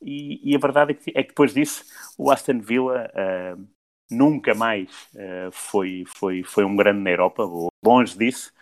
[0.02, 1.84] e, e, a verdade é que, é que, depois disso
[2.18, 3.68] o Aston Villa uh,
[4.10, 7.44] nunca mais uh, foi, foi, foi um grande na Europa,
[7.84, 8.54] longe disso,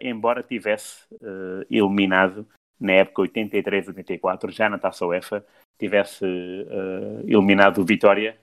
[0.00, 1.04] embora tivesse
[1.70, 2.48] eliminado
[2.80, 5.44] na época 83-84, já na taça UEFA,
[5.78, 6.24] tivesse
[7.26, 8.40] eliminado o Vitória,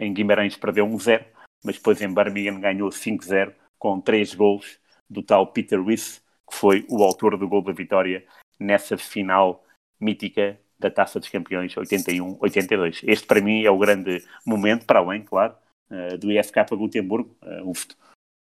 [0.00, 1.24] em Guimarães perdeu 1-0,
[1.64, 6.86] mas depois em Birmingham ganhou 5-0 com três gols do tal Peter Rees, que foi
[6.88, 8.26] o autor do gol da vitória
[8.58, 9.64] nessa final
[10.00, 13.00] mítica da Taça dos Campeões 81-82.
[13.04, 15.54] Este, para mim, é o grande momento, para além, claro,
[15.90, 17.72] uh, do IFK Gutenberg, uh,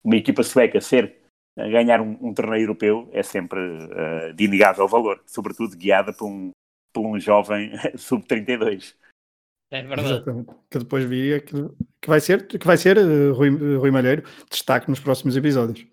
[0.04, 1.18] uma equipa sueca ser
[1.58, 3.60] uh, ganhar um, um, torneio europeu é sempre
[4.36, 6.52] de inegável valor, sobretudo guiada por um,
[6.94, 8.96] por um jovem sub-32.
[9.72, 10.14] É verdade.
[10.14, 10.52] Exatamente.
[10.70, 11.54] Que depois viria que,
[12.02, 12.98] que vai ser, que vai ser
[13.34, 15.86] Rui, Rui Malheiro, destaque nos próximos episódios.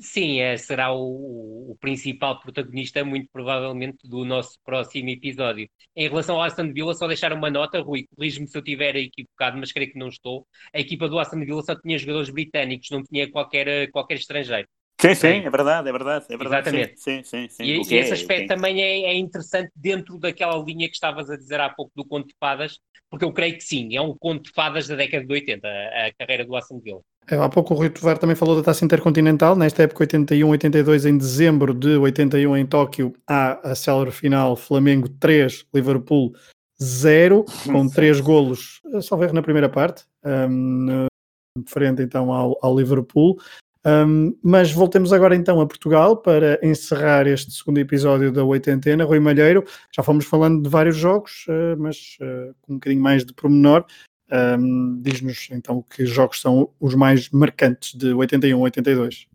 [0.00, 5.68] Sim, é, será o, o, principal protagonista, muito provavelmente, do nosso próximo episódio.
[5.94, 9.58] Em relação ao Aston Villa, só deixar uma nota, Rui, corrijo-me se eu estiver equivocado,
[9.58, 10.46] mas creio que não estou.
[10.74, 14.66] A equipa do Aston Villa só tinha jogadores britânicos, não tinha qualquer, qualquer estrangeiro.
[14.98, 16.26] Sim, sim, é verdade, é verdade.
[16.30, 17.00] É verdade Exatamente.
[17.00, 17.62] Sim, sim, sim.
[17.62, 21.60] E, e esse aspecto também é, é, interessante dentro daquela linha que estavas a dizer
[21.60, 22.78] há pouco do conto de fadas,
[23.10, 26.06] porque eu creio que sim, é um conto de fadas da década de 80, a,
[26.06, 27.02] a carreira do Aston Villa.
[27.28, 31.16] É, há pouco o Rui Tovar também falou da taça intercontinental, nesta época 81-82, em
[31.16, 36.32] dezembro de 81 em Tóquio, há a célere final Flamengo 3, Liverpool
[36.82, 41.06] 0, com 3 golos, só ver na primeira parte, um,
[41.66, 43.38] frente então ao, ao Liverpool.
[43.86, 49.04] Um, mas voltemos agora então a Portugal para encerrar este segundo episódio da oitentena.
[49.04, 53.24] Rui Malheiro, já fomos falando de vários jogos, uh, mas uh, com um bocadinho mais
[53.24, 53.86] de pormenor.
[54.32, 59.26] Um, Diz-nos então que jogos são os mais marcantes de 81 82.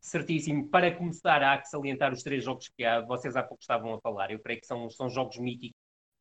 [0.00, 0.68] Certíssimo.
[0.68, 4.30] Para começar, há que salientar os três jogos que vocês há pouco estavam a falar.
[4.30, 5.76] Eu creio que são, são jogos míticos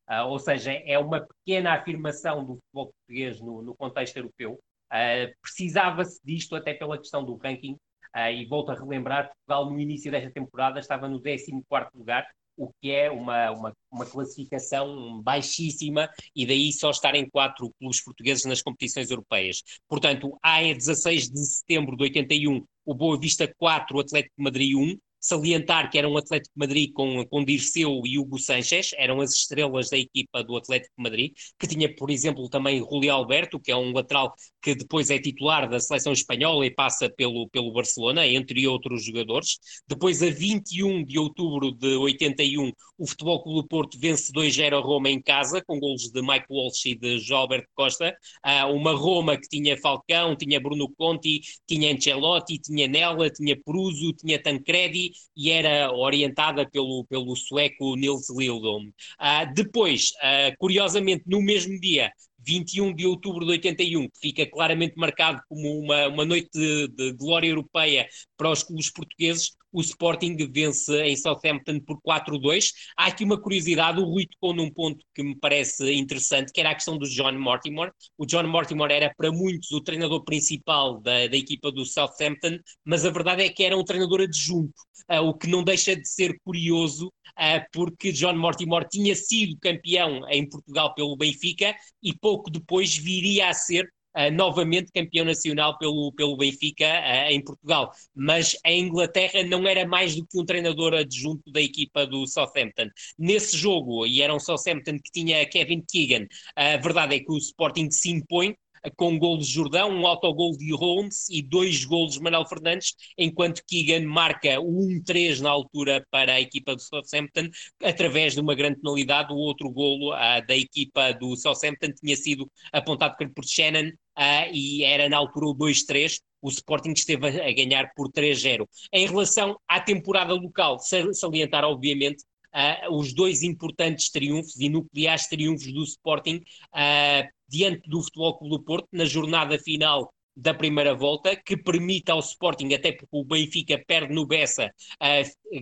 [0.10, 4.60] Uh, ou seja, é uma pequena afirmação do futebol português no, no contexto europeu.
[4.92, 7.74] Uh, Precisava-se disto até pela questão do ranking,
[8.16, 11.52] uh, e volto a relembrar: Portugal no início desta temporada estava no 14
[11.96, 12.28] lugar,
[12.58, 18.46] o que é uma, uma, uma, classificação baixíssima, e daí só estarem quatro clubes portugueses
[18.46, 19.62] nas competições europeias.
[19.88, 24.76] Portanto, há 16 de setembro de 81, o Boa Vista 4, o Atlético de Madrid
[24.76, 29.22] 1, salientar que era um Atlético de Madrid com, com Dirceu e Hugo Sanches, eram
[29.22, 33.60] as estrelas da equipa do Atlético de Madrid, que tinha, por exemplo, também Julio Alberto,
[33.60, 37.74] que é um lateral que depois é titular da seleção espanhola e passa pelo, pelo
[37.74, 39.58] Barcelona, entre outros jogadores.
[39.88, 44.82] Depois, a 21 de outubro de 81, o Futebol Clube do Porto vence 2-0 a
[44.82, 48.16] Roma em casa, com golos de Mike Walsh e de João Alberto Costa.
[48.46, 54.14] Uh, uma Roma que tinha Falcão, tinha Bruno Conti, tinha Ancelotti, tinha Nella, tinha Pruso,
[54.14, 58.88] tinha Tancredi, e era orientada pelo, pelo sueco Nils Lildholm.
[58.88, 62.12] Uh, depois, uh, curiosamente, no mesmo dia,
[62.46, 67.14] 21 de outubro de 81, que fica claramente marcado como uma, uma noite de, de
[67.14, 72.72] glória europeia para os clubes portugueses, o Sporting vence em Southampton por 4-2.
[72.98, 76.70] Há aqui uma curiosidade, o Rui tocou num ponto que me parece interessante, que era
[76.70, 77.92] a questão do John Mortimer.
[78.18, 83.06] O John Mortimer era para muitos o treinador principal da, da equipa do Southampton, mas
[83.06, 84.74] a verdade é que era um treinador adjunto,
[85.12, 90.22] uh, o que não deixa de ser curioso, uh, porque John Mortimer tinha sido campeão
[90.30, 93.86] em Portugal pelo Benfica e pouco depois viria a ser
[94.32, 97.92] novamente campeão nacional pelo, pelo Benfica uh, em Portugal.
[98.16, 102.90] Mas a Inglaterra não era mais do que um treinador adjunto da equipa do Southampton.
[103.18, 107.38] Nesse jogo, e era um Southampton que tinha Kevin Keegan, a verdade é que o
[107.38, 108.56] Sporting se impõe,
[108.96, 112.94] com um gol de Jordão, um autogol de Holmes e dois golos de Manuel Fernandes,
[113.18, 117.50] enquanto Keegan marca o 1-3 na altura para a equipa do Southampton,
[117.84, 119.34] através de uma grande penalidade.
[119.34, 124.84] O outro golo uh, da equipa do Southampton tinha sido apontado por Shannon uh, e
[124.84, 126.20] era na altura o 2-3.
[126.42, 128.68] O Sporting esteve a, a ganhar por 3-0.
[128.94, 132.24] Em relação à temporada local, salientar, obviamente,
[132.56, 138.58] Uh, os dois importantes triunfos e nucleares triunfos do Sporting uh, diante do Futebol Clube
[138.58, 143.24] do Porto na jornada final da primeira volta, que permite ao Sporting, até porque o
[143.24, 144.70] Benfica perde no Bessa,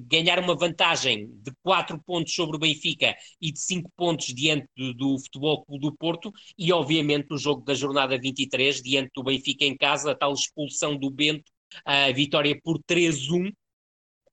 [0.07, 5.19] ganhar uma vantagem de 4 pontos sobre o Benfica e de 5 pontos diante do,
[5.19, 9.77] Futebol Clube do Porto, e obviamente o jogo da jornada 23, diante do Benfica em
[9.77, 11.51] casa, a tal expulsão do Bento,
[11.85, 13.51] a vitória por 3-1,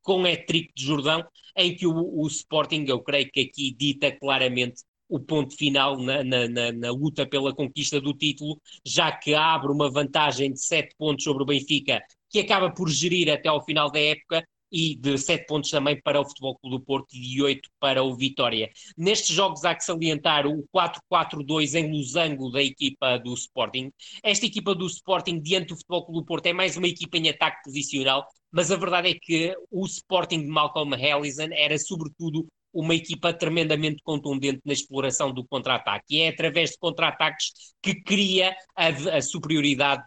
[0.02, 1.22] com hat-trick de Jordão,
[1.54, 6.22] em que o, o Sporting, eu creio que aqui dita claramente o ponto final na,
[6.22, 10.94] na, na, na, luta pela conquista do título, já que abre uma vantagem de 7
[10.96, 12.00] pontos sobre o Benfica,
[12.30, 16.20] que acaba por gerir até ao final da época, e de 7 pontos também para
[16.20, 18.70] o Futebol Clube do Porto e de 8 para o Vitória.
[18.96, 23.90] Nestes jogos há que salientar o 4-4-2 em losango da equipa do Sporting.
[24.22, 27.28] Esta equipa do Sporting diante do Futebol Clube do Porto é mais uma equipa em
[27.28, 32.94] ataque posicional, mas a verdade é que o Sporting de Malcolm Allison era sobretudo uma
[32.94, 36.16] equipa tremendamente contundente na exploração do contra-ataque.
[36.16, 37.52] E é através de contra-ataques
[37.82, 40.04] que cria a, a, superioridade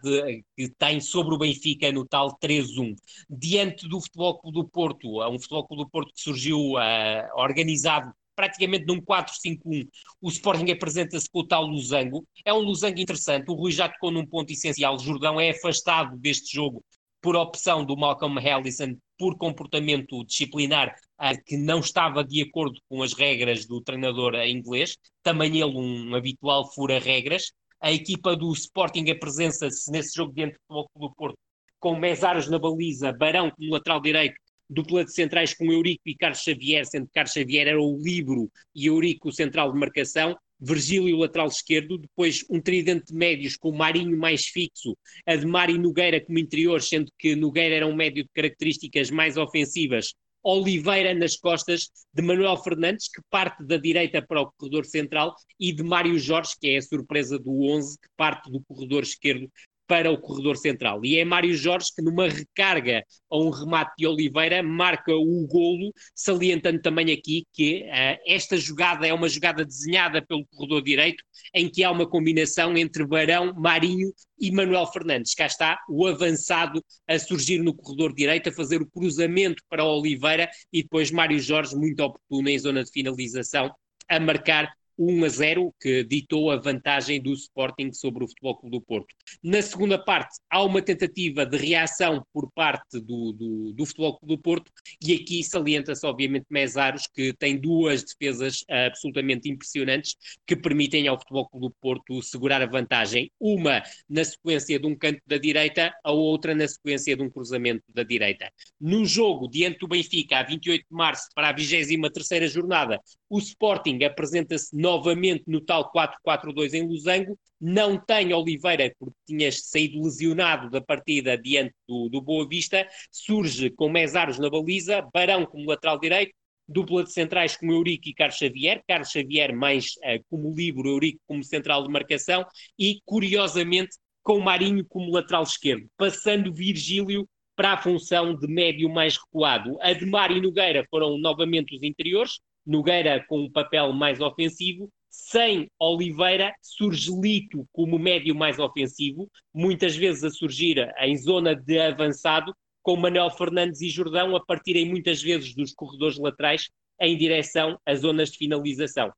[0.56, 2.94] que tem sobre o Benfica no tal 3-1.
[3.28, 8.12] Diante do Futebol Clube do Porto, um Futebol Clube do Porto que surgiu uh, organizado
[8.34, 9.88] praticamente num 4-5-1,
[10.20, 12.26] o Sporting apresenta-se com o tal Lusango.
[12.44, 16.16] É um Lusango interessante, o Rui já tocou num ponto essencial, o Jordão é afastado
[16.18, 16.84] deste jogo
[17.24, 23.02] por opção do Malcolm Allison por comportamento disciplinar uh, que não estava de acordo com
[23.02, 27.50] as regras do treinador inglês, também ele um habitual fura-regras.
[27.80, 31.38] A equipa do Sporting apresenta-se nesse jogo diante do do Porto
[31.80, 34.36] com Mesaros na baliza, Barão como lateral direito,
[34.68, 38.50] dupla de centrais com Eurico e Carlos Xavier, sendo que Carlos Xavier era o livro
[38.74, 43.70] e Eurico o central de marcação, Virgílio lateral esquerdo, depois um tridente de médios com
[43.70, 48.24] o Marinho mais fixo, Ademar e Nogueira como interior, sendo que Nogueira era um médio
[48.24, 50.14] de características mais ofensivas,
[50.46, 55.72] Oliveira nas costas de Manuel Fernandes, que parte da direita para o corredor central, e
[55.72, 59.50] de Mário Jorge, que é a surpresa do 11, que parte do corredor esquerdo
[59.86, 61.04] para o corredor central.
[61.04, 65.92] E é Mário Jorge que, numa recarga a um remate de Oliveira, marca o golo,
[66.14, 71.22] salientando também aqui que uh, esta jogada é uma jogada desenhada pelo corredor direito,
[71.54, 75.34] em que há uma combinação entre Barão, Marinho e Manuel Fernandes.
[75.34, 80.48] Cá está o avançado a surgir no corredor direito, a fazer o cruzamento para Oliveira
[80.72, 83.70] e depois Mário Jorge, muito oportuno em zona de finalização,
[84.08, 88.78] a marcar 1 a 0, que ditou a vantagem do Sporting sobre o Futebol Clube
[88.78, 89.14] do Porto.
[89.42, 94.36] Na segunda parte, há uma tentativa de reação por parte do, do, do Futebol Clube
[94.36, 94.70] do Porto,
[95.02, 100.16] e aqui salienta-se, obviamente, Mesaros, que tem duas defesas absolutamente impressionantes
[100.46, 103.30] que permitem ao Futebol Clube do Porto segurar a vantagem.
[103.40, 107.84] Uma na sequência de um canto da direita, a outra na sequência de um cruzamento
[107.88, 108.50] da direita.
[108.80, 114.02] No jogo, diante do Benfica, a 28 de março, para a 23 jornada, o Sporting
[114.04, 120.82] apresenta-se novamente no tal 4-4-2 em Losango, não tem Oliveira, porque tinha saído lesionado da
[120.82, 126.34] partida diante do, do Boa Vista, surge com Mesaros na baliza, Barão como lateral direito,
[126.68, 131.20] dupla de centrais com Eurico e Carlos Xavier, Carlos Xavier mais uh, como livre, Eurico
[131.26, 132.44] como central de marcação
[132.78, 139.16] e, curiosamente, com Marinho como lateral esquerdo, passando Virgílio para a função de médio mais
[139.16, 139.78] recuado.
[139.80, 146.52] Ademar e Nogueira foram novamente os interiores, Nogueira com um papel mais ofensivo, sem Oliveira
[146.60, 152.96] surge Lito como médio mais ofensivo, muitas vezes a surgir em zona de avançado, com
[152.96, 156.68] Manuel Fernandes e Jordão a partirem muitas vezes dos corredores laterais
[157.00, 159.12] em direção às zonas de finalização.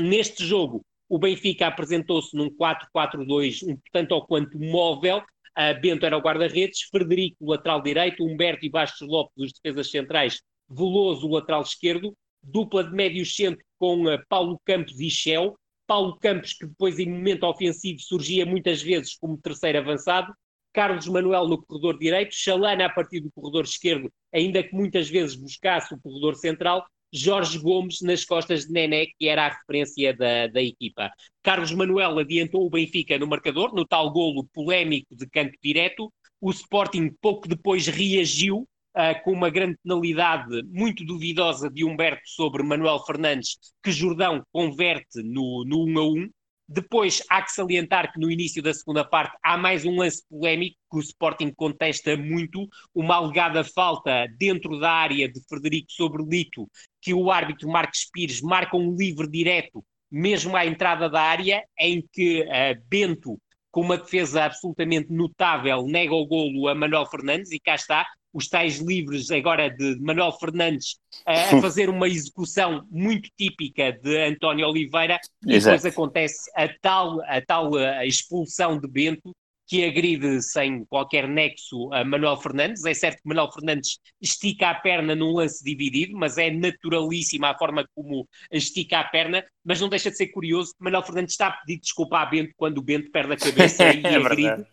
[0.00, 5.22] Neste jogo, o Benfica apresentou-se num 4-4-2, um tanto ou quanto móvel,
[5.58, 10.40] Uh, Bento era o guarda-redes, Frederico, lateral direito, Humberto e Bastos Lopes, os defesas centrais,
[10.70, 12.16] Veloso, o lateral esquerdo,
[12.50, 15.56] dupla de médio centro com uh, Paulo Campos e Shell,
[15.86, 20.32] Paulo Campos, que depois em momento ofensivo surgia muitas vezes como terceiro avançado,
[20.72, 25.34] Carlos Manuel no corredor direito, Chalana a partir do corredor esquerdo, ainda que muitas vezes
[25.34, 30.46] buscasse o corredor central, Jorge Gomes nas costas de Nené, que era a referência da,
[30.46, 31.10] da equipa.
[31.42, 36.12] Carlos Manuel adiantou o Benfica no marcador, no tal golo polémico de canto direto.
[36.40, 42.62] O Sporting pouco depois reagiu uh, com uma grande penalidade muito duvidosa de Humberto sobre
[42.62, 46.30] Manuel Fernandes, que Jordão converte no, no 1 a 1.
[46.70, 50.76] Depois há que salientar que no início da segunda parte há mais um lance polémico
[50.90, 56.68] que o Sporting contesta muito, uma alegada falta dentro da área de Frederico sobre Lito,
[57.00, 62.04] que o árbitro Marcos Pires marca um livre direto, mesmo à entrada da área, em
[62.12, 63.38] que uh, Bento,
[63.70, 68.06] com uma defesa absolutamente notável, nega o golo a Manuel Fernandes, e cá está,
[68.38, 70.96] os tais livres agora de Manuel Fernandes
[71.26, 75.76] a, a fazer uma execução muito típica de António Oliveira e Exato.
[75.76, 79.32] depois acontece a tal, a tal a expulsão de Bento
[79.66, 82.86] que agride sem qualquer nexo a Manuel Fernandes.
[82.86, 87.58] É certo que Manuel Fernandes estica a perna num lance dividido, mas é naturalíssima a
[87.58, 89.44] forma como estica a perna.
[89.62, 92.54] Mas não deixa de ser curioso que Manuel Fernandes está a pedir desculpa a Bento
[92.56, 94.64] quando o Bento perde a cabeça e é agride.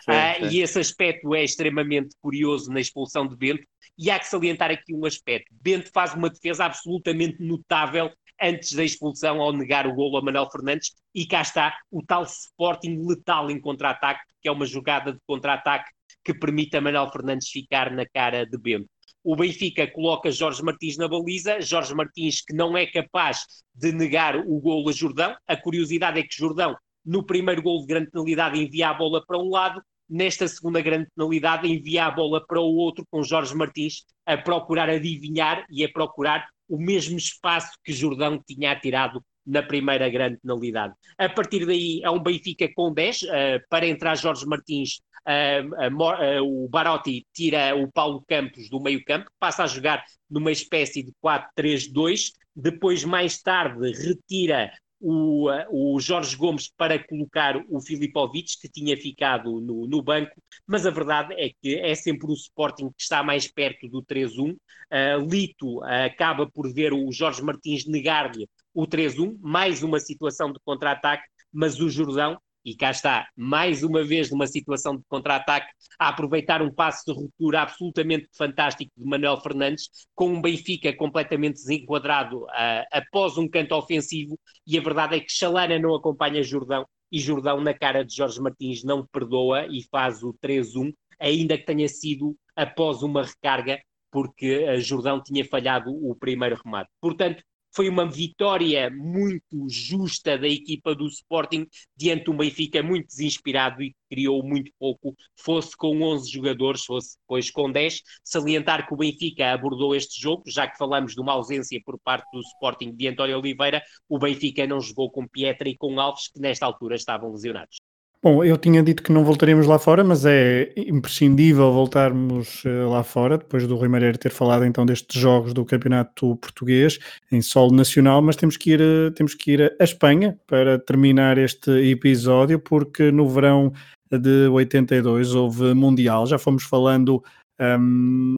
[0.00, 0.46] Sim, ah, sim.
[0.48, 3.64] E esse aspecto é extremamente curioso na expulsão de Bento.
[3.98, 5.52] E há que salientar aqui um aspecto.
[5.60, 10.48] Bento faz uma defesa absolutamente notável antes da expulsão ao negar o golo a Manuel
[10.50, 15.18] Fernandes e cá está o tal Sporting letal em contra-ataque, que é uma jogada de
[15.26, 15.90] contra-ataque
[16.24, 18.88] que permite a Manuel Fernandes ficar na cara de Bento.
[19.24, 24.36] O Benfica coloca Jorge Martins na baliza, Jorge Martins que não é capaz de negar
[24.36, 25.36] o golo a Jordão.
[25.46, 26.76] A curiosidade é que Jordão,
[27.08, 31.08] no primeiro golo de grande penalidade, envia a bola para um lado, nesta segunda grande
[31.16, 35.88] penalidade, envia a bola para o outro, com Jorge Martins a procurar adivinhar e a
[35.88, 40.92] procurar o mesmo espaço que Jordão tinha atirado na primeira grande penalidade.
[41.16, 45.88] A partir daí é um Benfica com 10, uh, eh, para entrar Jorge Martins, uh,
[45.88, 51.02] uh, o Barotti tira o Paulo Campos do meio campo, passa a jogar numa espécie
[51.02, 54.70] de 4-3-2, depois mais tarde retira
[55.00, 60.32] o, o Jorge Gomes para colocar o Filipovic, que tinha ficado no, no, banco,
[60.66, 64.52] mas a verdade é que é sempre o Sporting que está mais perto do 3-1.
[64.52, 70.52] Uh, Lito uh, acaba por ver o Jorge Martins negar-lhe o 3-1, mais uma situação
[70.52, 75.68] de contra-ataque, mas o Jordão e cá está, mais uma vez numa situação de contra-ataque,
[75.98, 81.54] a aproveitar um passo de ruptura absolutamente fantástico de Manuel Fernandes, com um Benfica completamente
[81.54, 86.86] desenquadrado uh, após um canto ofensivo, e a verdade é que Chalana não acompanha Jordão,
[87.10, 91.64] e Jordão na cara de Jorge Martins não perdoa e faz o 3-1, ainda que
[91.64, 93.80] tenha sido após uma recarga,
[94.10, 96.90] porque uh, Jordão tinha falhado o primeiro remate.
[97.00, 97.42] Portanto,
[97.78, 101.64] foi uma vitória muito justa da equipa do Sporting
[101.96, 107.52] diante um Benfica muito desinspirado e criou muito pouco, fosse com 11 jogadores, fosse depois
[107.52, 108.02] com 10.
[108.24, 112.28] Salientar que o Benfica abordou este jogo, já que falamos de uma ausência por parte
[112.32, 116.40] do Sporting de António Oliveira, o Benfica não jogou com Pietra e com Alves, que
[116.40, 117.76] nesta altura estavam lesionados.
[118.20, 123.04] Bom, eu tinha dito que não voltaríamos lá fora, mas é imprescindível voltarmos uh, lá
[123.04, 126.98] fora, depois do Rui Malheiro ter falado então destes jogos do Campeonato Português
[127.30, 131.38] em solo nacional, mas temos que ir, uh, temos que ir a Espanha para terminar
[131.38, 133.72] este episódio, porque no verão
[134.10, 137.22] de 82 houve Mundial, já fomos falando
[137.60, 138.34] um,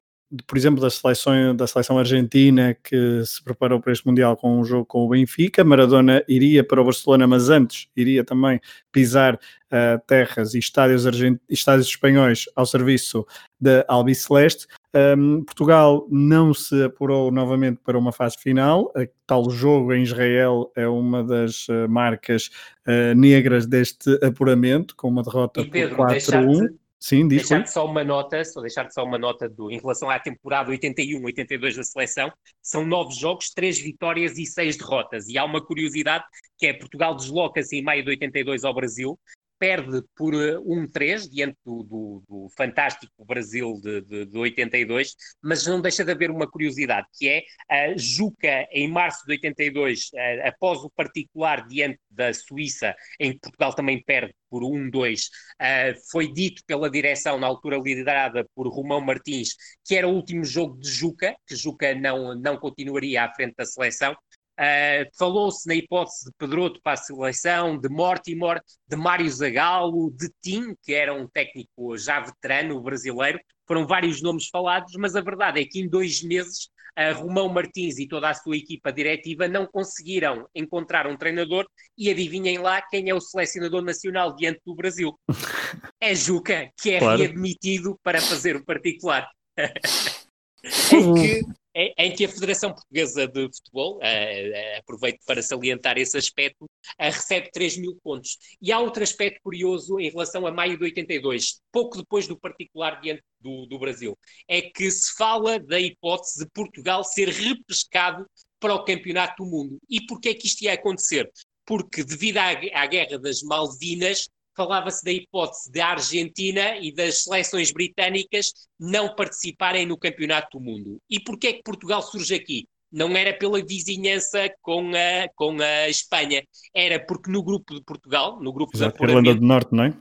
[0.46, 4.64] por exemplo, da seleção, da seleção argentina que se preparou para este Mundial com um
[4.64, 5.64] jogo com o Benfica.
[5.64, 8.60] Maradona iria para o Barcelona, mas antes iria também
[8.92, 11.04] pisar uh, terras e estádios,
[11.48, 13.26] estádios espanhóis ao serviço
[13.60, 14.66] da Albiceleste.
[14.94, 18.92] Um, Portugal não se apurou novamente para uma fase final.
[18.96, 22.50] A tal jogo em Israel é uma das uh, marcas
[22.86, 26.79] uh, negras deste apuramento, com uma derrota Pedro, por 4-1.
[27.00, 30.18] Sim, diz deixar só uma nota, só deixar só uma nota do, em relação à
[30.18, 32.30] temporada 81-82 da seleção,
[32.62, 35.26] são nove jogos, três vitórias e seis derrotas.
[35.26, 36.24] E há uma curiosidade
[36.58, 39.18] que é Portugal desloca-se em maio de 82 ao Brasil,
[39.60, 45.66] perde por 1-3 uh, diante do, do, do, fantástico Brasil de, de, de, 82, mas
[45.66, 50.48] não deixa de haver uma curiosidade, que é a Juca, em março de 82, uh,
[50.48, 56.32] após o particular diante da Suíça, em que Portugal também perde por 1-2, uh, foi
[56.32, 59.50] dito pela direção, na altura liderada por Romão Martins,
[59.84, 63.66] que era o último jogo de Juca, que Juca não, não continuaria à frente da
[63.66, 64.16] seleção,
[64.60, 70.28] Uh, Falou-se na hipótese de Pedroto para a seleção, de Mortimer, de Mário Zagallo, de
[70.42, 73.40] Tim, que era um técnico já veterano brasileiro.
[73.66, 76.68] Foram vários nomes falados, mas a verdade é que em dois meses
[76.98, 81.66] uh, Romão Martins e toda a sua equipa diretiva não conseguiram encontrar um treinador
[81.96, 85.18] e adivinhem lá quem é o selecionador nacional diante do Brasil.
[86.02, 87.18] É Juca, que é claro.
[87.18, 89.28] readmitido para fazer o particular.
[90.92, 91.42] em que
[91.74, 96.68] em que a Federação Portuguesa de Futebol, uh, uh, aproveito para salientar esse aspecto, uh,
[96.98, 98.38] recebe 3 mil pontos.
[98.60, 103.00] E há outro aspecto curioso em relação a maio de 82, pouco depois do particular
[103.00, 104.18] diante do, do Brasil,
[104.48, 108.26] é que se fala da hipótese de Portugal ser repescado
[108.58, 109.78] para o Campeonato do Mundo.
[109.88, 111.30] E porquê é que isto ia acontecer?
[111.64, 114.28] Porque devido à, à Guerra das Malvinas,
[114.60, 121.00] falava-se da hipótese da Argentina e das seleções britânicas não participarem no Campeonato do Mundo.
[121.08, 122.66] E porquê é que Portugal surge aqui?
[122.92, 126.42] Não era pela vizinhança com a, com a Espanha,
[126.74, 129.94] era porque no grupo de Portugal, no grupo Exato, da Irlanda do Norte, não é?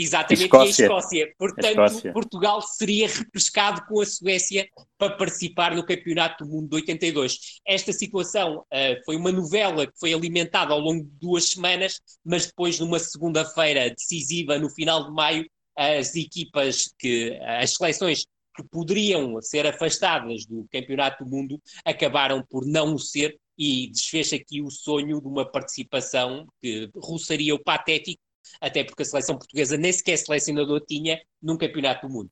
[0.00, 0.82] Exatamente, Escócia.
[0.82, 1.34] e a Escócia.
[1.38, 2.12] Portanto, a Escócia.
[2.12, 4.66] Portugal seria repescado com a Suécia
[4.96, 7.60] para participar no Campeonato do Mundo de 82.
[7.66, 12.46] Esta situação uh, foi uma novela que foi alimentada ao longo de duas semanas, mas
[12.46, 15.46] depois, numa segunda-feira decisiva, no final de maio,
[15.76, 18.24] as equipas que, as seleções
[18.56, 24.32] que poderiam ser afastadas do Campeonato do Mundo acabaram por não o ser e desfez
[24.32, 28.20] aqui o sonho de uma participação que roçaria o patético
[28.60, 32.30] até porque a seleção portuguesa nem sequer selecionador tinha num campeonato do mundo.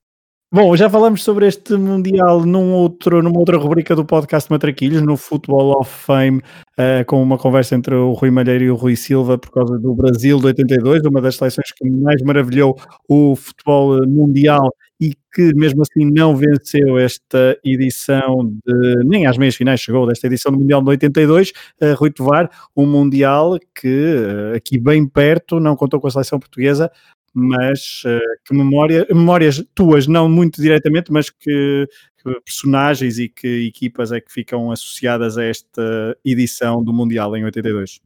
[0.51, 5.15] Bom, já falamos sobre este Mundial num outro, numa outra rubrica do podcast Matraquilhos, no
[5.15, 9.37] Football of Fame, uh, com uma conversa entre o Rui Malheiro e o Rui Silva
[9.37, 12.75] por causa do Brasil de 82, uma das seleções que mais maravilhou
[13.07, 19.55] o futebol mundial e que mesmo assim não venceu esta edição de, nem às meias
[19.55, 21.51] finais chegou desta edição do Mundial de 82,
[21.81, 26.39] uh, Rui Tovar, um Mundial que uh, aqui bem perto não contou com a seleção
[26.39, 26.91] portuguesa,
[27.33, 31.87] mas uh, que memória, memórias tuas, não muito diretamente, mas que,
[32.23, 37.45] que, personagens e que equipas é que ficam associadas a esta edição do Mundial em
[37.45, 38.01] 82?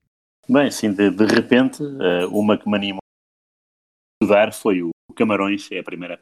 [0.49, 5.69] Bem, sim, de, de repente, uh, uma que me animou a estudar foi o Camarões,
[5.71, 6.19] é a primeira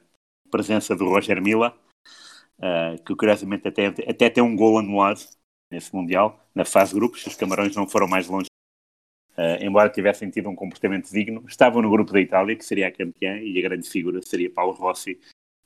[0.52, 1.76] presença do Roger Mila,
[2.60, 5.22] uh, que curiosamente até, até tem um gol anulado
[5.72, 8.52] nesse Mundial, na fase grupos, os Camarões não foram mais longe
[9.38, 12.92] Uh, embora tivessem tido um comportamento digno, estavam no grupo da Itália, que seria a
[12.92, 15.20] campeã, e a grande figura seria Paulo Rossi,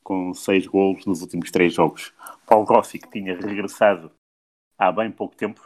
[0.04, 2.14] com seis golos nos últimos três jogos.
[2.46, 4.12] Paulo Rossi, que tinha regressado
[4.78, 5.62] há bem pouco tempo,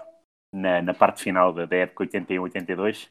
[0.52, 3.10] na, na parte final da, da época 81-82,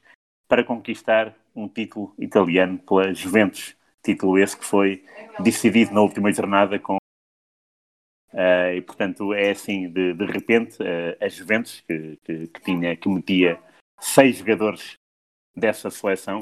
[0.48, 3.76] para conquistar um título italiano pela Juventus.
[4.03, 5.05] Título esse que foi
[5.41, 6.97] decidido na última jornada com
[8.31, 12.95] Uh, e portanto é assim de, de repente uh, a Juventus que, que, que, tinha
[12.95, 13.59] que metia
[13.99, 14.99] seis jogadores
[15.57, 16.41] dessa seleção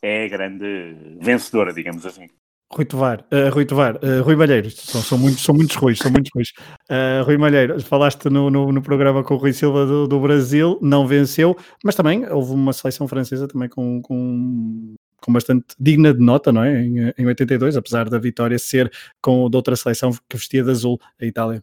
[0.00, 2.28] é a grande vencedora, digamos assim.
[2.72, 6.10] Rui Tovar, uh, Rui Tovar, uh, Rui Malheiro, são, são, muitos, são muitos Ruis, são
[6.10, 6.48] muitos Ruis.
[6.90, 10.78] Uh, Rui Malheiro, falaste no, no, no, programa com o Rui Silva do, do, Brasil,
[10.82, 14.94] não venceu, mas também houve uma seleção francesa também com, com,
[15.24, 16.82] com bastante digna de nota, não é?
[16.82, 18.92] Em, em 82, apesar da vitória ser
[19.22, 21.62] com de outra seleção que vestia de azul, a Itália.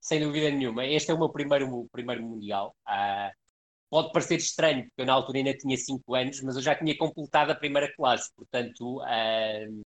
[0.00, 2.74] Sem dúvida nenhuma, este é o meu primeiro, primeiro Mundial.
[2.88, 3.30] Uh,
[3.90, 6.96] pode parecer estranho, porque eu na altura ainda tinha 5 anos, mas eu já tinha
[6.96, 9.82] completado a primeira classe, portanto uh,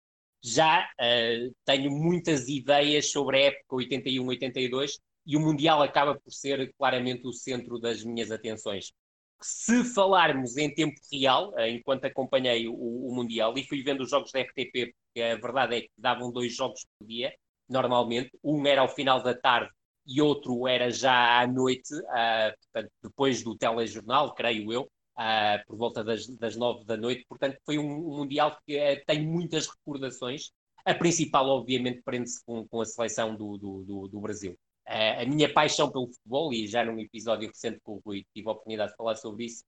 [0.42, 6.72] já uh, tenho muitas ideias sobre a época 81-82 e o Mundial acaba por ser
[6.76, 8.92] claramente o centro das minhas atenções.
[9.40, 14.10] Se falarmos em tempo real, uh, enquanto acompanhei o, o, Mundial e fui vendo os
[14.10, 17.32] jogos da RTP, porque a verdade é que davam dois jogos por dia,
[17.68, 19.70] normalmente, um era ao final da tarde
[20.06, 24.82] e outro era já à noite, uh, portanto, depois do telejornal, creio eu,
[25.18, 27.24] uh, por volta das, das nove da noite.
[27.28, 30.50] Portanto, foi um, um Mundial que uh, tem muitas recordações.
[30.84, 34.56] A principal, obviamente, prende-se com, com, a seleção do, do, do, do Brasil.
[34.88, 38.52] A minha paixão pelo futebol, e já num episódio recente com o Rui tive a
[38.52, 39.62] oportunidade de falar sobre isso,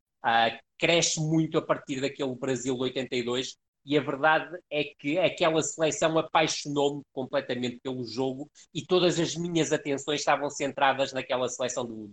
[0.79, 7.03] cresce muito a partir daquele Brasil 82, e a verdade é que aquela seleção apaixonou-me
[7.13, 12.11] completamente pelo jogo e todas as minhas atenções estavam centradas naquela seleção do,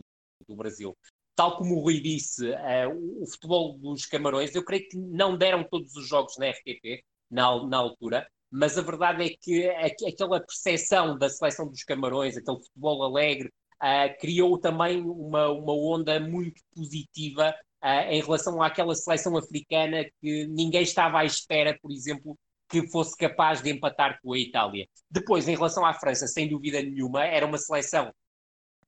[0.48, 0.96] do Brasil.
[1.36, 5.64] Tal como o Rui disse, uh, o futebol dos Camarões, eu creio que não deram
[5.64, 9.68] todos os jogos na RTP na, na altura, mas a verdade é que
[10.08, 13.52] aquela percepção da seleção dos Camarões, aquele futebol alegre,
[13.82, 17.54] uh, criou também uma, uma onda muito positiva
[17.84, 22.38] uh, em relação àquela seleção africana que ninguém estava à espera, por exemplo,
[22.70, 24.88] que fosse capaz de empatar com a Itália.
[25.10, 28.12] Depois, em relação à França, sem dúvida nenhuma, era uma seleção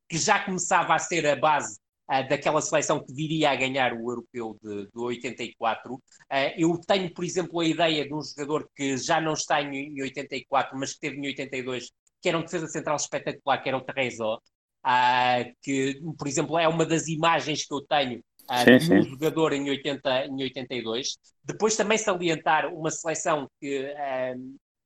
[0.10, 1.80] que já começava a ser a base
[2.10, 5.94] uh, daquela seleção que viria a ganhar o europeu de, de 84.
[5.94, 5.99] Uh,
[6.57, 10.02] eu tenho, por exemplo, a ideia de um jogador que já não está em, em
[10.02, 11.91] 84, mas que teve em 82,
[12.22, 16.68] que era um defesa central espetacular, que era o Terrezo, uh, que, por exemplo, é
[16.68, 18.22] uma das imagens que eu tenho
[18.80, 21.18] sim, um jogador em, 80, em 82.
[21.44, 23.94] Depois também salientar uma seleção que,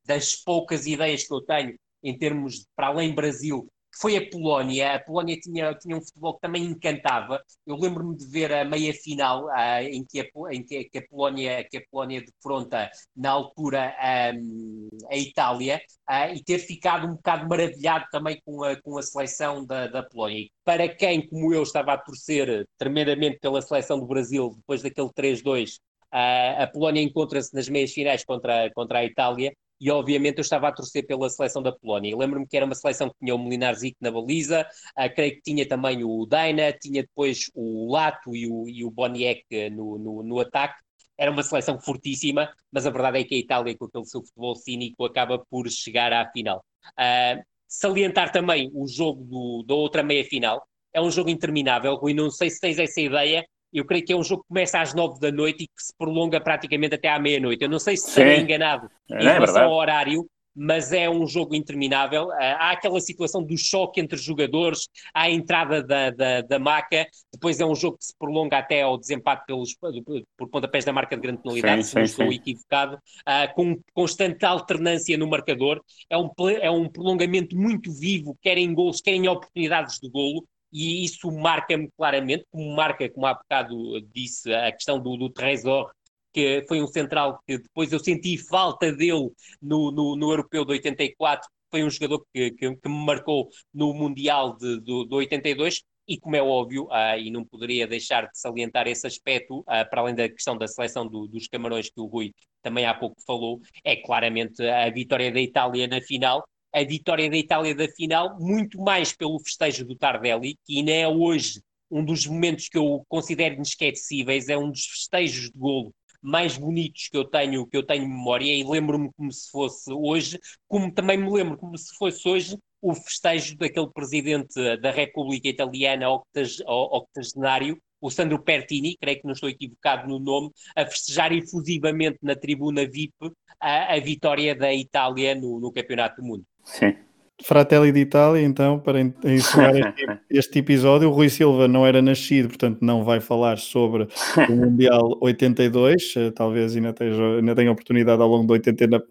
[0.06, 3.66] das poucas ideias que eu tenho em termos de, para além Brasil,
[4.00, 4.94] foi a Polónia.
[4.94, 7.42] A Polónia tinha, tinha um futebol que também encantava.
[7.66, 11.08] Eu lembro-me de ver a meia final uh, em, que a, em que, que, a
[11.08, 13.94] Polónia, que a Polónia defronta, na altura,
[14.34, 15.80] um, a Itália,
[16.10, 20.02] uh, e ter ficado um bocado maravilhado também com a, com a seleção da, da
[20.02, 20.48] Polónia.
[20.64, 25.76] Para quem, como eu, estava a torcer tremendamente pela seleção do Brasil depois daquele 3-2,
[25.76, 25.78] uh,
[26.12, 29.52] ah, a Polónia encontra-se nas meias finais contra, contra a Itália
[29.84, 32.16] e obviamente eu estava a torcer pela seleção da Polónia.
[32.16, 34.66] Lembro-me que era uma seleção que tinha o Molinar Zic na baliza,
[34.98, 38.90] uh, creio que tinha também o Daina, tinha depois o Lato e o, e o
[38.90, 40.82] Boniek no, no, no ataque.
[41.18, 44.54] Era uma seleção fortíssima, mas a verdade é que a Itália, com aquele seu futebol
[44.54, 46.64] cínico, acaba por chegar à final.
[46.98, 50.66] Uh, salientar também o jogo do, da outra meia-final.
[50.94, 53.44] É um jogo interminável, Rui, não sei se tens essa ideia,
[53.74, 55.92] eu creio que é um jogo que começa às nove da noite e que se
[55.98, 57.62] prolonga praticamente até à meia-noite.
[57.62, 61.54] Eu não sei se estarei enganado é, em relação ao horário, mas é um jogo
[61.54, 62.30] interminável.
[62.32, 67.06] Ah, há aquela situação do choque entre jogadores, há a entrada da, da, da maca,
[67.32, 71.16] depois é um jogo que se prolonga até ao desempate pelos, por pontapés da marca
[71.16, 72.34] de grande penalidade, sim, se não estou sim.
[72.34, 75.82] equivocado, uh, com constante alternância no marcador.
[76.08, 76.30] É um,
[76.60, 81.30] é um prolongamento muito vivo, quer em gols, quer em oportunidades de golo e isso
[81.30, 85.88] marca-me claramente, como marca, como há bocado disse, a questão do, do Trésor,
[86.32, 89.30] que foi um central que depois eu senti falta dele
[89.62, 93.94] no, no, no Europeu de 84, foi um jogador que, que, que me marcou no
[93.94, 98.38] Mundial de, de, de 82, e como é óbvio, ah, e não poderia deixar de
[98.38, 102.06] salientar esse aspecto, ah, para além da questão da seleção do, dos Camarões que o
[102.06, 102.32] Rui
[102.62, 106.44] também há pouco falou, é claramente a vitória da Itália na final,
[106.74, 111.06] a vitória da Itália da final, muito mais pelo festejo do Tardelli, que ainda é
[111.06, 116.56] hoje um dos momentos que eu considero inesquecíveis, é um dos festejos de golo mais
[116.56, 120.90] bonitos que eu tenho, que eu tenho memória, e lembro-me como se fosse hoje, como
[120.90, 127.78] também me lembro como se fosse hoje o festejo daquele presidente da República Italiana octogenário,
[128.04, 132.86] o Sandro Pertini, creio que não estou equivocado no nome, a festejar efusivamente na tribuna
[132.86, 133.14] VIP
[133.58, 136.44] a, a vitória da Itália no, no Campeonato do Mundo.
[136.64, 136.94] Sim.
[137.42, 142.78] Fratelli d'Italia, então, para encerrar este, este, episódio, o Rui Silva não era nascido, portanto
[142.80, 144.06] não vai falar sobre
[144.48, 149.02] o Mundial 82, eh, talvez ainda, tenha, ainda tenha oportunidade ao longo da oitentena,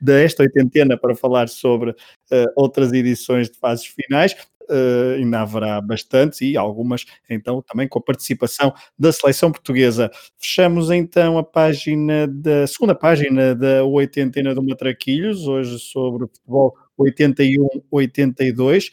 [0.00, 1.94] desta oitentena para falar sobre uh,
[2.54, 4.36] outras edições de fases finais,
[4.70, 10.10] uh, ainda haverá bastantes e algumas então também com a participação da seleção portuguesa.
[10.38, 18.90] Fechamos então a página da segunda página da oitentena do Matraquilhos, hoje sobre futebol 81-82,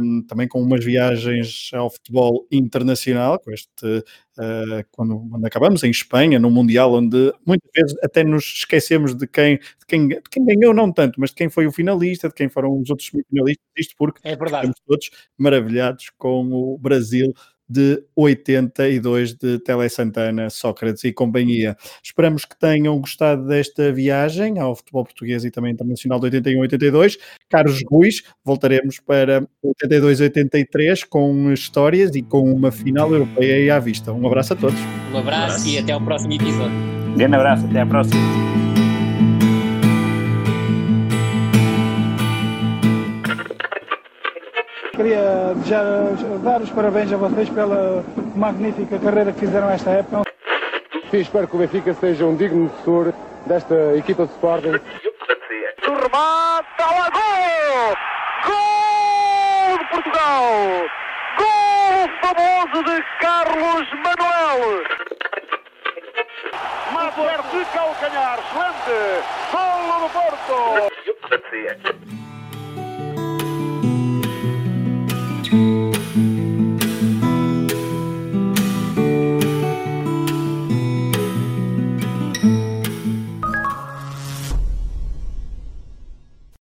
[0.00, 3.98] um, também com umas viagens ao futebol internacional, com este,
[4.38, 9.26] uh, quando, quando, acabamos em Espanha, no Mundial, onde muitas vezes até nos esquecemos de
[9.26, 12.34] quem, de quem, de quem ganhou, não tanto, mas de quem foi o finalista, de
[12.34, 17.32] quem foram os outros semifinalistas, isto porque é estamos todos maravilhados com o Brasil
[17.68, 21.76] de 82 de Tele Santana, Sócrates e companhia.
[22.02, 27.18] Esperamos que tenham gostado desta viagem ao futebol português e também internacional de 81-82.
[27.48, 34.12] Caros Ruiz, voltaremos para 82-83 com histórias e com uma final europeia à vista.
[34.12, 34.78] Um abraço a todos.
[35.12, 35.68] Um abraço, abraço.
[35.68, 36.76] e até ao próximo episódio.
[37.16, 38.53] Grande abraço, até à próxima.
[44.96, 45.82] Queria já
[46.44, 48.04] dar os parabéns a vocês pela
[48.36, 50.22] magnífica carreira que fizeram esta época.
[51.12, 53.12] E espero que o Benfica seja um digno sucessor
[53.46, 54.68] desta equipa de Sporting.
[54.68, 57.96] O remate, lá gol!
[58.46, 60.44] Gol de Portugal!
[61.38, 64.84] Gol famoso de Carlos Manuel!
[66.92, 69.24] Mata de calcanhar, excelente!
[69.50, 70.94] Gol do Porto!